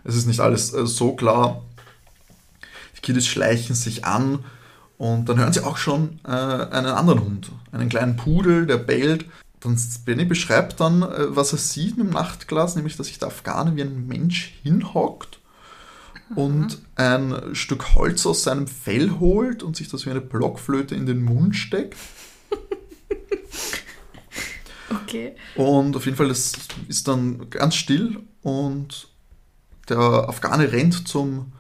es 0.04 0.15
ist 0.15 0.25
nicht 0.25 0.39
alles 0.39 0.73
äh, 0.73 0.86
so 0.88 1.13
klar. 1.13 1.62
Die 2.97 3.02
Kiddies 3.02 3.28
schleichen 3.28 3.75
sich 3.75 4.06
an 4.06 4.39
und 4.97 5.30
dann 5.30 5.38
hören 5.38 5.54
sie 5.54 5.62
auch 5.63 5.78
schon 5.78 6.19
äh, 6.25 6.32
einen 6.32 6.88
anderen 6.88 7.21
Hund, 7.21 7.52
einen 7.71 7.89
kleinen 7.89 8.15
Pudel, 8.17 8.65
der 8.65 8.78
bellt. 8.78 9.25
Dann 9.62 9.78
Benny 10.06 10.25
beschreibt 10.25 10.80
dann, 10.80 11.02
äh, 11.04 11.36
was 11.36 11.52
er 11.52 11.60
sieht 11.60 11.97
mit 11.97 12.08
dem 12.08 12.13
Nachtglas, 12.13 12.75
nämlich, 12.75 12.97
dass 12.97 13.08
sich 13.08 13.19
der 13.19 13.28
Afghane 13.28 13.75
wie 13.75 13.82
ein 13.82 14.08
Mensch 14.08 14.54
hinhockt 14.63 15.38
und 16.36 16.80
ein 16.96 17.34
Stück 17.54 17.96
Holz 17.96 18.26
aus 18.26 18.44
seinem 18.44 18.68
Fell 18.68 19.20
holt 19.20 19.63
und 19.63 19.76
sich 19.76 19.89
das 19.89 20.06
wie 20.06 20.12
eine 20.12 20.22
Blockflöte 20.22 20.96
in 20.96 21.06
den 21.06 21.24
Mund 21.24 21.56
steckt. 21.56 21.96
Okay. 25.04 25.34
Und 25.56 25.96
auf 25.96 26.06
jeden 26.06 26.18
Fall, 26.18 26.30
es 26.32 26.54
ist 26.88 27.08
dann 27.08 27.50
ganz 27.50 27.76
still 27.76 28.20
und 28.42 29.08
der 29.88 29.98
Afghane 29.98 30.72
rennt 30.72 31.08
zum, 31.08 31.52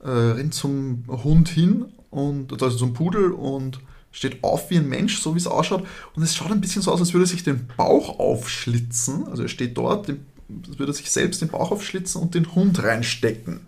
äh, 0.00 0.08
rennt 0.08 0.54
zum 0.54 1.04
Hund 1.08 1.48
hin 1.48 1.86
und 2.10 2.52
also 2.62 2.76
zum 2.76 2.94
Pudel 2.94 3.32
und 3.32 3.80
steht 4.10 4.42
auf 4.42 4.70
wie 4.70 4.78
ein 4.78 4.88
Mensch, 4.88 5.20
so 5.20 5.34
wie 5.34 5.38
es 5.38 5.46
ausschaut. 5.46 5.86
Und 6.14 6.22
es 6.22 6.34
schaut 6.34 6.50
ein 6.50 6.60
bisschen 6.60 6.82
so 6.82 6.92
aus, 6.92 7.00
als 7.00 7.12
würde 7.12 7.24
er 7.24 7.28
sich 7.28 7.44
den 7.44 7.68
Bauch 7.76 8.18
aufschlitzen. 8.18 9.26
Also 9.28 9.42
er 9.42 9.48
steht 9.48 9.76
dort, 9.76 10.08
den, 10.08 10.26
als 10.66 10.78
würde 10.78 10.92
er 10.92 10.96
sich 10.96 11.10
selbst 11.10 11.40
den 11.40 11.48
Bauch 11.48 11.70
aufschlitzen 11.70 12.20
und 12.20 12.34
den 12.34 12.54
Hund 12.54 12.82
reinstecken. 12.82 13.60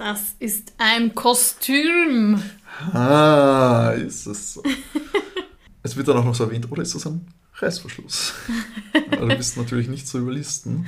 Das 0.00 0.34
ist 0.38 0.72
ein 0.78 1.14
Kostüm. 1.14 2.42
Ah, 2.94 3.92
ist 3.94 4.24
es 4.24 4.54
so. 4.54 4.62
es 5.82 5.94
wird 5.94 6.08
dann 6.08 6.16
auch 6.16 6.24
noch 6.24 6.34
so 6.34 6.44
erwähnt, 6.44 6.72
oder 6.72 6.80
ist 6.80 6.94
das 6.94 7.06
ein 7.06 7.26
Reißverschluss? 7.56 8.32
Aber 9.12 9.26
du 9.26 9.36
bist 9.36 9.58
natürlich 9.58 9.88
nicht 9.88 10.08
zu 10.08 10.20
überlisten. 10.20 10.86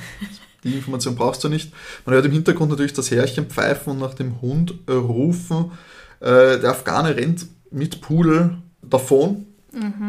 Die 0.65 0.73
Information 0.73 1.15
brauchst 1.15 1.45
du 1.45 1.51
nicht. 1.51 1.75
Man 2.07 2.15
hört 2.15 2.25
im 2.25 2.33
Hintergrund 2.33 2.71
natürlich 2.71 2.95
das 2.95 3.11
Härchen 3.11 3.51
pfeifen 3.51 3.93
und 3.93 3.99
nach 3.99 4.15
dem 4.15 4.41
Hund 4.41 4.77
äh, 4.87 4.93
rufen. 4.93 5.73
Äh, 6.21 6.59
der 6.61 6.71
Afghane 6.71 7.15
rennt 7.15 7.45
mit 7.71 8.01
Pudel 8.01 8.63
davon, 8.81 9.47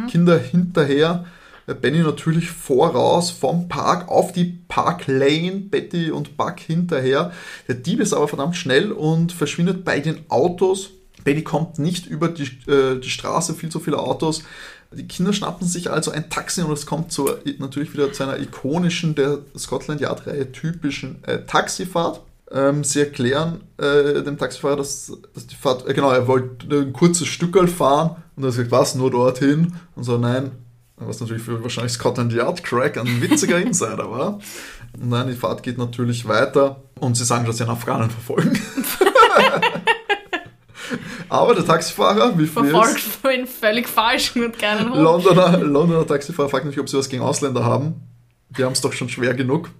Kinder 0.09 0.39
hinterher. 0.39 1.25
Äh, 1.67 1.73
Benny 1.73 1.99
natürlich 1.99 2.49
voraus 2.49 3.31
vom 3.31 3.67
Park 3.67 4.09
auf 4.09 4.31
die 4.31 4.59
Park 4.67 5.07
Lane, 5.07 5.63
Betty 5.69 6.11
und 6.11 6.37
Buck 6.37 6.59
hinterher. 6.59 7.31
Der 7.67 7.75
Dieb 7.75 7.99
ist 7.99 8.13
aber 8.13 8.27
verdammt 8.27 8.55
schnell 8.55 8.91
und 8.91 9.31
verschwindet 9.31 9.85
bei 9.85 9.99
den 9.99 10.29
Autos. 10.29 10.91
Benny 11.23 11.43
kommt 11.43 11.79
nicht 11.79 12.05
über 12.05 12.27
die, 12.27 12.49
äh, 12.69 12.99
die 12.99 13.09
Straße, 13.09 13.53
viel 13.53 13.69
zu 13.69 13.79
viele 13.79 13.99
Autos. 13.99 14.43
Die 14.91 15.07
Kinder 15.07 15.33
schnappen 15.33 15.67
sich 15.67 15.89
also 15.89 16.11
ein 16.11 16.29
Taxi 16.29 16.61
und 16.61 16.71
es 16.71 16.85
kommt 16.85 17.11
zur, 17.11 17.39
natürlich 17.57 17.93
wieder 17.93 18.11
zu 18.13 18.23
einer 18.23 18.39
ikonischen, 18.39 19.15
der 19.15 19.39
Scotland 19.57 20.01
Yard-Reihe 20.01 20.51
typischen 20.51 21.23
äh, 21.23 21.45
Taxifahrt. 21.45 22.21
Ähm, 22.51 22.83
sie 22.83 22.99
erklären 22.99 23.61
äh, 23.77 24.21
dem 24.21 24.37
Taxifahrer, 24.37 24.75
dass, 24.75 25.11
dass 25.33 25.47
die 25.47 25.55
Fahrt, 25.55 25.87
äh, 25.87 25.93
genau, 25.93 26.11
er 26.11 26.27
wollte 26.27 26.81
ein 26.81 26.93
kurzes 26.93 27.27
Stückel 27.27 27.67
fahren 27.67 28.17
und 28.35 28.43
er 28.43 28.51
sagt, 28.51 28.69
was, 28.69 28.93
nur 28.93 29.09
dorthin? 29.09 29.73
Und 29.95 30.03
so, 30.03 30.17
nein, 30.17 30.51
was 30.97 31.19
natürlich 31.19 31.43
für 31.43 31.61
wahrscheinlich 31.63 31.93
Scotland 31.93 32.33
Yard 32.33 32.63
Crack 32.63 32.97
ein 32.97 33.21
witziger 33.21 33.57
Insider 33.59 34.09
war. 34.09 34.39
Nein, 34.97 35.27
die 35.27 35.33
Fahrt 35.33 35.63
geht 35.63 35.77
natürlich 35.77 36.27
weiter 36.27 36.83
und 36.99 37.15
sie 37.17 37.25
sagen, 37.25 37.45
dass 37.45 37.57
sie 37.57 37.63
einen 37.63 37.71
Afghanen 37.71 38.09
verfolgen. 38.09 38.59
Aber 41.29 41.55
der 41.55 41.65
Taxifahrer, 41.65 42.37
wie 42.37 42.45
viel 42.45 42.65
Verfolgt 42.65 43.01
den 43.25 43.47
völlig 43.47 43.87
falschen 43.87 44.45
und 44.45 44.59
keinen 44.59 44.91
Hund. 44.91 45.01
Londoner, 45.01 45.57
Londoner 45.57 46.05
Taxifahrer 46.05 46.49
fragt 46.49 46.65
natürlich, 46.65 46.81
ob 46.81 46.89
sie 46.89 46.97
was 46.97 47.09
gegen 47.09 47.23
Ausländer 47.23 47.65
haben. 47.65 47.95
Die 48.55 48.63
haben 48.63 48.73
es 48.73 48.81
doch 48.81 48.93
schon 48.93 49.09
schwer 49.09 49.33
genug. 49.33 49.71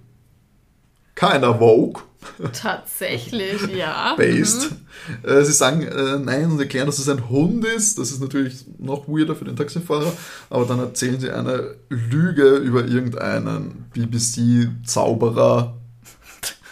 Keiner 1.14 1.58
Vogue. 1.58 2.02
Tatsächlich, 2.52 3.62
ja. 3.76 4.14
based. 4.16 4.70
Äh, 5.22 5.44
sie 5.44 5.52
sagen 5.52 5.82
äh, 5.82 6.18
nein 6.18 6.50
und 6.50 6.58
erklären, 6.58 6.86
dass 6.86 6.98
es 6.98 7.08
ein 7.08 7.28
Hund 7.28 7.64
ist. 7.64 7.98
Das 7.98 8.10
ist 8.10 8.20
natürlich 8.20 8.64
noch 8.78 9.06
weirder 9.06 9.36
für 9.36 9.44
den 9.44 9.56
Taxifahrer. 9.56 10.12
Aber 10.50 10.64
dann 10.64 10.78
erzählen 10.78 11.20
sie 11.20 11.30
eine 11.30 11.76
Lüge 11.88 12.56
über 12.56 12.84
irgendeinen 12.84 13.86
BBC-Zauberer, 13.92 15.76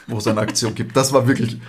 wo 0.06 0.18
es 0.18 0.26
eine 0.26 0.40
Aktion 0.40 0.74
gibt. 0.74 0.96
Das 0.96 1.12
war 1.12 1.28
wirklich 1.28 1.60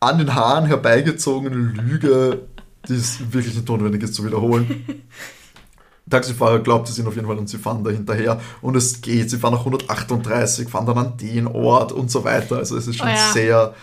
an 0.00 0.18
den 0.18 0.34
Haaren 0.34 0.66
herbeigezogene 0.66 1.56
Lüge, 1.56 2.42
die 2.88 2.94
es 2.94 3.32
wirklich 3.32 3.54
nicht 3.54 3.68
notwendig 3.68 4.02
ist 4.02 4.14
zu 4.14 4.24
wiederholen. 4.26 4.84
Taxifahrer 6.08 6.60
glaubt 6.60 6.88
es 6.88 6.98
ihnen 6.98 7.08
auf 7.08 7.14
jeden 7.16 7.26
Fall 7.26 7.36
und 7.38 7.48
sie 7.48 7.58
fahren 7.58 7.82
da 7.82 7.90
hinterher 7.90 8.40
und 8.62 8.76
es 8.76 9.00
geht. 9.00 9.28
Sie 9.30 9.38
fahren 9.38 9.54
nach 9.54 9.60
138, 9.60 10.68
fahren 10.68 10.86
dann 10.86 10.98
an 10.98 11.16
den 11.16 11.46
Ort 11.48 11.90
und 11.92 12.10
so 12.10 12.22
weiter. 12.24 12.56
Also 12.58 12.76
es 12.76 12.86
ist 12.86 12.96
schon 12.96 13.08
Oh 13.08 13.10
ja. 13.10 13.32
sehr, 13.32 13.74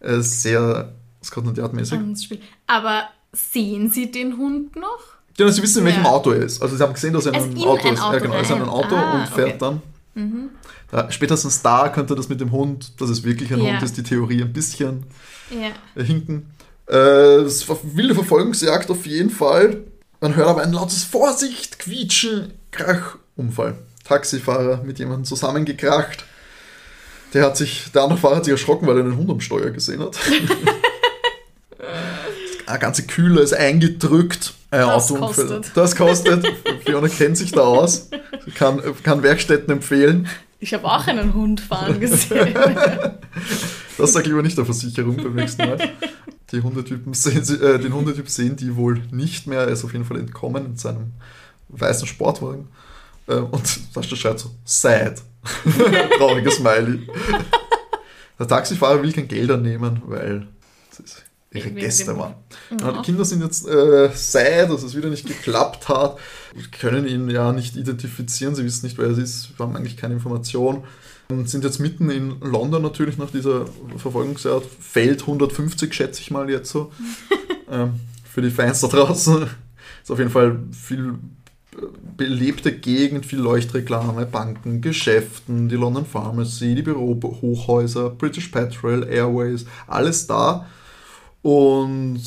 äh, 0.00 0.20
sehr 0.20 0.92
Scotland 1.24 1.56
Yard-mäßig. 1.58 1.98
Aber 2.66 3.04
sehen 3.32 3.90
Sie 3.90 4.10
den 4.10 4.36
Hund 4.36 4.76
noch? 4.76 4.98
Ja, 5.38 5.50
sie 5.50 5.62
wissen, 5.62 5.78
in 5.78 5.84
welchem 5.86 6.02
Ja. 6.04 6.10
Auto 6.10 6.32
er 6.32 6.42
ist. 6.42 6.60
Also 6.62 6.76
sie 6.76 6.82
haben 6.82 6.92
gesehen, 6.92 7.14
dass 7.14 7.24
er 7.24 7.32
in 7.34 7.40
einem 7.42 7.56
in 7.56 7.62
Auto 7.64 7.88
ein 7.88 7.94
ist. 7.94 8.00
Ja, 8.00 8.04
Auto 8.08 8.18
genau, 8.20 8.34
er 8.34 8.40
ist 8.42 8.50
in 8.50 8.56
einem. 8.56 8.68
Auto 8.68 8.94
Ah, 8.96 9.14
und 9.20 9.28
fährt 9.28 9.62
okay. 9.62 9.80
dann. 10.14 10.50
Da, 10.90 11.10
spätestens 11.10 11.62
da 11.62 11.88
könnte 11.88 12.14
das 12.14 12.28
mit 12.28 12.40
dem 12.42 12.50
Hund, 12.52 13.00
dass 13.00 13.08
es 13.08 13.22
wirklich 13.24 13.50
ein 13.54 13.60
Ja. 13.62 13.72
Hund 13.72 13.82
ist, 13.82 13.96
die 13.96 14.02
Theorie 14.02 14.42
ein 14.42 14.52
bisschen 14.52 15.04
Ja. 15.50 16.02
hinken. 16.02 16.50
Äh, 16.86 16.94
wilde 16.96 18.14
Verfolgungsjagd 18.14 18.90
auf 18.90 19.06
jeden 19.06 19.30
Fall. 19.30 19.84
Man 20.20 20.36
hört 20.36 20.48
aber 20.48 20.62
ein 20.62 20.72
lautes 20.72 21.02
Vorsicht, 21.04 21.78
Quietschen, 21.78 22.52
Krach, 22.70 23.16
Unfall. 23.36 23.74
Taxifahrer 24.04 24.82
mit 24.84 24.98
jemandem 24.98 25.24
zusammengekracht. 25.24 26.24
Der 27.32 27.44
hat 27.44 27.56
sich, 27.56 27.86
der 27.94 28.02
andere 28.02 28.18
Fahrer 28.18 28.36
hat 28.36 28.44
sich 28.44 28.52
erschrocken, 28.52 28.86
weil 28.86 28.98
er 28.98 29.04
einen 29.04 29.16
Hund 29.16 29.30
am 29.30 29.40
Steuer 29.40 29.70
gesehen 29.70 30.00
hat. 30.00 30.16
Das 32.66 32.80
ganze 32.80 33.04
Kühler 33.06 33.40
ist 33.42 33.54
eingedrückt. 33.54 34.54
Äh, 34.72 34.78
Das 34.78 35.10
Autounfall. 35.10 35.46
kostet. 35.46 35.76
Das 35.76 35.96
kostet. 35.96 36.46
Fiona 36.84 37.08
kennt 37.08 37.36
sich 37.38 37.52
da 37.52 37.60
aus. 37.60 38.08
Sie 38.44 38.50
kann, 38.50 38.82
kann 39.02 39.22
Werkstätten 39.22 39.72
empfehlen. 39.72 40.28
Ich 40.58 40.74
habe 40.74 40.84
auch 40.86 41.06
einen 41.06 41.32
Hund 41.34 41.60
fahren 41.60 41.98
gesehen. 42.00 42.54
Das 43.96 44.14
sag 44.14 44.24
lieber 44.24 44.40
nicht 44.40 44.56
der 44.56 44.64
Versicherung 44.64 45.14
beim 45.16 45.34
nächsten 45.34 45.60
Mal. 45.66 45.90
Die 46.52 46.60
Hundetypen 46.60 47.14
sehen, 47.14 47.44
sie- 47.44 47.56
äh, 47.62 47.78
den 47.78 47.92
Hundetyp 47.94 48.28
sehen 48.28 48.56
die 48.56 48.74
wohl 48.76 49.00
nicht 49.10 49.46
mehr. 49.46 49.60
Er 49.60 49.68
ist 49.68 49.84
auf 49.84 49.92
jeden 49.92 50.04
Fall 50.04 50.18
entkommen 50.18 50.66
in 50.66 50.76
seinem 50.76 51.12
weißen 51.68 52.06
Sportwagen. 52.06 52.68
Äh, 53.28 53.34
und 53.36 53.66
Sascha 53.94 54.16
schreibt 54.16 54.40
so, 54.40 54.50
sad. 54.64 55.22
Trauriges 56.18 56.56
Smiley. 56.56 57.06
Der 58.38 58.48
Taxifahrer 58.48 59.02
will 59.02 59.12
kein 59.12 59.28
Geld 59.28 59.50
annehmen, 59.50 60.02
weil 60.06 60.48
es 60.92 61.00
ist 61.00 61.22
ihre 61.52 61.70
Gäste 61.70 62.16
waren. 62.16 62.34
Ja, 62.80 62.92
die 62.92 63.02
Kinder 63.02 63.24
sind 63.24 63.42
jetzt 63.42 63.66
äh, 63.68 64.08
sad, 64.14 64.70
dass 64.70 64.82
es 64.82 64.94
wieder 64.96 65.08
nicht 65.10 65.26
geklappt 65.26 65.88
hat. 65.88 66.16
Wir 66.54 66.66
können 66.68 67.06
ihn 67.06 67.28
ja 67.28 67.52
nicht 67.52 67.76
identifizieren, 67.76 68.54
sie 68.54 68.64
wissen 68.64 68.86
nicht, 68.86 68.98
wer 68.98 69.08
es 69.08 69.18
ist, 69.18 69.58
wir 69.58 69.66
haben 69.66 69.76
eigentlich 69.76 69.96
keine 69.96 70.14
Information. 70.14 70.84
Und 71.30 71.48
sind 71.48 71.64
jetzt 71.64 71.78
mitten 71.78 72.10
in 72.10 72.40
London 72.40 72.82
natürlich 72.82 73.16
nach 73.16 73.30
dieser 73.30 73.66
Verfolgungsjagd. 73.96 74.66
Feld 74.80 75.22
150, 75.22 75.94
schätze 75.94 76.20
ich 76.20 76.30
mal 76.30 76.50
jetzt 76.50 76.70
so. 76.70 76.92
ähm, 77.70 77.92
für 78.24 78.42
die 78.42 78.50
Fans 78.50 78.80
da 78.80 78.88
draußen. 78.88 79.46
Ist 80.02 80.10
auf 80.10 80.18
jeden 80.18 80.30
Fall 80.30 80.58
viel 80.72 81.14
äh, 81.76 81.86
belebte 82.16 82.72
Gegend, 82.72 83.26
viel 83.26 83.38
Leuchtreklame, 83.38 84.26
Banken, 84.26 84.80
Geschäften, 84.80 85.68
die 85.68 85.76
London 85.76 86.06
Pharmacy, 86.06 86.74
die 86.74 86.82
Bürohochhäuser, 86.82 88.10
British 88.10 88.48
Petrol, 88.48 89.06
Airways, 89.08 89.66
alles 89.86 90.26
da. 90.26 90.66
Und 91.42 92.22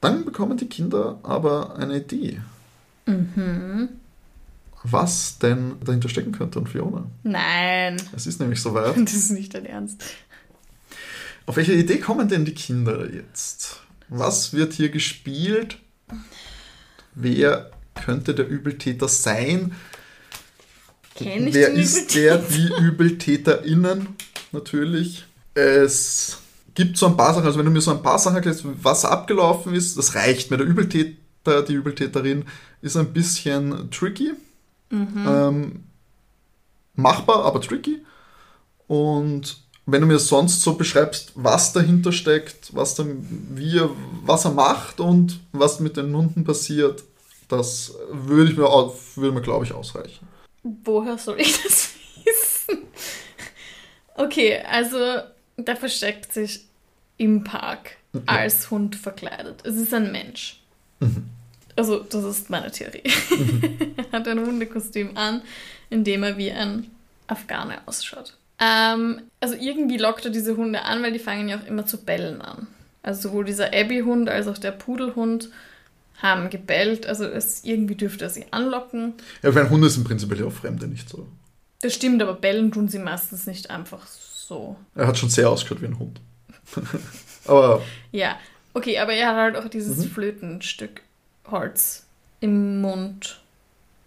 dann 0.00 0.24
bekommen 0.24 0.56
die 0.56 0.68
Kinder 0.68 1.18
aber 1.22 1.76
eine 1.76 1.98
Idee. 1.98 2.40
Was 4.82 5.38
denn 5.38 5.76
dahinter 5.84 6.08
stecken 6.08 6.32
könnte 6.32 6.58
und 6.58 6.68
Fiona. 6.68 7.06
Nein, 7.22 8.00
Es 8.14 8.26
ist 8.26 8.40
nämlich 8.40 8.60
soweit. 8.60 8.96
das 8.96 9.14
ist 9.14 9.30
nicht 9.30 9.54
dein 9.54 9.66
Ernst. 9.66 10.02
Auf 11.46 11.56
welche 11.56 11.74
Idee 11.74 11.98
kommen 11.98 12.28
denn 12.28 12.44
die 12.44 12.54
Kinder 12.54 13.10
jetzt? 13.12 13.80
Was 14.08 14.52
wird 14.52 14.72
hier 14.72 14.88
gespielt? 14.88 15.78
Wer 17.14 17.70
könnte 17.94 18.34
der 18.34 18.48
Übeltäter 18.48 19.08
sein? 19.08 19.72
Kenn 21.14 21.48
ich 21.48 21.54
Wer 21.54 21.72
ist 21.72 22.14
der, 22.14 22.38
die 22.38 22.70
ÜbeltäterInnen? 22.72 24.08
Natürlich. 24.52 25.24
Es 25.54 26.38
gibt 26.74 26.96
so 26.96 27.06
ein 27.06 27.16
paar 27.16 27.34
Sachen, 27.34 27.46
also 27.46 27.58
wenn 27.58 27.66
du 27.66 27.72
mir 27.72 27.80
so 27.80 27.90
ein 27.90 28.02
paar 28.02 28.18
Sachen 28.18 28.36
erklärst, 28.36 28.64
was 28.64 29.04
abgelaufen 29.04 29.74
ist, 29.74 29.98
das 29.98 30.14
reicht 30.14 30.50
mir. 30.50 30.56
Der 30.56 30.66
Übeltäter, 30.66 31.62
die 31.62 31.74
Übeltäterin 31.74 32.44
ist 32.80 32.96
ein 32.96 33.12
bisschen 33.12 33.90
tricky. 33.90 34.32
Ähm, 34.90 35.84
machbar, 36.94 37.44
aber 37.44 37.60
tricky. 37.60 38.04
Und 38.86 39.62
wenn 39.86 40.00
du 40.00 40.06
mir 40.06 40.18
sonst 40.18 40.62
so 40.62 40.74
beschreibst, 40.74 41.32
was 41.34 41.72
dahinter 41.72 42.12
steckt, 42.12 42.74
was, 42.74 42.94
dann, 42.94 43.26
wie 43.54 43.78
er, 43.78 43.90
was 44.24 44.44
er 44.44 44.52
macht 44.52 45.00
und 45.00 45.40
was 45.52 45.80
mit 45.80 45.96
den 45.96 46.14
Hunden 46.14 46.44
passiert, 46.44 47.04
das 47.48 47.94
würde 48.10 48.50
ich 48.50 48.56
mir, 48.56 48.68
würde 48.68 49.34
mir 49.34 49.42
glaube 49.42 49.64
ich, 49.64 49.72
ausreichen. 49.72 50.26
Woher 50.62 51.18
soll 51.18 51.40
ich 51.40 51.62
das 51.62 51.90
wissen? 52.24 52.84
Okay, 54.14 54.58
also 54.70 54.98
der 55.56 55.76
versteckt 55.76 56.32
sich 56.32 56.66
im 57.16 57.44
Park 57.44 57.96
als 58.26 58.70
Hund 58.70 58.96
verkleidet. 58.96 59.64
Es 59.64 59.76
ist 59.76 59.94
ein 59.94 60.12
Mensch. 60.12 60.62
Also, 61.76 62.00
das 62.00 62.24
ist 62.24 62.50
meine 62.50 62.70
Theorie. 62.70 63.02
er 64.10 64.18
hat 64.18 64.28
ein 64.28 64.40
Hundekostüm 64.40 65.16
an, 65.16 65.42
in 65.90 66.04
dem 66.04 66.22
er 66.22 66.36
wie 66.36 66.50
ein 66.50 66.90
Afghane 67.26 67.78
ausschaut. 67.86 68.36
Ähm, 68.58 69.22
also 69.40 69.54
irgendwie 69.54 69.96
lockt 69.96 70.24
er 70.26 70.30
diese 70.30 70.56
Hunde 70.56 70.82
an, 70.82 71.02
weil 71.02 71.12
die 71.12 71.18
fangen 71.18 71.48
ja 71.48 71.58
auch 71.58 71.66
immer 71.66 71.86
zu 71.86 72.04
bellen 72.04 72.42
an. 72.42 72.66
Also 73.02 73.28
sowohl 73.28 73.44
dieser 73.46 73.72
Abby-Hund 73.72 74.28
als 74.28 74.46
auch 74.48 74.58
der 74.58 74.72
Pudelhund 74.72 75.48
haben 76.20 76.50
gebellt. 76.50 77.06
Also 77.06 77.24
es 77.24 77.64
irgendwie 77.64 77.94
dürfte 77.94 78.24
er 78.24 78.30
sie 78.30 78.44
anlocken. 78.50 79.14
Ja, 79.42 79.54
weil 79.54 79.70
Hunde 79.70 79.88
sind 79.88 80.04
prinzipiell 80.04 80.44
auch 80.46 80.52
Fremde, 80.52 80.86
nicht 80.86 81.08
so. 81.08 81.26
Das 81.80 81.94
stimmt, 81.94 82.20
aber 82.20 82.34
bellen 82.34 82.70
tun 82.72 82.88
sie 82.88 82.98
meistens 82.98 83.46
nicht 83.46 83.70
einfach 83.70 84.06
so. 84.06 84.76
Er 84.94 85.06
hat 85.06 85.16
schon 85.16 85.30
sehr 85.30 85.48
ausgeschaut 85.48 85.80
wie 85.80 85.86
ein 85.86 85.98
Hund. 85.98 86.20
aber 87.46 87.80
Ja, 88.12 88.38
okay, 88.74 88.98
aber 88.98 89.14
er 89.14 89.28
hat 89.28 89.36
halt 89.36 89.56
auch 89.56 89.68
dieses 89.68 89.96
Mhm. 89.96 90.10
Flötenstück 90.10 91.00
Holz 91.50 92.04
im 92.40 92.80
Mund. 92.80 93.40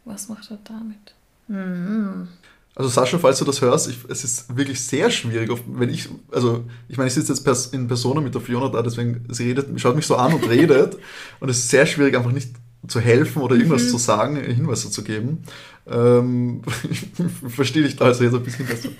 Was 0.06 0.30
macht 0.30 0.52
er 0.52 0.58
damit? 0.64 1.14
Mhm. 1.48 2.28
Also 2.76 2.90
Sascha, 2.90 3.20
falls 3.20 3.38
du 3.38 3.46
das 3.46 3.62
hörst, 3.62 3.88
ich, 3.88 3.98
es 4.10 4.24
ist 4.24 4.56
wirklich 4.56 4.82
sehr 4.84 5.12
schwierig, 5.12 5.52
wenn 5.68 5.90
ich, 5.90 6.10
also 6.32 6.64
ich 6.90 6.98
meine, 6.98 7.08
ich 7.08 7.14
sitze 7.14 7.32
jetzt 7.32 7.44
pers 7.44 7.68
in 7.68 7.88
Persona 7.88 8.20
mit 8.20 8.34
der 8.34 8.42
Fiona 8.42 8.68
da, 8.70 8.82
deswegen 8.82 9.26
sie 9.30 9.50
redet, 9.50 9.80
schaut 9.80 9.96
mich 9.96 10.08
so 10.08 10.16
an 10.16 10.34
und 10.34 10.50
redet 10.50 10.98
und 11.40 11.50
es 11.50 11.60
ist 11.60 11.70
sehr 11.70 11.86
schwierig, 11.86 12.18
einfach 12.18 12.32
nicht 12.32 12.50
zu 12.88 13.00
helfen 13.00 13.44
oder 13.44 13.56
irgendwas 13.56 13.84
Mhm. 13.84 13.90
zu 13.90 13.98
sagen, 13.98 14.36
Hinweise 14.38 14.90
zu 14.90 15.04
geben. 15.04 15.44
Ähm, 15.88 16.64
ich 16.90 17.06
verstehe 17.54 17.84
dich 17.84 17.96
da 17.96 18.06
also 18.06 18.24
jetzt 18.24 18.34
ein 18.34 18.44
bisschen 18.44 18.66
besser. 18.66 18.90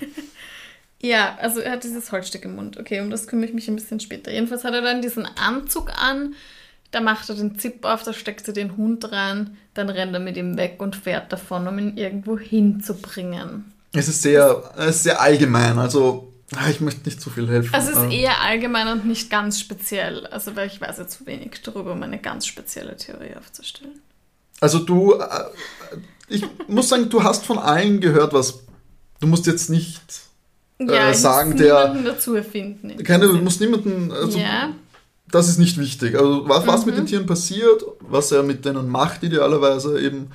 Ja, 1.02 1.36
also 1.38 1.60
er 1.60 1.72
hat 1.72 1.84
dieses 1.84 2.10
Holzstück 2.12 2.46
im 2.46 2.54
Mund. 2.56 2.78
Okay, 2.78 3.02
um 3.02 3.10
das 3.10 3.26
kümmere 3.26 3.46
ich 3.48 3.54
mich 3.54 3.68
ein 3.68 3.74
bisschen 3.76 4.00
später. 4.00 4.32
Jedenfalls 4.32 4.64
hat 4.64 4.72
er 4.72 4.80
dann 4.80 5.02
diesen 5.02 5.26
Anzug 5.26 5.90
an, 5.94 6.34
da 6.90 7.00
macht 7.00 7.28
er 7.28 7.34
den 7.34 7.58
Zip 7.58 7.84
auf, 7.84 8.02
da 8.02 8.12
steckt 8.12 8.46
er 8.48 8.54
den 8.54 8.76
Hund 8.76 9.10
rein, 9.12 9.56
dann 9.74 9.88
rennt 9.90 10.14
er 10.14 10.20
mit 10.20 10.36
ihm 10.36 10.56
weg 10.56 10.76
und 10.78 10.94
fährt 10.96 11.32
davon, 11.32 11.66
um 11.66 11.78
ihn 11.78 11.96
irgendwo 11.96 12.38
hinzubringen. 12.38 13.72
Es 13.92 14.08
ist 14.08 14.22
sehr, 14.22 14.62
es 14.76 14.96
ist 14.96 15.02
sehr 15.04 15.20
allgemein, 15.20 15.78
also 15.78 16.32
ah, 16.56 16.68
ich 16.70 16.80
möchte 16.80 17.04
nicht 17.08 17.20
zu 17.20 17.30
viel 17.30 17.48
helfen. 17.48 17.74
Also 17.74 17.90
es 17.92 17.96
ist 17.96 18.02
Ähm, 18.04 18.10
eher 18.10 18.40
allgemein 18.40 18.88
und 18.88 19.06
nicht 19.06 19.30
ganz 19.30 19.60
speziell. 19.60 20.26
Also 20.28 20.54
weil 20.56 20.66
ich 20.68 20.80
weiß 20.80 20.98
ja 20.98 21.06
zu 21.06 21.26
wenig 21.26 21.62
darüber, 21.62 21.92
um 21.92 22.02
eine 22.02 22.18
ganz 22.18 22.46
spezielle 22.46 22.96
Theorie 22.96 23.34
aufzustellen. 23.38 24.00
Also 24.60 24.78
du, 24.80 25.14
äh, 25.14 25.26
ich 26.28 26.44
muss 26.68 26.88
sagen, 26.88 27.08
du 27.08 27.22
hast 27.22 27.44
von 27.44 27.58
allen 27.58 28.00
gehört, 28.00 28.32
was, 28.32 28.60
du 29.20 29.26
musst 29.26 29.46
jetzt 29.46 29.68
nicht, 29.70 30.00
Ja, 30.80 31.08
Äh, 31.08 31.10
ich 31.12 31.18
sagen, 31.18 31.50
muss 31.50 31.58
der- 31.60 31.74
niemanden 31.88 32.04
dazu 32.04 32.34
erfinden. 32.34 32.90
in 32.90 33.04
keine, 33.04 33.26
du 33.28 33.38
musst 33.38 33.60
niemanden, 33.60 34.10
also 34.10 34.38
ja, 34.38 34.70
das 35.34 35.48
ist 35.48 35.58
nicht 35.58 35.78
wichtig. 35.78 36.16
Also 36.16 36.48
was, 36.48 36.66
was 36.66 36.86
mit 36.86 36.94
Mhm. 36.94 36.98
den 36.98 37.06
Tieren 37.06 37.26
passiert, 37.26 37.82
was 38.00 38.32
er 38.32 38.42
mit 38.42 38.64
denen 38.64 38.88
macht 38.88 39.22
idealerweise 39.22 40.00
eben, 40.00 40.30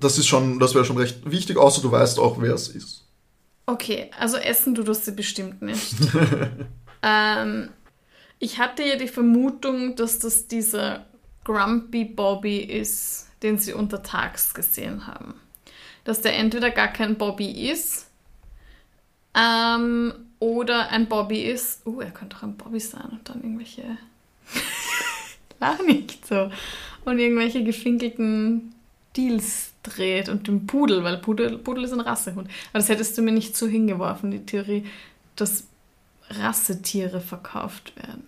das 0.00 0.18
ist 0.18 0.26
schon, 0.26 0.58
das 0.58 0.74
wäre 0.74 0.84
schon 0.84 0.98
recht 0.98 1.28
wichtig, 1.30 1.56
außer 1.56 1.82
du 1.82 1.90
weißt 1.90 2.18
auch, 2.18 2.40
wer 2.40 2.54
es 2.54 2.68
ist. 2.68 3.04
okay. 3.66 4.10
Also 4.18 4.36
essen 4.36 4.74
du 4.74 4.82
das 4.82 5.04
sie 5.04 5.12
bestimmt 5.12 5.62
nicht. 5.62 5.94
ähm, 7.02 7.70
ich 8.38 8.58
hatte 8.58 8.82
ja 8.84 8.96
die 8.96 9.08
Vermutung, 9.08 9.96
dass 9.96 10.18
das 10.18 10.46
dieser 10.46 11.06
Grumpy 11.44 12.04
Bobby 12.04 12.58
ist, 12.58 13.28
den 13.42 13.58
sie 13.58 13.72
untertags 13.72 14.54
gesehen 14.54 15.06
haben. 15.06 15.34
Dass 16.04 16.20
der 16.20 16.36
entweder 16.36 16.70
gar 16.70 16.88
kein 16.88 17.16
Bobby 17.18 17.68
ist 17.70 18.06
ähm, 19.34 20.12
oder 20.38 20.90
ein 20.90 21.06
Bobby 21.06 21.42
ist. 21.42 21.86
Oh, 21.86 22.00
er 22.00 22.10
könnte 22.10 22.36
auch 22.36 22.42
ein 22.42 22.56
Bobby 22.56 22.80
sein 22.80 23.08
und 23.10 23.28
dann 23.28 23.42
irgendwelche. 23.42 23.82
Lach 25.60 25.80
nicht 25.80 26.26
so. 26.26 26.50
Und 27.04 27.18
irgendwelche 27.18 27.64
gefinkelten 27.64 28.74
Deals 29.16 29.72
dreht 29.82 30.28
und 30.28 30.46
den 30.46 30.66
Pudel, 30.66 31.04
weil 31.04 31.18
Pudel, 31.18 31.58
Pudel 31.58 31.84
ist 31.84 31.92
ein 31.92 32.00
Rassehund. 32.00 32.48
Aber 32.72 32.78
das 32.78 32.88
hättest 32.88 33.16
du 33.16 33.22
mir 33.22 33.32
nicht 33.32 33.56
so 33.56 33.66
hingeworfen, 33.66 34.30
die 34.30 34.44
Theorie, 34.44 34.84
dass 35.36 35.64
Rassetiere 36.28 37.20
verkauft 37.20 37.96
werden. 37.96 38.26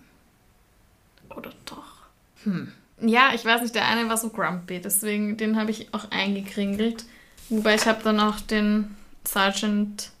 Oder 1.35 1.51
doch? 1.65 2.07
Hm. 2.43 2.71
Ja, 3.01 3.31
ich 3.33 3.45
weiß 3.45 3.61
nicht, 3.61 3.75
der 3.75 3.87
eine 3.87 4.09
war 4.09 4.17
so 4.17 4.29
grumpy, 4.29 4.81
deswegen 4.81 5.37
den 5.37 5.57
habe 5.57 5.71
ich 5.71 5.93
auch 5.93 6.11
eingekringelt. 6.11 7.05
Wobei 7.49 7.75
ich 7.75 7.85
habe 7.85 8.03
dann 8.03 8.19
auch 8.19 8.39
den 8.39 8.95
Sergeant 9.23 10.11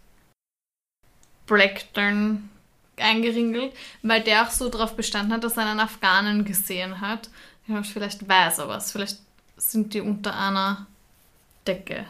Blackburn 1.49 2.49
eingeringelt, 2.97 3.73
weil 4.03 4.21
der 4.21 4.43
auch 4.43 4.51
so 4.51 4.69
darauf 4.69 4.95
bestanden 4.95 5.33
hat, 5.33 5.43
dass 5.43 5.57
er 5.57 5.65
einen 5.65 5.79
Afghanen 5.79 6.45
gesehen 6.45 7.01
hat. 7.01 7.29
Vielleicht 7.83 8.27
weiß 8.27 8.59
er 8.59 8.67
was, 8.67 8.91
vielleicht 8.91 9.19
sind 9.57 9.93
die 9.93 10.01
unter 10.01 10.37
einer 10.37 10.87
Decke. 11.67 12.05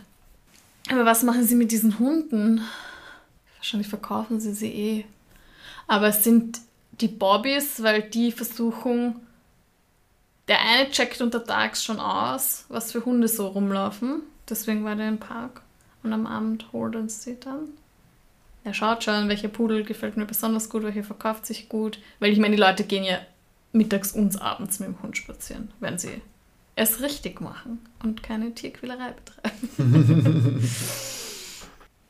Aber 0.89 1.05
was 1.05 1.23
machen 1.23 1.43
sie 1.43 1.55
mit 1.55 1.71
diesen 1.71 1.99
Hunden? 1.99 2.61
Wahrscheinlich 3.57 3.89
verkaufen 3.89 4.39
sie 4.39 4.53
sie 4.53 4.71
eh. 4.71 5.05
Aber 5.87 6.07
es 6.07 6.23
sind 6.23 6.59
die 6.91 7.07
Bobbys, 7.07 7.83
weil 7.83 8.03
die 8.03 8.31
versuchen, 8.31 9.15
der 10.47 10.61
eine 10.61 10.89
checkt 10.89 11.21
untertags 11.21 11.83
schon 11.83 11.99
aus, 11.99 12.65
was 12.69 12.91
für 12.91 13.05
Hunde 13.05 13.27
so 13.27 13.47
rumlaufen. 13.47 14.21
Deswegen 14.49 14.83
war 14.83 14.95
der 14.95 15.09
im 15.09 15.19
Park. 15.19 15.61
Und 16.01 16.13
am 16.13 16.25
Abend 16.25 16.71
holt 16.71 16.95
uns 16.95 17.23
sie 17.23 17.39
dann. 17.39 17.69
Er 18.64 18.74
schaut 18.74 19.03
schon, 19.03 19.30
welcher 19.30 19.47
Pudel 19.47 19.84
gefällt 19.84 20.18
mir 20.18 20.26
besonders 20.26 20.70
gut, 20.70 20.84
welcher 20.84 21.03
verkauft 21.03 21.45
sich 21.45 21.70
gut. 21.70 21.99
Weil 22.20 22.32
ich 22.32 22.39
meine, 22.39 22.55
die 22.55 22.62
Leute 22.62 22.84
gehen 22.84 23.03
ja 23.03 23.20
mittags 23.72 24.12
und 24.12 24.41
abends 24.41 24.80
mit 24.80 24.89
dem 24.89 25.01
Hund 25.01 25.18
spazieren, 25.18 25.72
wenn 25.80 25.97
sie 25.97 26.22
es 26.76 27.01
richtig 27.01 27.41
machen 27.41 27.80
und 28.03 28.24
keine 28.24 28.53
Tierquälerei 28.53 29.12
betreiben. 29.12 30.62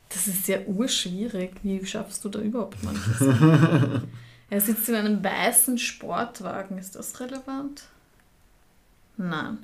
das 0.08 0.28
ist 0.28 0.48
ja 0.48 0.60
urschwierig. 0.66 1.52
Wie 1.62 1.84
schaffst 1.84 2.24
du 2.24 2.28
da 2.28 2.40
überhaupt 2.40 2.82
manches? 2.82 3.20
er 4.50 4.60
sitzt 4.60 4.88
in 4.88 4.94
einem 4.94 5.24
weißen 5.24 5.78
Sportwagen. 5.78 6.78
Ist 6.78 6.96
das 6.96 7.18
relevant? 7.20 7.84
Nein. 9.16 9.58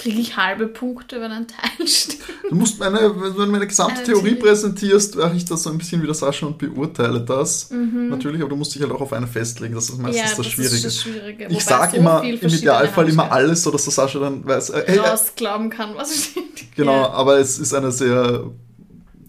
Kriege 0.00 0.18
ich 0.20 0.36
halbe 0.36 0.66
Punkte, 0.66 1.20
wenn 1.20 1.30
ein 1.30 1.46
Teil 1.46 1.86
steht? 1.86 2.20
Du 2.48 2.54
musst 2.54 2.78
meine, 2.78 2.98
wenn 3.14 3.34
du 3.34 3.46
meine 3.46 3.66
gesamte 3.66 4.00
Äh, 4.00 4.04
Theorie 4.04 4.34
präsentierst, 4.34 5.16
mache 5.16 5.36
ich 5.36 5.44
das 5.44 5.62
so 5.64 5.70
ein 5.70 5.76
bisschen 5.78 6.00
wie 6.00 6.06
der 6.06 6.14
Sascha 6.14 6.46
und 6.46 6.56
beurteile 6.56 7.20
das. 7.20 7.70
Mhm. 7.70 8.08
Natürlich, 8.08 8.40
aber 8.40 8.48
du 8.50 8.56
musst 8.56 8.74
dich 8.74 8.80
halt 8.80 8.92
auch 8.92 9.00
auf 9.02 9.12
eine 9.12 9.26
festlegen, 9.26 9.74
das 9.74 9.90
ist 9.90 9.98
meistens 9.98 10.36
das 10.36 10.46
Schwierige. 10.46 10.74
ist 10.76 10.84
das 10.86 10.96
Schwierige. 11.02 11.46
ich 11.50 11.64
sage 11.64 11.90
so 11.92 11.96
immer 11.98 12.22
im 12.24 12.34
Idealfall 12.48 13.08
immer 13.10 13.30
alles, 13.30 13.62
so 13.62 13.70
dass 13.70 13.84
der 13.84 13.92
Sascha 13.92 14.18
dann 14.20 14.44
weiß, 14.46 14.70
äh, 14.70 14.80
äh, 14.80 14.98
rausglauben 15.00 15.68
kann, 15.68 15.94
was 15.96 16.14
steht. 16.30 16.74
genau, 16.74 16.92
Ja. 17.02 17.10
aber 17.10 17.38
es 17.38 17.58
ist 17.58 17.74
eine 17.74 17.92
sehr 17.92 18.44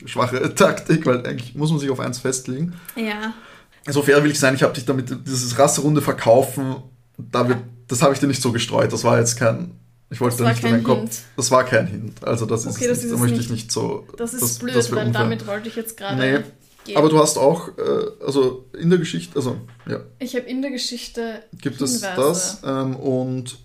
schwache 0.05 0.55
Taktik, 0.55 1.05
weil 1.05 1.25
eigentlich 1.27 1.53
muss 1.55 1.69
man 1.69 1.79
sich 1.79 1.89
auf 1.89 1.99
eins 1.99 2.19
festlegen. 2.19 2.73
ja. 2.95 3.33
So 3.89 4.03
fair 4.03 4.23
will 4.23 4.29
ich 4.29 4.39
sein, 4.39 4.53
ich 4.53 4.61
habe 4.61 4.73
dich 4.73 4.85
damit 4.85 5.09
dieses 5.27 5.57
Rasserunde 5.57 6.01
verkaufen, 6.03 6.75
da 7.17 7.47
wird, 7.49 7.57
das 7.87 8.03
habe 8.03 8.13
ich 8.13 8.19
dir 8.19 8.27
nicht 8.27 8.41
so 8.41 8.51
gestreut, 8.51 8.93
das 8.93 9.03
war 9.03 9.17
jetzt 9.17 9.37
kein, 9.37 9.71
ich 10.11 10.21
wollte 10.21 10.37
Das 10.37 10.45
da 10.45 10.49
nicht 10.49 10.63
in 10.63 10.69
kein 10.69 10.79
den 10.81 10.83
Kopf, 10.83 10.99
Hint. 10.99 11.21
das 11.37 11.49
war 11.51 11.63
kein 11.65 11.87
Hint, 11.87 12.23
also 12.23 12.45
das 12.45 12.65
ist 12.65 12.75
Okay, 12.75 12.85
es 12.85 12.89
das 12.89 13.03
ist 13.05 13.09
da 13.11 13.15
es 13.15 13.21
möchte 13.21 13.37
nicht. 13.37 13.45
ich 13.47 13.51
nicht 13.51 13.71
so, 13.71 14.05
Das 14.17 14.33
ist 14.33 14.41
das- 14.43 14.59
blöd, 14.59 14.75
das 14.75 14.91
weil 14.91 15.07
unfair. 15.07 15.21
damit 15.23 15.47
wollte 15.47 15.67
ich 15.69 15.75
jetzt 15.75 15.97
gerade. 15.97 16.17
Nee, 16.17 16.43
gehen. 16.85 16.97
Aber 16.97 17.09
du 17.09 17.17
hast 17.19 17.37
auch, 17.37 17.69
äh, 17.77 18.25
also 18.25 18.65
in 18.77 18.89
der 18.89 18.99
Geschichte, 18.99 19.35
also 19.35 19.57
ja, 19.87 20.01
Ich 20.19 20.35
habe 20.35 20.45
in 20.45 20.61
der 20.61 20.71
Geschichte. 20.71 21.41
gibt 21.61 21.79
es 21.81 22.03
Hinweise. 22.03 22.21
das 22.21 22.61
ähm, 22.65 22.95
und 22.97 23.57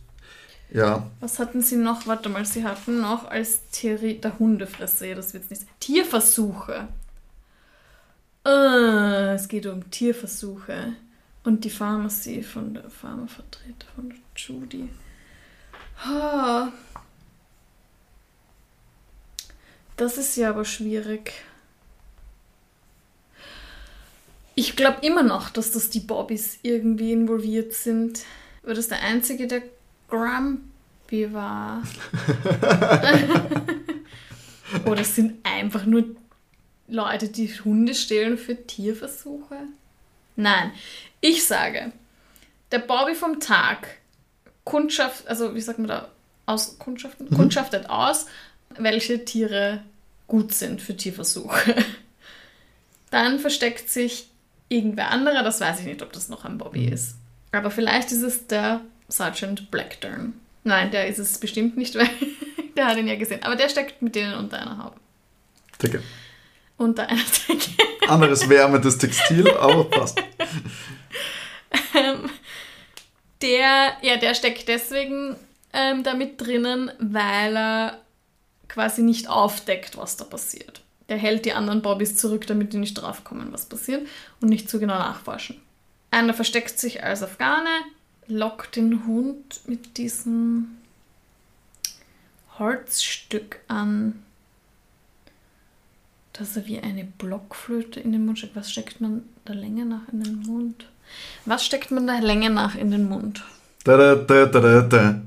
ja, 0.73 1.09
Was 1.21 1.39
hatten 1.39 1.63
sie 1.63 1.77
noch? 1.77 2.07
Warte 2.07 2.29
mal, 2.29 2.45
sie 2.45 2.65
hatten 2.65 3.01
noch 3.01 3.29
als 3.31 3.61
Theorie 3.71 4.15
der 4.19 4.39
Hundefresser. 4.39 5.15
Das 5.15 5.33
wird 5.33 5.49
nicht. 5.51 5.63
Tierversuche. 5.81 6.89
Äh, 8.45 9.35
es 9.35 9.49
geht 9.49 9.67
um 9.67 9.89
Tierversuche. 9.91 10.93
Und 11.45 11.65
die 11.65 11.71
Pharmacy 11.71 12.43
von 12.43 12.75
der 12.75 12.91
Pharmavertreter 12.91 13.87
von 13.95 14.13
Judy. 14.35 14.89
Das 19.97 20.19
ist 20.19 20.37
ja 20.37 20.51
aber 20.51 20.65
schwierig. 20.65 21.33
Ich 24.55 24.77
glaube 24.77 25.07
immer 25.07 25.23
noch, 25.23 25.51
dass 25.51 25.73
das 25.73 25.91
die 25.91 26.01
Bobbys 26.01 26.59
irgendwie 26.63 27.13
involviert 27.13 27.73
sind. 27.75 28.25
War 28.63 28.75
das 28.75 28.89
der 28.89 29.03
einzige, 29.03 29.47
der 29.47 29.63
Grumpy 30.09 31.33
war? 31.33 31.83
Oder 34.87 35.01
es 35.03 35.15
sind 35.15 35.45
einfach 35.45 35.85
nur 35.87 36.05
Leute, 36.89 37.29
die 37.29 37.49
Hunde 37.49 37.95
stehlen 37.95 38.39
für 38.39 38.67
Tierversuche? 38.67 39.57
Nein, 40.37 40.73
ich 41.21 41.47
sage, 41.47 41.93
der 42.73 42.79
Bobby 42.81 43.15
vom 43.15 43.41
Tag 43.41 43.99
kundschaft, 44.67 45.27
also 45.29 45.55
wie 45.55 45.61
sagt 45.63 45.79
man 45.79 45.89
da, 45.89 46.09
aus 46.45 46.79
kundschaften, 46.79 47.29
Mhm. 47.31 47.37
kundschaftet 47.37 47.89
aus, 47.89 48.27
welche 48.77 49.25
Tiere 49.25 49.81
gut 50.27 50.53
sind 50.53 50.83
für 50.83 50.95
Tierversuche. 50.95 51.75
Dann 53.11 53.39
versteckt 53.39 53.89
sich 53.89 54.29
irgendwer 54.69 55.11
anderer, 55.11 55.43
das 55.43 55.61
weiß 55.61 55.81
ich 55.81 55.87
nicht, 55.87 56.03
ob 56.03 56.13
das 56.13 56.29
noch 56.29 56.45
ein 56.45 56.59
Bobby 56.59 56.87
Mhm. 56.89 56.93
ist. 56.93 57.15
Aber 57.53 57.71
vielleicht 57.71 58.13
ist 58.13 58.23
es 58.23 58.47
der 58.49 58.81
Sergeant 59.09 59.71
Blackburn. 59.71 60.35
Nein, 60.65 60.91
der 60.91 61.07
ist 61.07 61.19
es 61.19 61.39
bestimmt 61.39 61.77
nicht, 61.77 61.95
weil 61.99 62.09
der 62.77 62.87
hat 62.89 62.97
ihn 62.99 63.07
ja 63.09 63.17
gesehen. 63.17 63.43
Aber 63.45 63.57
der 63.57 63.69
steckt 63.69 64.03
mit 64.03 64.15
denen 64.17 64.35
unter 64.35 64.61
einer 64.61 64.83
Haube. 64.83 64.97
Decke. 65.81 66.03
Unter 66.77 67.09
einer 67.09 67.23
Decke. 67.49 67.71
Anderes 68.09 68.49
wärmendes 68.49 68.99
Textil, 68.99 69.49
aber 69.57 69.85
passt. 69.85 70.21
Ähm, 71.95 72.31
der, 73.43 73.97
ja, 74.03 74.17
der 74.17 74.35
steckt 74.35 74.69
deswegen 74.69 75.37
ähm, 75.73 76.03
damit 76.03 76.41
drinnen, 76.41 76.91
weil 76.99 77.57
er 77.57 78.01
quasi 78.69 79.03
nicht 79.03 79.29
aufdeckt, 79.29 79.97
was 79.97 80.17
da 80.17 80.25
passiert. 80.25 80.83
Der 81.09 81.17
hält 81.19 81.45
die 81.45 81.53
anderen 81.53 81.83
Bobbys 81.83 82.17
zurück, 82.17 82.47
damit 82.47 82.73
die 82.73 82.79
nicht 82.79 82.95
draufkommen, 82.95 83.53
was 83.53 83.67
passiert 83.67 84.07
und 84.41 84.49
nicht 84.49 84.69
zu 84.69 84.81
genau 84.81 84.99
nachforschen. 84.99 85.61
Einer 86.11 86.35
versteckt 86.35 86.79
sich 86.79 87.05
als 87.05 87.23
Afghane, 87.23 87.69
lockt 88.27 88.77
den 88.77 89.07
Hund 89.07 89.61
mit 89.67 89.99
diesem 89.99 90.79
Holzstück 92.59 93.61
an, 93.69 94.23
dass 96.33 96.57
er 96.57 96.67
wie 96.67 96.81
eine 96.81 97.05
Blockflöte 97.05 98.01
in 98.01 98.13
den 98.13 98.27
Mund 98.27 98.39
steckt. 98.39 98.57
Was 98.57 98.73
steckt 98.73 99.01
man 99.01 99.29
der 99.47 99.55
Länge 99.55 99.87
nach 99.87 100.09
in 100.13 100.23
den 100.23 100.41
Mund? 100.41 100.87
Was 101.45 101.65
steckt 101.65 101.91
man 101.91 102.07
der 102.07 102.21
Länge 102.21 102.51
nach 102.51 102.75
in 102.75 102.91
den 102.91 103.09
Mund? 103.09 103.45
Da, 103.85 103.97
da, 103.97 104.15
da, 104.17 104.47
da, 104.47 104.81
da. 104.83 105.21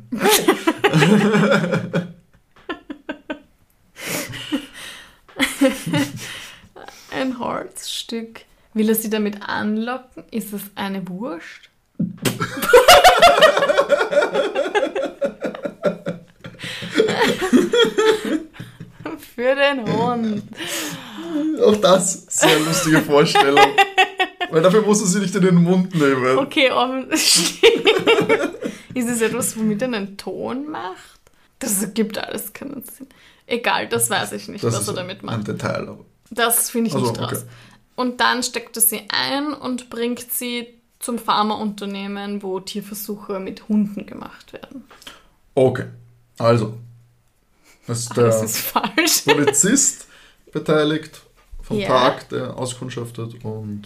Ein 7.11 7.39
Holzstück. 7.39 8.41
Will 8.73 8.89
er 8.89 8.95
sie 8.95 9.09
damit 9.09 9.41
anlocken? 9.41 10.23
Ist 10.31 10.53
es 10.53 10.61
eine 10.75 11.07
Wurst? 11.07 11.69
Für 19.35 19.55
den 19.55 19.91
Hund. 19.91 20.43
Auch 21.63 21.75
das, 21.77 22.25
sehr 22.29 22.59
lustige 22.59 23.01
Vorstellung. 23.01 23.65
Weil 24.51 24.61
dafür 24.63 24.81
musst 24.81 25.01
du 25.01 25.05
sie 25.05 25.19
nicht 25.19 25.35
in 25.35 25.43
den 25.43 25.55
Mund 25.55 25.93
nehmen. 25.93 26.37
Okay, 26.39 26.71
offensichtlich. 26.71 27.83
Ist 28.95 29.09
es 29.09 29.21
etwas, 29.21 29.57
womit 29.57 29.81
er 29.83 29.87
einen 29.89 30.17
Ton 30.17 30.67
macht? 30.69 31.19
Das 31.59 31.81
ergibt 31.81 32.17
alles 32.17 32.51
keinen 32.53 32.83
Sinn. 32.83 33.07
Egal, 33.45 33.87
das 33.87 34.09
weiß 34.09 34.31
ich 34.33 34.47
nicht, 34.47 34.63
Das 34.63 34.75
was 34.75 34.87
er 34.87 34.93
damit 34.95 35.21
ein 35.21 35.25
macht. 35.25 35.47
Detail. 35.47 35.87
Aber. 35.89 36.05
Das 36.31 36.69
finde 36.69 36.89
ich 36.89 36.95
Also, 36.95 37.07
nicht 37.11 37.19
raus. 37.21 37.31
okay. 37.33 37.41
Und 37.95 38.21
dann 38.21 38.43
steckt 38.43 38.75
er 38.77 38.81
sie 38.81 39.01
ein 39.09 39.53
und 39.53 39.89
bringt 39.89 40.31
sie 40.31 40.67
zum 40.99 41.19
Pharmaunternehmen, 41.19 42.41
wo 42.43 42.59
Tierversuche 42.59 43.39
mit 43.39 43.67
Hunden 43.67 44.05
gemacht 44.05 44.53
werden. 44.53 44.83
Okay, 45.55 45.85
also. 46.37 46.77
Das 47.89 47.99
ist 48.01 48.15
der 48.15 48.25
Das 48.25 48.43
ist. 48.43 49.25
Polizist 49.25 50.05
beteiligt 50.53 51.21
vom 51.63 51.77
Ja. 51.79 51.87
Tag, 51.87 52.29
der 52.29 52.55
auskundschaftet 52.55 53.43
und 53.43 53.83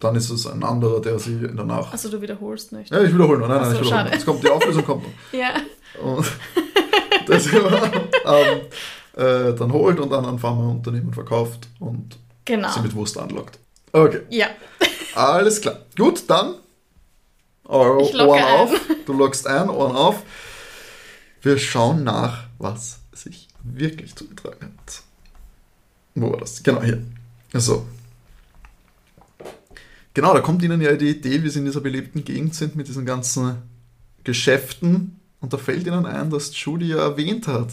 dann 0.00 0.16
ist 0.16 0.28
es 0.30 0.46
ein 0.46 0.62
anderer, 0.64 1.00
der 1.00 1.18
sie 1.20 1.38
danach. 1.54 1.92
Also 1.92 2.10
du 2.10 2.20
wiederholst 2.20 2.72
nicht. 2.72 2.90
Ja, 2.90 3.00
ich 3.02 3.14
wiederhole 3.14 3.38
noch. 3.38 3.48
Nein, 3.48 3.62
nein, 3.62 3.70
so, 3.76 3.80
ich 3.80 3.86
wiederhole. 3.86 4.10
Jetzt 4.12 4.26
kommt 4.26 4.42
die 4.42 4.50
Auflösung, 4.50 4.84
kommt 4.84 5.04
noch. 5.04 5.12
Ja. 5.32 5.54
Und 6.02 6.26
das 7.28 7.46
ähm, 7.46 8.60
äh, 9.16 9.54
dann 9.54 9.72
holt 9.72 10.00
und 10.00 10.10
dann 10.10 10.24
an 10.24 10.38
Pharmaunternehmen 10.38 11.14
verkauft 11.14 11.68
und 11.78 12.18
Genau. 12.44 12.68
sie 12.72 12.80
mit 12.80 12.94
Wurst 12.94 13.16
anlockt. 13.16 13.58
Okay, 13.92 14.22
Ja. 14.30 14.48
alles 15.14 15.60
klar. 15.60 15.78
Gut, 15.96 16.24
dann 16.28 16.56
Ohren 17.66 18.42
auf. 18.42 18.72
Du 19.06 19.12
loggst 19.12 19.46
ein, 19.46 19.70
Ohren 19.70 19.94
auf. 19.96 20.22
Wir 21.40 21.56
schauen 21.58 22.02
nach, 22.04 22.44
was 22.58 22.98
sich 23.14 23.48
wirklich 23.62 24.14
zugetragen 24.14 24.72
hat. 24.76 25.02
Wo 26.14 26.30
war 26.30 26.40
das? 26.40 26.62
Genau, 26.62 26.82
hier. 26.82 27.02
So. 27.52 27.86
Genau, 30.12 30.32
da 30.32 30.40
kommt 30.40 30.62
Ihnen 30.62 30.80
ja 30.80 30.94
die 30.94 31.10
Idee, 31.10 31.42
wie 31.42 31.48
Sie 31.48 31.58
in 31.58 31.64
dieser 31.64 31.80
belebten 31.80 32.24
Gegend 32.24 32.54
sind 32.54 32.76
mit 32.76 32.86
diesen 32.86 33.04
ganzen 33.04 33.56
Geschäften. 34.22 35.20
Und 35.40 35.52
da 35.52 35.58
fällt 35.58 35.86
Ihnen 35.86 36.06
ein, 36.06 36.30
dass 36.30 36.52
Judy 36.62 36.88
ja 36.88 36.98
erwähnt 36.98 37.48
hat, 37.48 37.72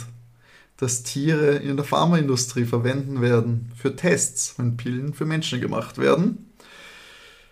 dass 0.78 1.04
Tiere 1.04 1.58
in 1.58 1.76
der 1.76 1.86
Pharmaindustrie 1.86 2.66
verwenden 2.66 3.22
werden 3.22 3.72
für 3.76 3.96
Tests, 3.96 4.56
wenn 4.58 4.76
Pillen 4.76 5.14
für 5.14 5.26
Menschen 5.26 5.62
gemacht 5.62 6.00
werden. 6.00 6.50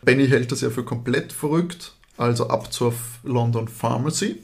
Benny 0.01 0.27
hält 0.27 0.51
das 0.51 0.61
ja 0.61 0.69
für 0.69 0.83
komplett 0.83 1.33
verrückt, 1.33 1.93
also 2.17 2.49
ab 2.49 2.73
zur 2.73 2.93
London 3.23 3.67
Pharmacy. 3.67 4.41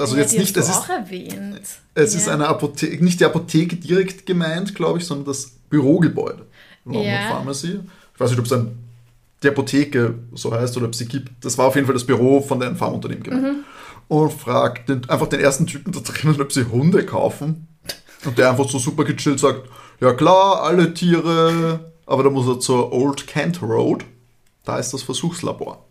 Also 0.00 0.14
ja, 0.16 0.22
jetzt 0.22 0.34
die 0.34 0.38
nicht, 0.38 0.56
es 0.56 0.68
ist, 0.68 0.76
auch 0.76 0.88
erwähnt. 0.88 1.60
es 1.94 2.14
ja. 2.14 2.20
ist 2.20 2.28
eine 2.28 2.48
Apotheke, 2.48 3.02
nicht 3.02 3.20
die 3.20 3.24
Apotheke 3.24 3.76
direkt 3.76 4.26
gemeint, 4.26 4.74
glaube 4.74 4.98
ich, 4.98 5.06
sondern 5.06 5.26
das 5.26 5.50
Bürogebäude. 5.70 6.46
London 6.84 7.02
Ja. 7.02 7.28
Pharmacy. 7.30 7.80
Ich 8.14 8.20
weiß 8.20 8.30
nicht, 8.30 8.38
ob 8.38 8.46
es 8.46 8.52
ein, 8.52 8.78
die 9.42 9.48
Apotheke 9.48 10.14
so 10.34 10.52
heißt 10.52 10.76
oder 10.76 10.86
ob 10.86 10.92
es 10.92 10.98
sie 10.98 11.06
gibt. 11.06 11.44
Das 11.44 11.58
war 11.58 11.66
auf 11.66 11.74
jeden 11.74 11.86
Fall 11.86 11.94
das 11.94 12.04
Büro 12.04 12.40
von 12.40 12.62
einem 12.62 12.76
Pharmaunternehmen 12.76 13.22
gemeint. 13.22 13.42
Mhm. 13.42 13.64
Und 14.08 14.32
fragt 14.32 14.88
den, 14.88 15.08
einfach 15.08 15.26
den 15.26 15.40
ersten 15.40 15.66
Typen 15.66 15.92
da 15.92 16.00
drinnen, 16.00 16.40
ob 16.40 16.52
sie 16.52 16.64
Hunde 16.64 17.04
kaufen. 17.04 17.68
Und 18.24 18.38
der 18.38 18.50
einfach 18.50 18.68
so 18.68 18.78
super 18.78 19.04
gechillt 19.04 19.38
sagt, 19.38 19.68
ja 20.00 20.12
klar, 20.12 20.62
alle 20.62 20.94
Tiere, 20.94 21.92
aber 22.06 22.24
da 22.24 22.30
muss 22.30 22.48
er 22.48 22.58
zur 22.58 22.92
Old 22.92 23.26
Kent 23.26 23.62
Road. 23.62 24.04
Da 24.64 24.78
ist 24.78 24.92
das 24.92 25.02
Versuchslabor. 25.02 25.84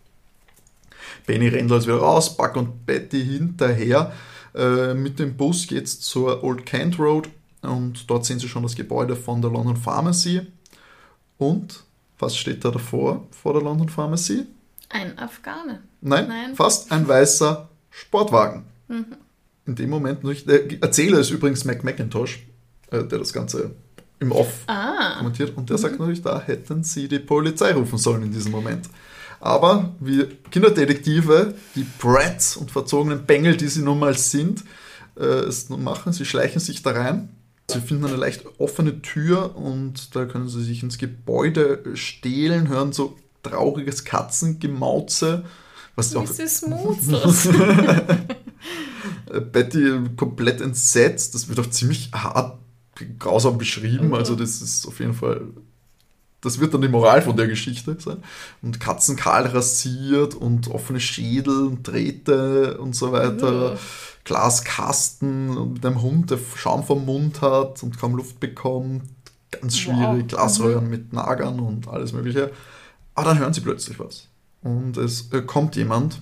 Benny 1.28 1.48
rennt 1.48 1.70
also 1.70 1.86
wieder 1.88 1.98
raus, 1.98 2.36
Buck 2.36 2.56
und 2.56 2.86
Betty 2.86 3.22
hinterher. 3.24 4.12
Äh, 4.54 4.94
mit 4.94 5.18
dem 5.18 5.36
Bus 5.36 5.66
geht's 5.66 6.00
zur 6.00 6.42
Old 6.42 6.64
Kent 6.64 6.98
Road 6.98 7.28
und 7.62 8.08
dort 8.10 8.24
sehen 8.24 8.38
sie 8.38 8.48
schon 8.48 8.62
das 8.62 8.74
Gebäude 8.74 9.14
von 9.14 9.42
der 9.42 9.50
London 9.50 9.76
Pharmacy. 9.76 10.40
Und 11.36 11.84
was 12.18 12.34
steht 12.36 12.64
da 12.64 12.70
davor, 12.70 13.26
vor 13.30 13.52
der 13.52 13.62
London 13.62 13.88
Pharmacy? 13.90 14.46
Ein 14.88 15.18
Afghane. 15.18 15.82
Nein, 16.00 16.26
Nein. 16.28 16.54
fast 16.56 16.90
ein 16.90 17.06
weißer 17.06 17.68
Sportwagen. 17.90 18.64
In 19.66 19.74
dem 19.74 19.90
Moment, 19.90 20.20
der 20.48 20.82
Erzähler 20.82 21.18
ist 21.18 21.30
übrigens 21.30 21.66
Mac 21.66 21.84
McIntosh, 21.84 22.46
äh, 22.90 23.04
der 23.04 23.18
das 23.18 23.34
Ganze 23.34 23.72
im 24.18 24.32
Off 24.32 24.64
Ah. 24.66 25.16
kommentiert. 25.18 25.54
Und 25.58 25.68
der 25.68 25.76
sagt 25.76 25.98
natürlich, 26.00 26.22
da 26.22 26.40
hätten 26.40 26.82
sie 26.84 27.06
die 27.06 27.18
Polizei 27.18 27.74
rufen 27.74 27.98
sollen 27.98 28.22
in 28.22 28.32
diesem 28.32 28.50
Moment. 28.50 28.88
Aber 29.40 29.94
wir 30.00 30.28
Kinderdetektive, 30.50 31.54
die 31.74 31.86
Brats 31.98 32.56
und 32.56 32.70
verzogenen 32.70 33.24
Bengel, 33.26 33.56
die 33.56 33.68
sie 33.68 33.82
nun 33.82 33.98
mal 33.98 34.16
sind, 34.16 34.64
äh, 35.16 35.24
es 35.24 35.68
machen. 35.68 36.12
Sie 36.12 36.24
schleichen 36.24 36.60
sich 36.60 36.82
da 36.82 36.90
rein. 36.92 37.30
Sie 37.70 37.80
finden 37.80 38.06
eine 38.06 38.16
leicht 38.16 38.44
offene 38.58 39.02
Tür 39.02 39.54
und 39.56 40.16
da 40.16 40.24
können 40.24 40.48
sie 40.48 40.64
sich 40.64 40.82
ins 40.82 40.96
Gebäude 40.96 41.84
stehlen, 41.94 42.68
hören 42.68 42.92
so 42.92 43.16
trauriges 43.42 44.04
Katzengemauze. 44.04 45.44
Was 45.94 46.14
auch 46.16 46.26
Wie 46.26 46.70
Mutzels. 46.70 47.46
äh, 47.46 49.40
Betty 49.52 49.92
komplett 50.16 50.60
entsetzt. 50.60 51.34
Das 51.34 51.48
wird 51.48 51.60
auch 51.60 51.68
ziemlich 51.68 52.10
hart, 52.12 52.58
grausam 53.18 53.58
beschrieben. 53.58 54.08
Mhm. 54.08 54.14
Also 54.14 54.34
das 54.34 54.62
ist 54.62 54.86
auf 54.86 55.00
jeden 55.00 55.14
Fall, 55.14 55.42
das 56.40 56.60
wird 56.60 56.72
dann 56.74 56.82
die 56.82 56.88
Moral 56.88 57.22
von 57.22 57.36
der 57.36 57.48
Geschichte 57.48 57.96
sein. 57.98 58.22
Und 58.62 58.80
Katzen 58.80 59.16
kahl 59.16 59.46
rasiert 59.46 60.34
und 60.34 60.68
offene 60.68 61.00
Schädel 61.00 61.66
und 61.66 61.86
Drähte 61.86 62.78
und 62.78 62.94
so 62.94 63.12
weiter. 63.12 63.72
Mhm. 63.72 63.78
Glaskasten 64.24 65.72
mit 65.72 65.84
einem 65.84 66.02
Hund, 66.02 66.30
der 66.30 66.38
Schaum 66.54 66.84
vom 66.84 67.06
Mund 67.06 67.40
hat 67.40 67.82
und 67.82 67.98
kaum 67.98 68.14
Luft 68.14 68.38
bekommt. 68.40 69.02
Ganz 69.50 69.78
schwierig. 69.78 70.00
Wow. 70.00 70.16
Mhm. 70.16 70.26
Glasröhren 70.28 70.90
mit 70.90 71.12
Nagern 71.12 71.58
und 71.60 71.88
alles 71.88 72.12
mögliche. 72.12 72.50
Aber 73.14 73.30
dann 73.30 73.38
hören 73.38 73.54
sie 73.54 73.62
plötzlich 73.62 73.98
was. 73.98 74.28
Und 74.62 74.96
es 74.96 75.32
äh, 75.32 75.42
kommt 75.42 75.76
jemand 75.76 76.20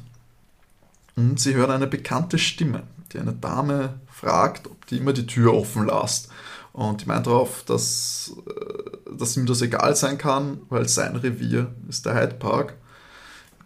und 1.17 1.41
sie 1.41 1.55
hören 1.55 1.71
eine 1.71 1.87
bekannte 1.87 2.39
Stimme, 2.39 2.85
die 3.13 3.19
eine 3.19 3.33
Dame 3.33 4.01
fragt, 4.11 4.67
ob 4.67 4.87
die 4.87 4.99
immer 4.99 5.13
die 5.13 5.27
Tür 5.27 5.55
offen 5.55 5.87
lasst. 5.87 6.29
Und 6.73 7.03
die 7.03 7.07
meint 7.07 7.27
darauf, 7.27 7.65
dass, 7.65 8.33
äh, 8.47 8.96
dass 9.19 9.37
ihm 9.37 9.47
das 9.47 9.63
egal 9.63 9.95
sein 9.97 10.19
kann, 10.19 10.61
weil 10.69 10.89
sein 10.89 11.17
Revier 11.17 11.73
ist 11.89 12.07
der 12.07 12.15
Hyde 12.15 12.35
Park. 12.35 12.75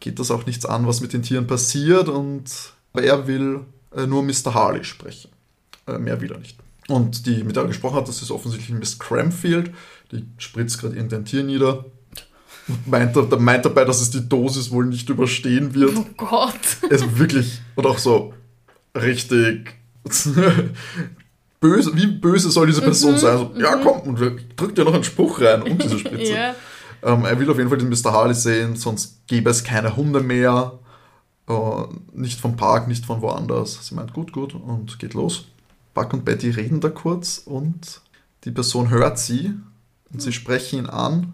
Geht 0.01 0.18
das 0.18 0.30
auch 0.30 0.46
nichts 0.46 0.64
an, 0.64 0.86
was 0.86 1.01
mit 1.01 1.12
den 1.12 1.22
Tieren 1.22 1.46
passiert. 1.46 2.09
Und 2.09 2.44
aber 2.92 3.05
er 3.05 3.26
will 3.26 3.61
äh, 3.94 4.07
nur 4.07 4.22
Mr. 4.22 4.55
Harley 4.55 4.84
sprechen. 4.84 5.30
Äh, 5.86 5.98
mehr 5.98 6.20
will 6.20 6.32
er 6.32 6.38
nicht. 6.38 6.57
Und 6.88 7.26
die, 7.26 7.44
mit 7.44 7.55
der 7.57 7.64
er 7.64 7.68
gesprochen 7.68 7.96
hat, 7.96 8.09
das 8.09 8.20
ist 8.22 8.30
offensichtlich 8.30 8.76
Miss 8.76 8.98
Cramfield. 8.98 9.72
Die 10.11 10.26
spritzt 10.38 10.80
gerade 10.80 10.96
irgendein 10.96 11.24
Tier 11.24 11.44
nieder. 11.44 11.84
Und 12.66 12.86
meint, 12.88 13.14
da- 13.16 13.22
meint 13.38 13.64
dabei, 13.64 13.84
dass 13.84 14.01
es 14.01 14.11
die 14.11 14.28
Dosis 14.28 14.70
wohl 14.70 14.86
nicht 14.86 15.09
überstehen 15.09 15.74
wird. 15.74 15.96
Oh 15.96 16.07
Gott. 16.16 16.55
Also 16.90 17.18
wirklich, 17.18 17.61
und 17.76 17.86
auch 17.86 17.98
so 17.98 18.34
richtig 18.96 19.74
böse, 21.61 21.94
wie 21.94 22.06
böse 22.06 22.50
soll 22.50 22.66
diese 22.66 22.82
Person 22.82 23.18
sein? 23.18 23.32
Also, 23.32 23.52
ja, 23.56 23.76
komm, 23.76 24.00
und 24.00 24.40
drückt 24.56 24.78
dir 24.78 24.84
noch 24.84 24.94
einen 24.94 25.04
Spruch 25.04 25.40
rein 25.40 25.62
und 25.62 25.82
diese 25.82 25.98
Spritze. 26.00 26.32
Ja. 26.32 26.54
Ähm, 27.02 27.24
er 27.24 27.38
will 27.38 27.50
auf 27.50 27.56
jeden 27.56 27.68
Fall 27.68 27.78
den 27.78 27.88
Mr. 27.88 28.12
Harley 28.12 28.34
sehen, 28.34 28.76
sonst 28.76 29.26
gäbe 29.26 29.50
es 29.50 29.64
keine 29.64 29.96
Hunde 29.96 30.20
mehr. 30.20 30.78
Äh, 31.48 31.52
nicht 32.12 32.40
vom 32.40 32.56
Park, 32.56 32.88
nicht 32.88 33.06
von 33.06 33.22
woanders. 33.22 33.86
Sie 33.86 33.94
meint, 33.94 34.12
gut, 34.12 34.32
gut, 34.32 34.54
und 34.54 34.98
geht 34.98 35.14
los. 35.14 35.46
Buck 35.94 36.12
und 36.12 36.24
Betty 36.24 36.50
reden 36.50 36.80
da 36.80 36.88
kurz 36.88 37.42
und 37.44 38.00
die 38.44 38.50
Person 38.50 38.90
hört 38.90 39.18
sie 39.18 39.54
und 40.12 40.22
sie 40.22 40.32
sprechen 40.32 40.80
ihn 40.80 40.86
an. 40.86 41.32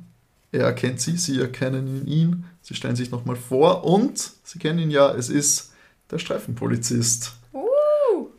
Er 0.52 0.64
erkennt 0.64 1.00
sie, 1.00 1.16
sie 1.16 1.38
erkennen 1.40 2.06
ihn. 2.06 2.44
Sie 2.62 2.74
stellen 2.74 2.96
sich 2.96 3.10
nochmal 3.10 3.36
vor 3.36 3.84
und 3.84 4.32
sie 4.42 4.58
kennen 4.58 4.78
ihn 4.78 4.90
ja, 4.90 5.12
es 5.12 5.28
ist 5.28 5.72
der 6.10 6.18
Streifenpolizist. 6.18 7.34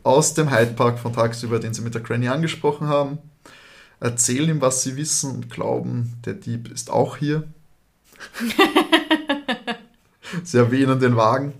Aus 0.02 0.34
dem 0.34 0.50
Hyde 0.50 0.72
Park 0.72 0.98
von 0.98 1.12
tagsüber, 1.12 1.58
den 1.58 1.74
sie 1.74 1.82
mit 1.82 1.94
der 1.94 2.02
Granny 2.02 2.28
angesprochen 2.28 2.88
haben, 2.88 3.18
erzählen 4.00 4.48
ihm, 4.48 4.60
was 4.60 4.82
sie 4.82 4.96
wissen 4.96 5.32
und 5.32 5.50
glauben, 5.50 6.14
der 6.24 6.34
Dieb 6.34 6.70
ist 6.70 6.90
auch 6.90 7.16
hier. 7.16 7.44
sie 10.44 10.58
erwähnen 10.58 11.00
den 11.00 11.16
Wagen. 11.16 11.54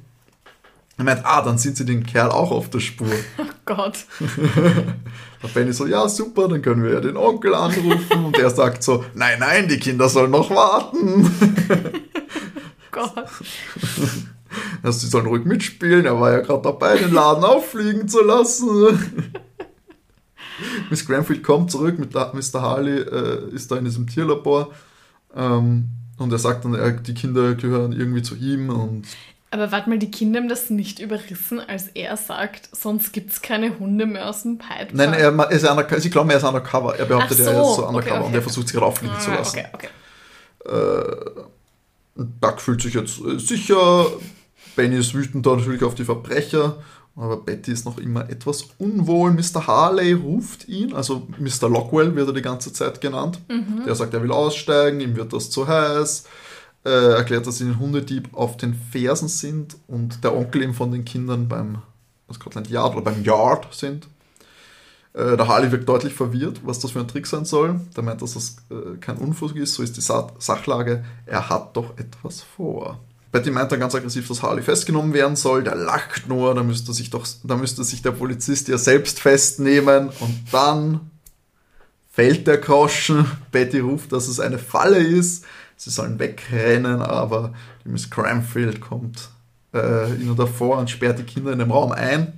Er 0.97 1.05
meint, 1.05 1.25
ah, 1.25 1.43
dann 1.43 1.59
sind 1.59 1.77
sie 1.77 1.85
den 1.85 2.05
Kerl 2.05 2.31
auch 2.31 2.51
auf 2.51 2.71
der 2.71 2.81
Spur. 2.81 3.09
Oh 3.39 3.75
Gott. 3.75 3.99
Der 5.43 5.49
Benny 5.49 5.75
so, 5.75 5.87
ja 5.87 6.09
super, 6.09 6.49
dann 6.49 6.63
können 6.63 6.83
wir 6.83 6.95
ja 6.95 7.01
den 7.01 7.19
Onkel 7.19 7.55
anrufen. 7.55 8.25
Und 8.25 8.39
er 8.39 8.49
sagt 8.49 8.83
so, 8.83 9.05
nein, 9.15 9.39
nein, 9.39 9.69
die 9.69 9.79
Kinder 9.79 10.09
sollen 10.09 10.31
noch 10.31 10.49
warten. 10.49 11.31
Gott. 12.91 13.29
Also, 14.83 15.01
sie 15.01 15.09
sollen 15.09 15.27
ruhig 15.27 15.45
mitspielen, 15.45 16.07
er 16.07 16.21
war 16.21 16.33
ja 16.33 16.41
gerade 16.41 16.63
dabei, 16.63 16.97
den 16.97 17.13
Laden 17.13 17.45
auffliegen 17.45 18.09
zu 18.09 18.23
lassen. 18.23 18.99
Miss 20.91 21.07
Granfield 21.07 21.43
kommt 21.43 21.71
zurück 21.71 21.99
mit 21.99 22.15
Mr. 22.15 22.63
Harley, 22.63 23.01
äh, 23.01 23.51
ist 23.55 23.71
da 23.71 23.77
in 23.77 23.85
diesem 23.85 24.07
Tierlabor. 24.07 24.71
Ähm, 25.35 25.89
und 26.19 26.33
er 26.33 26.39
sagt 26.39 26.65
dann, 26.65 27.03
die 27.05 27.15
Kinder 27.15 27.55
gehören 27.55 27.93
irgendwie 27.93 28.23
zu 28.23 28.35
ihm 28.35 28.71
und 28.71 29.07
Aber 29.51 29.71
warte 29.71 29.89
mal, 29.89 29.99
die 29.99 30.11
Kinder 30.11 30.41
haben 30.41 30.49
das 30.49 30.69
nicht 30.71 30.99
überrissen, 30.99 31.61
als 31.61 31.89
er 31.95 32.17
sagt, 32.17 32.69
sonst 32.73 33.13
gibt 33.13 33.31
es 33.33 33.41
keine 33.43 33.79
Hunde 33.79 34.07
mehr 34.07 34.29
aus 34.29 34.43
dem 34.43 34.59
Hyde 34.61 34.97
Nein, 34.97 35.13
er 35.13 35.51
ist 35.51 35.69
undercover. 35.69 36.01
Sie 36.01 36.11
glauben, 36.11 36.31
er 36.31 36.39
ist 36.39 36.45
undercover. 36.45 36.97
Er 36.99 37.05
behauptet, 37.05 37.39
Ach 37.41 37.47
er 37.47 37.51
ist 37.53 37.57
so, 37.57 37.75
so 37.75 37.83
okay, 37.83 37.89
undercover 37.89 38.17
okay, 38.21 38.27
und 38.27 38.35
er 38.35 38.43
versucht, 38.43 38.69
sie 38.69 38.75
gerade 38.75 38.87
auffliegen 38.87 39.21
zu 39.21 39.31
Ah, 39.31 39.35
lassen. 39.37 39.59
okay, 39.73 39.89
okay. 40.65 41.45
Duck 42.41 42.61
fühlt 42.61 42.83
sich 42.83 42.95
jetzt 42.95 43.21
äh, 43.21 43.39
sicher. 43.39 44.07
Benny 44.79 44.97
ist 44.97 45.13
wütend 45.13 45.45
da 45.45 45.57
natürlich 45.57 45.83
auf 45.83 45.97
die 45.97 46.05
Verbrecher. 46.05 46.77
Aber 47.17 47.39
Betty 47.39 47.73
ist 47.73 47.85
noch 47.85 47.99
immer 47.99 48.31
etwas 48.31 48.69
unwohl. 48.79 49.33
Mr. 49.33 49.67
Harley 49.67 50.13
ruft 50.13 50.69
ihn, 50.69 50.95
also 50.95 51.27
Mr. 51.37 51.69
Lockwell 51.69 52.15
wird 52.15 52.29
er 52.29 52.33
die 52.33 52.43
ganze 52.43 52.73
Zeit 52.73 53.01
genannt. 53.01 53.41
Der 53.85 53.97
sagt, 53.97 54.15
er 54.15 54.23
will 54.23 54.31
aussteigen, 54.31 55.01
ihm 55.01 55.17
wird 55.17 55.33
das 55.33 55.51
zu 55.51 55.67
heiß. 55.67 56.27
Äh, 56.85 56.91
erklärt, 56.91 57.45
dass 57.49 57.59
sie 57.59 57.65
den 57.65 57.81
Hundedieb 57.81 58.29
auf 58.35 58.57
den 58.57 58.75
Fersen 58.75 59.27
sind 59.27 59.77
und 59.89 60.23
der 60.23 60.37
Onkel 60.37 60.63
eben 60.63 60.75
von 60.75 60.93
den 60.93 61.05
Kindern 61.05 61.49
beim 61.49 61.83
Scotland 62.33 62.71
Yard 62.71 62.95
oder 62.95 63.03
beim 63.03 63.25
Yard 63.25 63.75
sind. 63.75 64.07
Äh, 65.13 65.37
der 65.37 65.49
Harley 65.49 65.73
wirkt 65.73 65.89
deutlich 65.89 66.15
verwirrt, 66.15 66.61
was 66.63 66.79
das 66.79 66.93
für 66.93 67.01
ein 67.01 67.09
Trick 67.09 67.27
sein 67.27 67.45
soll. 67.45 67.81
Der 67.97 68.05
meint, 68.05 68.23
dass 68.23 68.35
das 68.35 68.59
äh, 68.71 68.97
kein 69.01 69.17
Unfug 69.17 69.57
ist, 69.57 69.75
so 69.75 69.83
ist 69.83 69.97
die 69.97 70.03
Sa 70.03 70.31
Sachlage. 70.39 71.05
Er 71.27 71.49
hat 71.49 71.77
doch 71.77 71.99
etwas 71.99 72.43
vor. 72.43 73.01
Betty 73.31 73.51
meint 73.51 73.71
dann 73.71 73.81
ganz 73.81 73.95
aggressiv, 73.95 74.27
dass 74.27 74.43
Harley 74.43 74.63
festgenommen 74.63 75.13
werden 75.13 75.37
soll. 75.37 75.63
Der 75.63 75.75
lacht 75.75 76.29
nur, 76.29 76.55
da 76.55 76.63
müsste 76.63 76.95
sich 76.95 77.11
doch, 77.11 77.27
da 77.45 77.57
müsste 77.57 77.85
sich 77.85 78.01
der 78.01 78.13
Polizist 78.13 78.69
ja 78.69 78.79
selbst 78.79 79.21
festnehmen. 79.21 80.09
Und 80.21 80.45
dann 80.51 81.11
fällt 82.11 82.47
der 82.47 82.59
Groschen. 82.59 83.27
Betty 83.53 83.81
ruft, 83.81 84.13
dass 84.13 84.29
es 84.29 84.41
eine 84.41 84.59
Falle 84.59 84.99
ist. 84.99 85.45
Sie 85.77 85.91
sollen 85.91 86.19
wegrennen, 86.19 87.03
aber 87.03 87.53
die 87.85 87.91
Miss 87.91 88.11
Cranfield 88.11 88.81
kommt 88.81 89.29
äh, 89.75 90.15
ihnen 90.15 90.35
davor 90.35 90.79
und 90.79 90.91
sperrt 90.91 91.19
die 91.19 91.25
Kinder 91.25 91.53
in 91.53 91.59
dem 91.59 91.71
Raum 91.71 91.93
ein. 91.93 92.33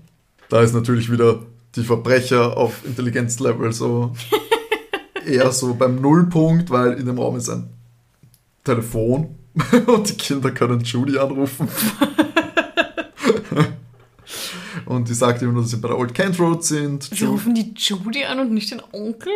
Da 0.48 0.60
ist 0.60 0.74
natürlich 0.74 1.10
wieder 1.10 1.38
die 1.76 1.84
Verbrecher 1.84 2.56
auf 2.56 2.84
Intelligenzlevel 2.84 3.72
so 3.72 4.12
eher 5.24 5.52
so 5.52 5.74
beim 5.74 6.00
Nullpunkt, 6.00 6.70
weil 6.70 6.94
in 6.94 7.06
dem 7.06 7.18
Raum 7.18 7.36
ist 7.36 7.48
ein 7.48 7.70
Telefon 8.64 9.36
und 9.86 10.08
die 10.08 10.16
Kinder 10.16 10.50
können 10.50 10.80
Judy 10.80 11.18
anrufen. 11.18 11.68
und 14.86 15.08
die 15.08 15.14
sagt 15.14 15.42
ihm 15.42 15.52
nur, 15.52 15.62
dass 15.62 15.70
sie 15.70 15.78
bei 15.78 15.88
der 15.88 15.98
Old 15.98 16.14
Kent 16.14 16.38
Road 16.38 16.64
sind. 16.64 17.04
Sie 17.04 17.14
Ju- 17.14 17.30
rufen 17.30 17.54
die 17.54 17.74
Judy 17.76 18.24
an 18.24 18.40
und 18.40 18.52
nicht 18.52 18.70
den 18.70 18.82
Onkel? 18.92 19.32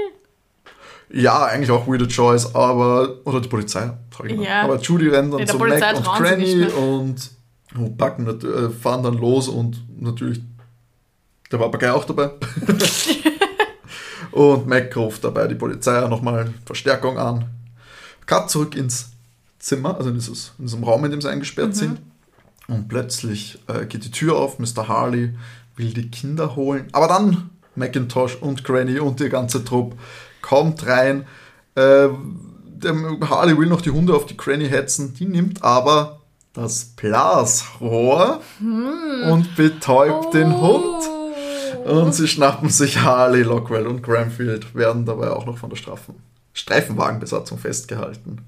Ja, 1.10 1.44
eigentlich 1.44 1.70
auch 1.70 1.86
weirde 1.86 2.08
choice, 2.08 2.54
aber. 2.54 3.20
Oder 3.24 3.40
die 3.40 3.48
Polizei. 3.48 3.92
Ja. 4.26 4.62
Aber 4.62 4.80
Judy 4.80 5.08
rennt 5.08 5.32
dann 5.32 5.38
der 5.38 5.46
zu 5.46 5.58
Mac 5.58 5.96
und 5.96 6.04
Granny 6.04 6.66
und 6.66 7.30
oh, 7.78 7.90
packen, 7.90 8.26
äh, 8.26 8.70
fahren 8.70 9.02
dann 9.02 9.18
los 9.18 9.48
und 9.48 9.82
natürlich 10.00 10.40
der 11.52 11.58
Papagei 11.58 11.92
auch 11.92 12.04
dabei. 12.04 12.30
und 14.32 14.66
Mac 14.66 14.96
ruft 14.96 15.24
dabei 15.24 15.46
die 15.46 15.54
Polizei 15.54 16.00
nochmal 16.08 16.52
Verstärkung 16.64 17.18
an. 17.18 17.44
Cut 18.26 18.50
zurück 18.50 18.74
ins 18.74 19.13
Zimmer, 19.64 19.96
also 19.96 20.10
in, 20.10 20.14
dieses, 20.16 20.52
in 20.58 20.66
diesem 20.66 20.84
Raum, 20.84 21.04
in 21.04 21.10
dem 21.10 21.20
sie 21.22 21.30
eingesperrt 21.30 21.70
Mhm. 21.70 21.74
sind. 21.74 22.00
Und 22.68 22.88
plötzlich 22.88 23.58
äh, 23.66 23.84
geht 23.86 24.04
die 24.04 24.10
Tür 24.10 24.36
auf, 24.36 24.58
Mr. 24.58 24.88
Harley 24.88 25.34
will 25.76 25.92
die 25.92 26.10
Kinder 26.10 26.54
holen. 26.56 26.86
Aber 26.92 27.08
dann 27.08 27.50
Macintosh 27.74 28.36
und 28.36 28.64
Granny 28.64 28.98
und 29.00 29.20
die 29.20 29.28
ganze 29.28 29.64
Truppe 29.64 29.96
kommt 30.40 30.86
rein. 30.86 31.26
Äh, 31.74 32.08
der 32.76 32.94
Harley 33.28 33.58
will 33.58 33.66
noch 33.68 33.80
die 33.80 33.90
Hunde 33.90 34.14
auf 34.14 34.26
die 34.26 34.36
Granny 34.36 34.68
hetzen, 34.68 35.14
die 35.14 35.26
nimmt 35.26 35.62
aber 35.64 36.20
das 36.52 36.84
Blasrohr 36.84 38.40
und 38.60 39.56
betäubt 39.56 40.34
den 40.34 40.60
Hund. 40.60 41.02
Und 41.84 42.14
sie 42.14 42.28
schnappen 42.28 42.68
sich 42.70 42.98
Harley, 43.00 43.42
Lockwell 43.42 43.86
und 43.86 44.02
Granfield, 44.02 44.74
werden 44.74 45.04
dabei 45.04 45.30
auch 45.30 45.44
noch 45.46 45.58
von 45.58 45.68
der 45.70 45.76
Strafen 45.76 46.14
Streifenwagenbesatzung 46.52 47.58
festgehalten. 47.58 48.38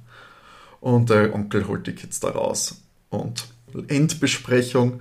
Und 0.86 1.10
der 1.10 1.34
Onkel 1.34 1.66
holt 1.66 1.84
die 1.88 1.94
Kids 1.96 2.20
da 2.20 2.28
raus. 2.28 2.76
Und 3.10 3.44
Endbesprechung. 3.88 5.00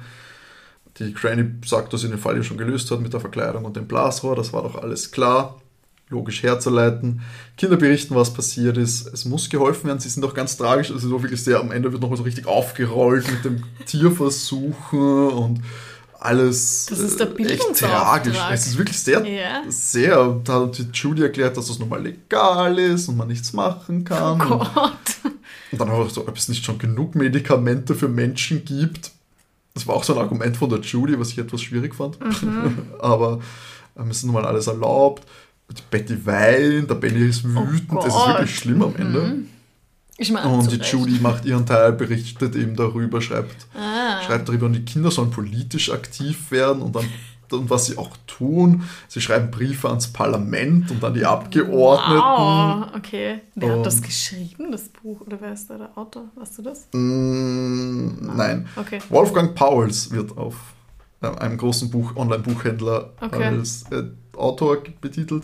Die 0.98 1.14
Granny 1.14 1.46
sagt, 1.64 1.94
dass 1.94 2.02
sie 2.02 2.08
den 2.10 2.18
Fall 2.18 2.36
ja 2.38 2.42
schon 2.44 2.58
gelöst 2.58 2.90
hat 2.90 3.02
mit 3.02 3.14
der 3.14 3.20
Verkleidung 3.20 3.66
und 3.66 3.76
dem 3.76 3.86
Blasrohr. 3.86 4.36
Das 4.36 4.52
war 4.52 4.64
doch 4.64 4.82
alles 4.82 5.12
klar. 5.12 5.62
Logisch 6.10 6.42
herzuleiten. 6.42 7.22
Kinder 7.56 7.78
berichten, 7.78 8.16
was 8.16 8.34
passiert 8.34 8.78
ist. 8.78 9.06
Es 9.14 9.26
muss 9.26 9.48
geholfen 9.48 9.86
werden. 9.86 10.00
Sie 10.00 10.10
sind 10.10 10.24
doch 10.24 10.34
ganz 10.34 10.58
tragisch. 10.58 10.90
Also 10.92 11.08
so 11.08 11.22
wirklich 11.22 11.44
sehr, 11.44 11.60
am 11.60 11.72
Ende 11.72 11.92
wird 11.92 12.02
nochmal 12.02 12.18
so 12.18 12.24
richtig 12.24 12.48
aufgerollt 12.48 13.30
mit 13.32 13.46
dem 13.46 13.62
Tierversuchen 13.86 15.28
und 15.30 15.62
alles 16.20 16.88
Das 16.90 16.98
ist 16.98 17.20
der 17.20 17.28
äh, 17.40 17.44
echt 17.44 17.76
tragisch. 17.80 18.38
Es 18.52 18.66
ist 18.66 18.78
wirklich 18.80 19.00
sehr, 19.00 19.24
Ja. 19.24 19.62
sehr. 19.68 20.42
Da 20.44 20.62
hat 20.62 20.80
die 20.80 20.88
Judy 20.92 21.22
erklärt, 21.22 21.58
dass 21.58 21.68
das 21.68 21.78
nun 21.78 21.90
mal 21.90 22.02
legal 22.02 22.80
ist 22.80 23.08
und 23.08 23.18
man 23.18 23.28
nichts 23.28 23.54
machen 23.54 24.04
kann. 24.04 24.42
Oh 24.42 24.66
Gott. 24.74 25.35
Und 25.72 25.80
dann 25.82 25.90
auch 25.90 26.10
so, 26.10 26.28
ob 26.28 26.36
es 26.38 26.48
nicht 26.50 26.64
schon 26.66 26.78
genug 26.78 27.16
Medikamente 27.16 27.96
für 27.96 28.08
Menschen 28.08 28.64
gibt. 28.66 29.12
Das 29.74 29.86
war 29.88 29.96
auch 29.96 30.04
so 30.04 30.14
ein 30.14 30.20
Argument 30.20 30.56
von 30.56 30.70
der 30.70 30.80
Judy, 30.80 31.20
was 31.20 31.30
ich 31.32 31.38
etwas 31.38 31.62
schwierig 31.62 31.94
fand. 31.96 32.18
Aber 33.00 33.40
ähm, 33.98 34.10
es 34.10 34.18
ist 34.18 34.24
nun 34.24 34.34
mal 34.36 34.46
alles 34.46 34.68
erlaubt. 34.68 35.24
Die 35.72 35.82
Betty 35.90 36.26
weint, 36.26 36.90
der 36.90 36.96
Benny 36.96 37.28
ist 37.28 37.44
wütend. 37.44 38.00
es 38.00 38.06
ist 38.06 38.28
wirklich 38.28 38.56
schlimm 38.56 38.82
am 38.84 38.96
Ende. 38.96 39.38
Ich 40.18 40.32
meine, 40.32 40.48
Und 40.48 40.72
die. 40.72 40.78
Judy 40.78 41.20
macht 41.20 41.44
ihren 41.44 41.66
Teil, 41.66 41.92
berichtet 41.92 42.56
eben 42.56 42.76
darüber, 42.76 43.20
schreibt, 43.22 43.68
Ah. 43.76 44.22
schreibt 44.26 44.48
darüber, 44.48 44.68
und 44.68 44.74
die 44.74 44.86
Kinder 44.86 45.12
sollen 45.12 45.32
politisch 45.32 45.92
aktiv 45.92 46.52
werden 46.52 46.82
und 46.82 46.96
dann 46.96 47.06
und 47.54 47.70
was 47.70 47.86
sie 47.88 47.98
auch 47.98 48.16
tun. 48.28 48.84
Sie 49.08 49.22
schreiben 49.22 49.52
Briefe 49.52 49.88
ans 49.90 50.08
Parlament 50.08 50.92
und 50.92 51.04
an 51.04 51.14
die 51.14 51.26
Abgeordneten. 51.26 52.22
Wow, 52.22 52.88
okay. 52.96 53.42
Wer 53.56 53.78
hat 53.78 53.86
das 53.86 54.02
geschrieben, 54.02 54.72
das 54.72 54.90
Buch? 54.90 55.22
Oder 55.22 55.40
wer 55.42 55.54
ist 55.54 55.70
da 55.70 55.78
der 55.78 55.98
Autor? 55.98 56.26
Weißt 56.36 56.58
du 56.58 56.62
das? 56.64 56.88
Mm, 56.94 58.36
nein. 58.36 58.68
Okay. 58.76 59.00
Wolfgang 59.10 59.56
Pauls 59.56 60.12
wird 60.12 60.38
auf 60.38 60.56
äh, 61.22 61.28
einem 61.28 61.58
großen 61.58 61.90
Buch, 61.90 62.16
Online-Buchhändler 62.16 63.12
Okay. 63.22 63.44
als 63.46 63.84
äh, 63.92 64.04
Autor 64.36 64.78
betitelt. 65.02 65.44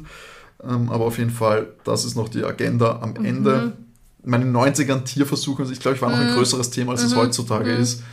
Ähm, 0.64 0.90
aber 0.92 1.06
auf 1.06 1.18
jeden 1.18 1.32
Fall, 1.32 1.68
das 1.84 2.06
ist 2.06 2.16
noch 2.16 2.30
die 2.30 2.44
Agenda 2.44 3.00
am 3.02 3.12
Mhm. 3.14 3.26
Ende. 3.26 3.74
In 4.24 4.30
meinen 4.30 4.56
90ern 4.56 5.04
Tierversuche, 5.04 5.64
ich 5.72 5.80
glaube, 5.80 5.96
ich 5.96 6.02
war 6.02 6.12
noch 6.12 6.20
ein 6.20 6.34
größeres 6.36 6.70
Thema, 6.70 6.92
als 6.92 7.04
es 7.04 7.14
Mhm. 7.16 7.20
heutzutage 7.20 7.72
Mhm. 7.74 7.82
ist. 7.82 8.04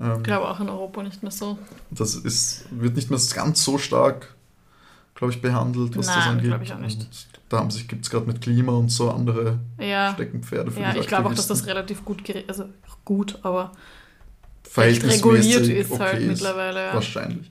Ähm, 0.00 0.16
Ich 0.18 0.22
glaube 0.24 0.48
auch 0.48 0.60
in 0.60 0.68
Europa 0.68 1.02
nicht 1.02 1.22
mehr 1.22 1.32
so. 1.32 1.58
das 1.90 2.14
ist, 2.14 2.66
wird 2.70 2.96
nicht 2.96 3.10
mehr 3.10 3.20
ganz 3.34 3.62
so 3.64 3.78
stark, 3.78 4.34
glaube 5.14 5.32
ich, 5.32 5.40
behandelt, 5.40 5.96
was 5.96 6.06
das 6.06 6.16
Nein, 6.16 6.28
angeht. 6.28 6.46
glaub 6.50 6.62
ich 6.62 6.72
auch 6.72 6.78
nicht. 6.78 7.00
Und 7.00 7.28
da 7.48 7.58
haben 7.58 7.70
sich, 7.70 7.88
gibt 7.88 8.04
es 8.04 8.10
gerade 8.10 8.26
mit 8.26 8.40
Klima 8.40 8.72
und 8.72 8.90
so 8.90 9.10
andere 9.10 9.58
Ja. 9.78 10.12
Steckenpferde 10.14 10.70
für 10.70 10.80
Ja, 10.80 10.94
ich 10.96 11.06
glaube 11.06 11.28
auch, 11.28 11.34
dass 11.34 11.46
das 11.46 11.66
relativ 11.66 12.04
gut 12.04 12.22
also 12.48 12.64
gut, 13.04 13.38
aber 13.42 13.72
verhältnismäßig 14.64 15.24
reguliert 15.24 15.66
ist 15.68 15.90
okay 15.92 16.02
halt 16.02 16.20
ist. 16.22 16.28
mittlerweile. 16.28 16.86
Ja. 16.86 16.94
Wahrscheinlich. 16.94 17.50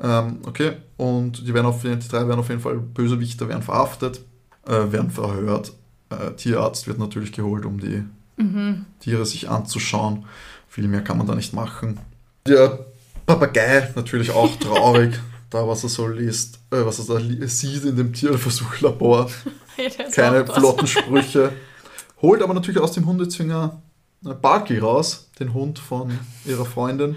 Ähm, 0.00 0.38
okay, 0.46 0.76
und 0.96 1.46
die, 1.46 1.54
werden 1.54 1.66
auf, 1.66 1.82
die 1.82 1.98
drei 2.08 2.26
werden 2.28 2.38
auf 2.40 2.48
jeden 2.48 2.60
Fall 2.60 2.78
Bösewichter, 2.78 3.48
werden 3.48 3.62
verhaftet, 3.62 4.20
äh, 4.66 4.92
werden 4.92 5.10
verhört. 5.10 5.72
Äh, 6.10 6.32
Tierarzt 6.32 6.86
wird 6.86 6.98
natürlich 6.98 7.32
geholt, 7.32 7.64
um 7.64 7.80
die 7.80 8.04
Mhm. 8.36 8.84
Tiere 9.00 9.26
sich 9.26 9.48
anzuschauen. 9.50 10.24
Viel 10.68 10.88
mehr 10.88 11.02
kann 11.02 11.18
man 11.18 11.26
da 11.26 11.34
nicht 11.34 11.52
machen. 11.52 11.98
Der 12.46 12.86
Papagei 13.26 13.90
natürlich 13.94 14.30
auch 14.30 14.54
traurig, 14.60 15.18
da 15.50 15.66
was 15.66 15.82
er 15.82 15.88
so 15.88 16.06
liest, 16.06 16.60
äh, 16.70 16.84
was 16.84 16.98
er 16.98 17.18
da 17.18 17.48
sieht 17.48 17.84
in 17.84 17.96
dem 17.96 18.12
Tierversuchlabor. 18.12 19.30
Keine 20.12 20.46
flotten 20.46 20.86
Sprüche. 20.86 21.52
Holt 22.22 22.42
aber 22.42 22.54
natürlich 22.54 22.80
aus 22.80 22.92
dem 22.92 23.06
Hundezwinger 23.06 23.80
äh, 24.24 24.34
Barky 24.34 24.78
raus, 24.78 25.30
den 25.38 25.54
Hund 25.54 25.78
von 25.78 26.18
ihrer 26.44 26.64
Freundin. 26.64 27.16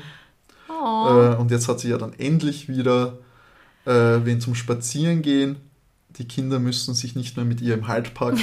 Oh. 0.69 1.07
Äh, 1.09 1.35
und 1.35 1.51
jetzt 1.51 1.67
hat 1.67 1.79
sie 1.79 1.89
ja 1.89 1.97
dann 1.97 2.13
endlich 2.13 2.69
wieder 2.69 3.17
äh, 3.85 3.91
wen 4.23 4.39
zum 4.41 4.55
Spazierengehen. 4.55 5.57
Die 6.17 6.27
Kinder 6.27 6.59
müssen 6.59 6.93
sich 6.93 7.15
nicht 7.15 7.35
mehr 7.37 7.45
mit 7.45 7.61
ihr 7.61 7.73
im 7.73 7.87
Haltpark 7.87 8.37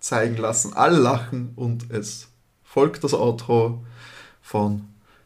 zeigen 0.00 0.36
lassen. 0.36 0.72
Alle 0.72 0.98
lachen 0.98 1.52
und 1.56 1.90
es 1.90 2.28
folgt 2.62 3.04
das 3.04 3.12
Outro 3.12 3.84
von 4.42 4.84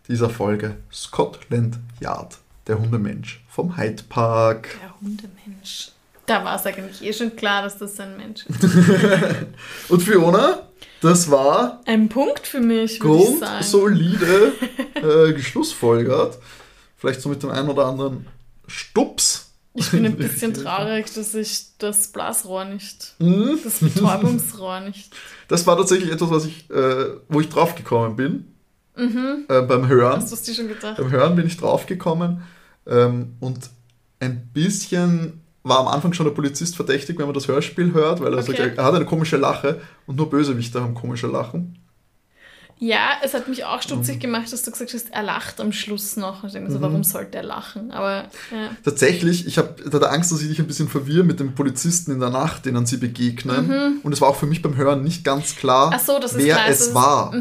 dieser 0.08 0.28
Folge 0.30 0.76
Scotland 0.92 1.78
Yard, 2.00 2.38
der 2.66 2.78
Hundemensch 2.78 3.42
vom 3.48 3.76
Hyde 3.76 4.02
Park. 4.08 4.68
Der 4.82 5.00
Hundemensch. 5.00 5.90
Da 6.26 6.42
war 6.44 6.56
es 6.56 6.64
eigentlich 6.66 7.02
eh 7.02 7.12
schon 7.12 7.36
klar, 7.36 7.62
dass 7.62 7.76
das 7.78 8.00
ein 8.00 8.16
Mensch 8.16 8.46
ist. 8.46 8.64
Und 9.90 10.02
Fiona, 10.02 10.68
das 11.02 11.30
war 11.30 11.80
Ein 11.86 12.08
Punkt 12.08 12.46
für 12.46 12.60
mich, 12.60 12.98
grundsolide 12.98 14.52
äh, 14.94 15.32
geschlussfolgert. 15.34 16.38
Vielleicht 16.96 17.20
so 17.20 17.28
mit 17.28 17.42
dem 17.42 17.50
einen 17.50 17.68
oder 17.68 17.86
anderen 17.86 18.26
Stups. 18.66 19.50
Ich 19.74 19.90
bin 19.90 20.06
ein 20.06 20.16
bisschen 20.16 20.54
traurig, 20.64 21.12
dass 21.12 21.34
ich 21.34 21.76
das 21.78 22.08
Blasrohr 22.08 22.64
nicht, 22.64 23.14
Mhm. 23.18 23.58
das 23.62 23.80
Betäubungsrohr 23.80 24.80
nicht. 24.80 25.12
Das 25.48 25.66
war 25.66 25.76
tatsächlich 25.76 26.10
etwas, 26.10 26.30
was 26.30 26.46
ich, 26.46 26.70
äh, 26.70 27.06
wo 27.28 27.40
ich 27.40 27.48
draufgekommen 27.50 28.16
bin. 28.16 28.53
Äh, 28.96 29.62
beim 29.62 29.88
Hören. 29.88 30.16
Hast 30.20 30.30
du 30.30 30.34
es 30.36 30.42
dir 30.42 30.54
schon 30.54 30.68
gedacht? 30.68 30.96
Beim 30.96 31.10
Hören 31.10 31.34
bin 31.36 31.46
ich 31.46 31.56
draufgekommen. 31.56 32.42
Ähm, 32.86 33.34
und 33.40 33.70
ein 34.20 34.48
bisschen 34.52 35.40
war 35.62 35.80
am 35.80 35.88
Anfang 35.88 36.12
schon 36.12 36.26
der 36.26 36.32
Polizist 36.34 36.76
verdächtig, 36.76 37.18
wenn 37.18 37.24
man 37.26 37.34
das 37.34 37.48
Hörspiel 37.48 37.92
hört, 37.94 38.20
weil 38.20 38.32
er 38.34 38.38
Okay. 38.40 38.56
sagt, 38.56 38.78
er 38.78 38.84
hat 38.84 38.94
eine 38.94 39.06
komische 39.06 39.36
Lache 39.38 39.80
und 40.06 40.16
nur 40.16 40.28
Bösewichter 40.30 40.82
haben 40.82 40.94
komische 40.94 41.26
Lachen. 41.26 41.78
Ja, 42.78 43.12
es 43.22 43.32
hat 43.34 43.48
mich 43.48 43.64
auch 43.64 43.76
Mhm. 43.78 43.82
stutzig 43.82 44.20
gemacht, 44.20 44.52
dass 44.52 44.62
du 44.64 44.70
gesagt 44.72 44.92
hast, 44.92 45.10
er 45.12 45.22
lacht 45.22 45.60
am 45.60 45.72
Schluss 45.72 46.16
noch. 46.16 46.44
Ich 46.44 46.52
denke 46.52 46.70
so, 46.72 46.80
warum 46.82 47.02
sollte 47.04 47.38
er 47.38 47.44
lachen? 47.44 47.92
Aber 47.92 48.24
ja. 48.50 48.70
Tatsächlich, 48.84 49.46
ich 49.46 49.56
habe 49.58 49.76
hatte 49.90 50.10
Angst, 50.10 50.32
dass 50.32 50.42
ich 50.42 50.48
dich 50.48 50.58
ein 50.58 50.66
bisschen 50.66 50.88
verwirre 50.88 51.22
mit 51.24 51.38
dem 51.40 51.54
Polizisten 51.54 52.10
in 52.10 52.20
der 52.20 52.30
Nacht, 52.30 52.66
denen 52.66 52.84
sie 52.84 52.96
begegnen. 52.98 54.00
Und 54.02 54.12
es 54.12 54.20
war 54.20 54.28
auch 54.28 54.36
für 54.36 54.46
mich 54.46 54.60
beim 54.60 54.76
Hören 54.76 55.02
nicht 55.02 55.24
ganz 55.24 55.56
klar, 55.56 55.92
Mhm. 55.94 55.98
So, 56.04 56.18
wer 56.36 56.54
klar, 56.56 56.68
es 56.68 56.80
es 56.80 56.86
ist- 56.88 56.90
mhm. 56.90 56.94
war. 56.94 57.32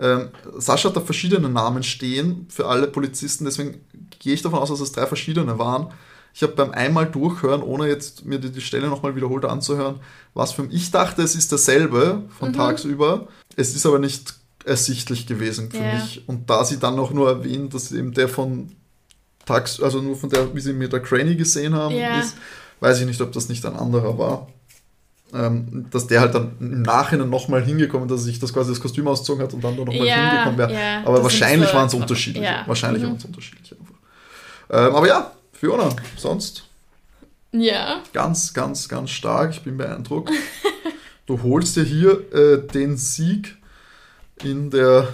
Ähm, 0.00 0.28
Sascha 0.58 0.88
hat 0.88 0.96
da 0.96 1.00
verschiedene 1.00 1.48
Namen 1.48 1.82
stehen 1.82 2.46
für 2.48 2.66
alle 2.66 2.86
Polizisten, 2.86 3.44
deswegen 3.44 3.80
gehe 4.18 4.32
ich 4.34 4.42
davon 4.42 4.58
aus, 4.58 4.70
dass 4.70 4.80
es 4.80 4.92
drei 4.92 5.06
verschiedene 5.06 5.58
waren. 5.58 5.92
Ich 6.32 6.42
habe 6.42 6.52
beim 6.54 6.70
einmal 6.70 7.06
durchhören, 7.06 7.62
ohne 7.62 7.88
jetzt 7.88 8.24
mir 8.24 8.38
die, 8.38 8.50
die 8.50 8.60
Stelle 8.60 8.88
nochmal 8.88 9.16
wiederholt 9.16 9.44
anzuhören, 9.44 10.00
was 10.32 10.52
für 10.52 10.64
ich 10.70 10.90
dachte, 10.90 11.22
es 11.22 11.34
ist 11.34 11.50
derselbe 11.52 12.22
Mhm. 12.24 12.30
von 12.30 12.52
tagsüber. 12.52 13.26
Es 13.56 13.74
ist 13.74 13.84
aber 13.84 13.98
nicht 13.98 14.34
ersichtlich 14.64 15.26
gewesen 15.26 15.70
für 15.70 15.82
Ja. 15.84 15.94
mich. 15.94 16.22
Und 16.28 16.48
da 16.48 16.64
sie 16.64 16.78
dann 16.78 16.98
auch 16.98 17.10
nur 17.12 17.28
erwähnen, 17.28 17.68
dass 17.68 17.90
eben 17.92 18.12
der 18.12 18.28
von 18.28 18.70
tags, 19.44 19.80
also 19.82 20.00
nur 20.00 20.16
von 20.16 20.30
der, 20.30 20.54
wie 20.54 20.60
sie 20.60 20.72
mit 20.72 20.92
der 20.92 21.00
Cranny 21.00 21.34
gesehen 21.34 21.74
haben, 21.74 21.94
Ja. 21.96 22.18
ist, 22.20 22.36
weiß 22.80 23.00
ich 23.00 23.06
nicht, 23.06 23.20
ob 23.20 23.32
das 23.32 23.48
nicht 23.48 23.66
ein 23.66 23.74
anderer 23.76 24.16
war. 24.18 24.48
Ähm, 25.32 25.86
dass 25.90 26.06
der 26.08 26.20
halt 26.20 26.34
dann 26.34 26.52
im 26.58 26.82
Nachhinein 26.82 27.30
nochmal 27.30 27.62
hingekommen, 27.62 28.08
dass 28.08 28.22
er 28.22 28.24
sich 28.24 28.38
das 28.40 28.52
quasi 28.52 28.70
das 28.70 28.80
Kostüm 28.80 29.06
ausgezogen 29.06 29.42
hat 29.44 29.54
und 29.54 29.62
dann 29.62 29.76
da 29.76 29.84
nochmal 29.84 30.06
Ja, 30.06 30.28
hingekommen 30.30 30.58
wäre. 30.58 30.72
ja, 30.72 31.02
aber 31.04 31.22
wahrscheinlich 31.22 31.68
so- 31.68 31.74
waren 31.76 31.86
es 31.86 31.94
unterschiedliche. 31.94 32.44
ja. 32.46 32.64
Wahrscheinlich 32.66 33.02
Mhm. 33.02 33.06
waren 33.08 33.16
es 33.16 33.24
unterschiedliche. 33.24 33.76
Ähm, 34.70 34.94
aber 34.94 35.06
ja, 35.06 35.30
Fiona, 35.52 35.88
sonst 36.16 36.64
ja, 37.52 38.02
ganz, 38.12 38.52
ganz, 38.54 38.88
ganz 38.88 39.10
stark. 39.10 39.50
Ich 39.52 39.62
bin 39.62 39.76
beeindruckt. 39.76 40.30
Du 41.26 41.42
holst 41.42 41.76
dir 41.76 41.84
hier 41.84 42.32
äh, 42.32 42.66
den 42.66 42.96
Sieg 42.96 43.56
in, 44.42 44.70
der, 44.70 45.08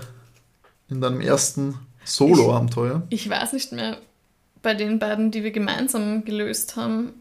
in 0.88 1.00
deinem 1.00 1.20
ersten 1.20 1.78
Solo-Abenteuer. 2.04 3.02
ich 3.10 3.28
weiß 3.28 3.52
nicht 3.54 3.72
mehr 3.72 3.98
bei 4.62 4.74
den 4.74 4.98
beiden, 4.98 5.30
die 5.30 5.42
wir 5.44 5.50
gemeinsam 5.50 6.24
gelöst 6.24 6.76
haben, 6.76 7.12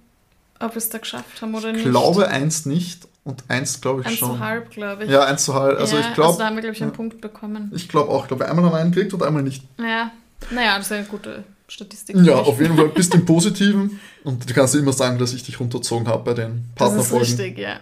ob 0.60 0.72
wir 0.74 0.78
es 0.78 0.89
da 0.89 0.97
geschafft 0.97 1.41
haben 1.41 1.53
oder 1.56 1.70
Ich 1.70 1.76
nicht. 1.78 1.86
glaube 1.86 2.28
eins 2.28 2.66
nicht 2.66 3.08
und 3.24 3.43
eins 3.47 3.82
glaube 3.82 4.01
ich 4.01 4.08
Eins 4.08 4.18
schon. 4.18 4.32
zu 4.38 4.39
halb, 4.39 4.70
glaube 4.72 5.03
ich. 5.06 5.10
Ja, 5.12 5.26
eins 5.26 5.43
zu 5.45 5.53
halb. 5.53 5.80
Also 5.80 5.95
Ja, 5.95 5.99
ich 6.01 6.06
Also 6.08 6.16
glaube, 6.16 6.38
da 6.39 6.45
haben 6.45 6.56
wir, 6.56 6.62
glaube 6.62 6.76
ich, 6.76 6.82
einen 6.82 6.91
ja. 6.91 6.95
Punkt 6.95 7.22
bekommen. 7.22 7.72
ich 7.76 7.89
glaube 7.89 8.10
auch. 8.12 8.24
Ich 8.24 8.28
glaube, 8.30 8.47
einmal 8.47 8.66
haben 8.66 8.72
wir 8.74 8.78
einen 8.80 8.91
gekriegt 8.91 9.14
und 9.14 9.24
einmal 9.24 9.43
nicht. 9.43 9.64
Ja, 9.80 10.12
naja, 10.51 10.78
das 10.78 10.86
ist 10.88 10.91
eine 10.91 11.06
gute 11.06 11.43
Statistik. 11.68 12.16
Ja, 12.18 12.39
ich. 12.41 12.47
auf 12.47 12.60
jeden 12.62 12.76
Fall 12.78 12.89
bist 12.89 13.14
du 13.14 13.18
im 13.18 13.26
Positiven 13.26 13.99
und 14.24 14.47
du 14.49 14.53
kannst 14.53 14.76
immer 14.76 14.93
sagen, 14.93 15.18
dass 15.18 15.34
ich 15.34 15.43
dich 15.43 15.60
runterzogen 15.60 16.08
habe 16.08 16.24
bei 16.24 16.34
den 16.34 16.66
Das 16.76 16.89
ist 16.89 17.10
Partnerfolgen. 17.10 17.28
richtig, 17.28 17.58
ja. 17.58 17.78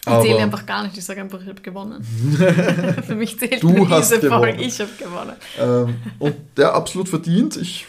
Ich 0.00 0.08
Aber- 0.08 0.22
zähle 0.22 0.38
einfach 0.38 0.66
gar 0.66 0.82
nicht, 0.84 0.96
ich 0.98 1.04
sage 1.04 1.20
einfach, 1.20 1.40
ich 1.40 1.48
habe 1.48 1.60
gewonnen. 1.62 2.02
Für 3.06 3.14
mich 3.14 3.38
zählt 3.38 3.62
Du 3.62 3.70
nur 3.70 3.86
diese 3.86 4.20
Folge, 4.20 4.62
ich 4.62 4.78
habe 4.80 4.90
gewonnen. 4.98 5.32
Ähm, 5.58 5.96
und 6.18 6.34
der 6.56 6.74
absolut 6.74 7.08
verdient. 7.08 7.56
Ich 7.56 7.86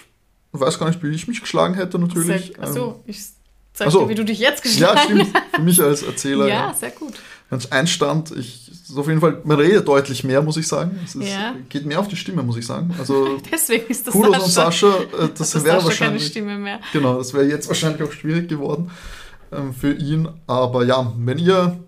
weiß 0.53 0.79
gar 0.79 0.87
nicht, 0.87 1.01
wie 1.03 1.09
ich 1.09 1.27
mich 1.27 1.41
geschlagen 1.41 1.73
hätte 1.75 1.99
natürlich. 1.99 2.53
Sehr, 2.55 2.63
achso, 2.63 3.01
ich 3.05 3.21
zeig 3.75 3.91
so. 3.91 4.01
dir, 4.03 4.09
wie 4.09 4.15
du 4.15 4.25
dich 4.25 4.39
jetzt 4.39 4.63
geschlagen 4.63 5.17
ja, 5.17 5.25
stimmt. 5.25 5.43
Für 5.53 5.61
mich 5.61 5.81
als 5.81 6.03
Erzähler. 6.03 6.47
Ja, 6.47 6.53
ja. 6.67 6.73
sehr 6.73 6.91
gut. 6.91 7.13
Wenn 7.49 7.59
es 7.59 7.71
einstand, 7.71 8.31
ich 8.31 8.65
ist 8.89 8.97
auf 8.97 9.07
jeden 9.07 9.19
Fall, 9.19 9.41
man 9.43 9.59
redet 9.59 9.87
deutlich 9.87 10.23
mehr, 10.23 10.41
muss 10.41 10.57
ich 10.57 10.67
sagen. 10.67 10.99
Es 11.03 11.15
ist, 11.15 11.27
Ja. 11.27 11.55
geht 11.69 11.85
mehr 11.85 11.99
auf 11.99 12.07
die 12.07 12.15
Stimme, 12.15 12.43
muss 12.43 12.57
ich 12.57 12.65
sagen. 12.65 12.93
Also 12.99 13.37
Deswegen 13.51 13.87
ist 13.87 14.05
das 14.07 14.13
Kudos 14.13 14.35
an 14.35 14.41
Sascha. 14.49 14.91
Sascha, 14.91 15.23
äh, 15.23 15.29
das 15.35 15.51
Das 15.51 15.53
wäre 15.53 15.63
Sascha 15.63 15.65
keine 15.65 15.83
wahrscheinlich. 15.85 16.25
Stimme 16.27 16.57
mehr. 16.57 16.79
Genau, 16.93 17.17
das 17.17 17.33
wäre 17.33 17.45
jetzt 17.45 17.67
wahrscheinlich 17.67 18.03
auch 18.03 18.11
schwierig 18.11 18.47
geworden 18.47 18.91
ähm, 19.51 19.73
für 19.73 19.93
ihn. 19.93 20.27
Aber 20.47 20.85
ja, 20.85 21.11
wenn 21.17 21.39
ihr 21.39 21.79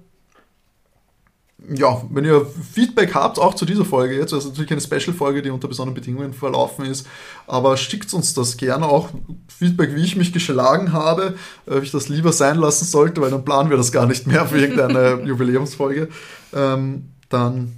ja, 1.70 2.02
wenn 2.10 2.24
ihr 2.24 2.46
Feedback 2.46 3.14
habt, 3.14 3.40
auch 3.40 3.54
zu 3.54 3.66
dieser 3.66 3.84
Folge 3.84 4.16
jetzt, 4.16 4.34
also 4.34 4.50
natürlich 4.50 4.72
eine 4.72 4.82
Special-Folge, 4.82 5.42
die 5.42 5.50
unter 5.50 5.68
besonderen 5.68 5.96
Bedingungen 5.96 6.34
verlaufen 6.34 6.86
ist, 6.86 7.08
aber 7.46 7.76
schickt 7.76 8.14
uns 8.14 8.34
das 8.34 8.58
gerne 8.58 8.86
auch 8.86 9.10
Feedback, 9.48 9.94
wie 9.96 10.04
ich 10.04 10.16
mich 10.16 10.32
geschlagen 10.32 10.94
habe, 10.94 11.36
äh, 11.66 11.76
ob 11.76 11.84
ich 11.84 11.92
das 11.92 12.10
lieber 12.10 12.32
sein 12.32 12.58
lassen 12.58 12.86
sollte, 12.86 13.22
weil 13.22 13.32
dann 13.32 13.44
planen 13.44 13.70
wir 13.70 13.78
das 13.78 13.92
gar 13.92 14.06
nicht 14.06 14.28
mehr 14.28 14.46
für 14.46 14.60
irgendeine 14.60 15.24
Jubiläumsfolge. 15.26 16.10
Ähm, 16.54 17.10
dann 17.30 17.74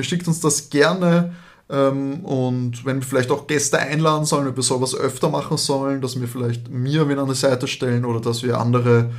schickt 0.00 0.26
uns 0.28 0.40
das 0.40 0.70
gerne 0.70 1.34
ähm, 1.68 2.24
und 2.24 2.84
wenn 2.84 2.96
wir 2.96 3.06
vielleicht 3.06 3.30
auch 3.30 3.46
Gäste 3.46 3.78
einladen 3.78 4.24
sollen, 4.24 4.48
ob 4.48 4.56
wir 4.56 4.62
sowas 4.62 4.94
öfter 4.94 5.28
machen 5.28 5.56
sollen, 5.56 6.00
dass 6.00 6.18
wir 6.18 6.28
vielleicht 6.28 6.70
mir 6.70 7.08
wen 7.08 7.18
an 7.18 7.28
die 7.28 7.34
Seite 7.34 7.66
stellen 7.66 8.04
oder 8.04 8.20
dass 8.20 8.42
wir 8.42 8.58
andere 8.58 9.10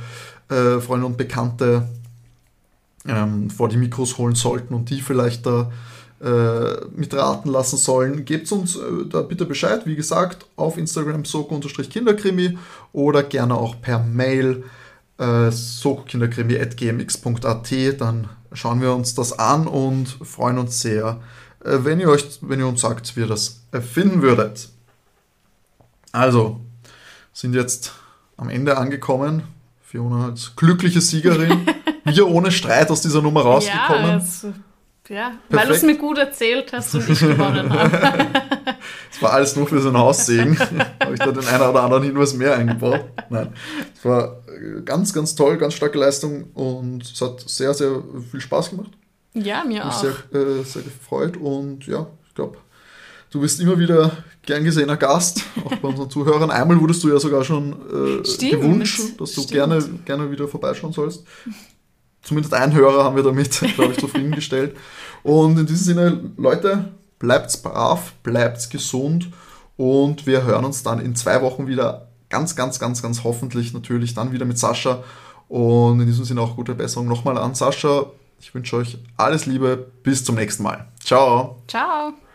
äh, 0.48 0.80
Freunde 0.80 1.06
und 1.06 1.16
Bekannte 1.16 1.88
ähm, 3.06 3.50
vor 3.50 3.68
die 3.68 3.76
Mikros 3.76 4.18
holen 4.18 4.34
sollten 4.34 4.74
und 4.74 4.90
die 4.90 5.00
vielleicht 5.00 5.46
da 5.46 5.70
äh, 6.20 6.84
mitraten 6.96 7.50
lassen 7.50 7.76
sollen. 7.76 8.24
Gebt 8.24 8.50
uns 8.50 8.76
äh, 8.76 8.80
da 9.08 9.22
bitte 9.22 9.44
Bescheid, 9.44 9.86
wie 9.86 9.96
gesagt, 9.96 10.46
auf 10.56 10.76
Instagram 10.76 11.24
soko-kinderkrimi 11.24 12.58
oder 12.92 13.22
gerne 13.22 13.54
auch 13.54 13.80
per 13.80 14.00
Mail 14.00 14.64
äh, 15.18 15.50
sokokinderkrimi.gmx.at. 15.50 18.00
Dann 18.00 18.28
schauen 18.52 18.80
wir 18.80 18.94
uns 18.94 19.14
das 19.14 19.38
an 19.38 19.68
und 19.68 20.08
freuen 20.08 20.58
uns 20.58 20.80
sehr, 20.80 21.20
äh, 21.64 21.78
wenn 21.82 22.00
ihr 22.00 22.08
euch, 22.08 22.40
wenn 22.40 22.58
ihr 22.58 22.66
uns 22.66 22.80
sagt, 22.80 23.14
wie 23.16 23.20
ihr 23.20 23.28
das 23.28 23.62
erfinden 23.70 24.22
würdet. 24.22 24.70
Also, 26.10 26.58
sind 27.32 27.54
jetzt 27.54 27.92
am 28.36 28.48
Ende 28.48 28.76
angekommen. 28.76 29.44
Fiona 29.88 30.26
als 30.26 30.54
glückliche 30.54 31.00
Siegerin. 31.00 31.66
Wir 32.04 32.28
ohne 32.28 32.50
Streit 32.50 32.90
aus 32.90 33.00
dieser 33.00 33.22
Nummer 33.22 33.40
rausgekommen. 33.40 34.06
Ja, 34.06 34.18
jetzt, 34.18 34.46
ja 35.08 35.32
weil 35.48 35.66
du 35.66 35.72
es 35.72 35.82
mir 35.82 35.96
gut 35.96 36.18
erzählt 36.18 36.74
hast 36.74 36.94
und 36.94 37.08
ich 37.08 37.20
gewonnen 37.20 37.72
habe. 37.72 38.26
Es 39.10 39.22
war 39.22 39.32
alles 39.32 39.56
nur 39.56 39.66
für 39.66 39.80
so 39.80 39.88
ein 39.88 39.96
Aussehen. 39.96 40.56
Habe 41.02 41.14
ich 41.14 41.18
da 41.18 41.32
den 41.32 41.44
einen 41.44 41.62
oder 41.62 41.82
anderen 41.82 42.04
Hinweis 42.04 42.34
mehr 42.34 42.54
eingebaut? 42.54 43.00
Nein. 43.30 43.52
Es 43.96 44.04
war 44.04 44.42
äh, 44.46 44.82
ganz, 44.82 45.12
ganz 45.12 45.34
toll, 45.34 45.56
ganz 45.56 45.74
starke 45.74 45.98
Leistung 45.98 46.44
und 46.54 47.02
es 47.02 47.20
hat 47.20 47.40
sehr, 47.48 47.74
sehr 47.74 48.00
viel 48.30 48.40
Spaß 48.40 48.70
gemacht. 48.70 48.92
Ja, 49.34 49.64
mir 49.64 49.84
Mich 49.84 49.94
auch. 49.94 50.00
sehr, 50.00 50.12
äh, 50.32 50.62
sehr 50.62 50.82
gefreut 50.82 51.36
und 51.36 51.86
ja, 51.86 52.06
ich 52.28 52.34
glaube, 52.34 52.58
du 53.30 53.40
bist 53.40 53.60
immer 53.60 53.78
wieder 53.78 54.12
gern 54.48 54.64
gesehener 54.64 54.96
Gast, 54.96 55.42
auch 55.62 55.76
bei 55.76 55.88
unseren 55.88 56.08
Zuhörern. 56.08 56.50
Einmal 56.50 56.80
wurdest 56.80 57.04
du 57.04 57.10
ja 57.10 57.20
sogar 57.20 57.44
schon 57.44 57.72
äh, 57.72 58.26
Stimmt, 58.26 58.52
gewünscht, 58.52 59.00
dass 59.18 59.32
du 59.32 59.42
stimmt. 59.42 59.50
gerne, 59.50 59.84
gerne 60.06 60.30
wieder 60.30 60.48
vorbeischauen 60.48 60.92
sollst. 60.94 61.24
Zumindest 62.22 62.54
einen 62.54 62.74
Hörer 62.74 63.04
haben 63.04 63.14
wir 63.14 63.22
damit, 63.22 63.60
glaube 63.74 63.92
ich, 63.92 63.98
zufriedengestellt. 63.98 64.74
Und 65.22 65.58
in 65.58 65.66
diesem 65.66 65.84
Sinne, 65.84 66.30
Leute, 66.38 66.92
bleibt's 67.18 67.58
brav, 67.58 68.14
bleibt's 68.22 68.70
gesund 68.70 69.28
und 69.76 70.26
wir 70.26 70.44
hören 70.44 70.64
uns 70.64 70.82
dann 70.82 70.98
in 70.98 71.14
zwei 71.14 71.42
Wochen 71.42 71.66
wieder. 71.66 72.08
Ganz, 72.30 72.56
ganz, 72.56 72.78
ganz, 72.78 73.02
ganz 73.02 73.24
hoffentlich 73.24 73.74
natürlich 73.74 74.14
dann 74.14 74.32
wieder 74.32 74.46
mit 74.46 74.58
Sascha. 74.58 75.04
Und 75.48 76.00
in 76.00 76.06
diesem 76.06 76.24
Sinne 76.24 76.40
auch 76.40 76.56
gute 76.56 76.74
Besserung 76.74 77.06
nochmal 77.06 77.36
an 77.38 77.54
Sascha. 77.54 78.06
Ich 78.40 78.54
wünsche 78.54 78.76
euch 78.76 78.98
alles 79.16 79.44
Liebe. 79.46 79.90
Bis 80.02 80.24
zum 80.24 80.36
nächsten 80.36 80.62
Mal. 80.62 80.88
Ciao. 81.02 81.62
Ciao. 81.68 82.18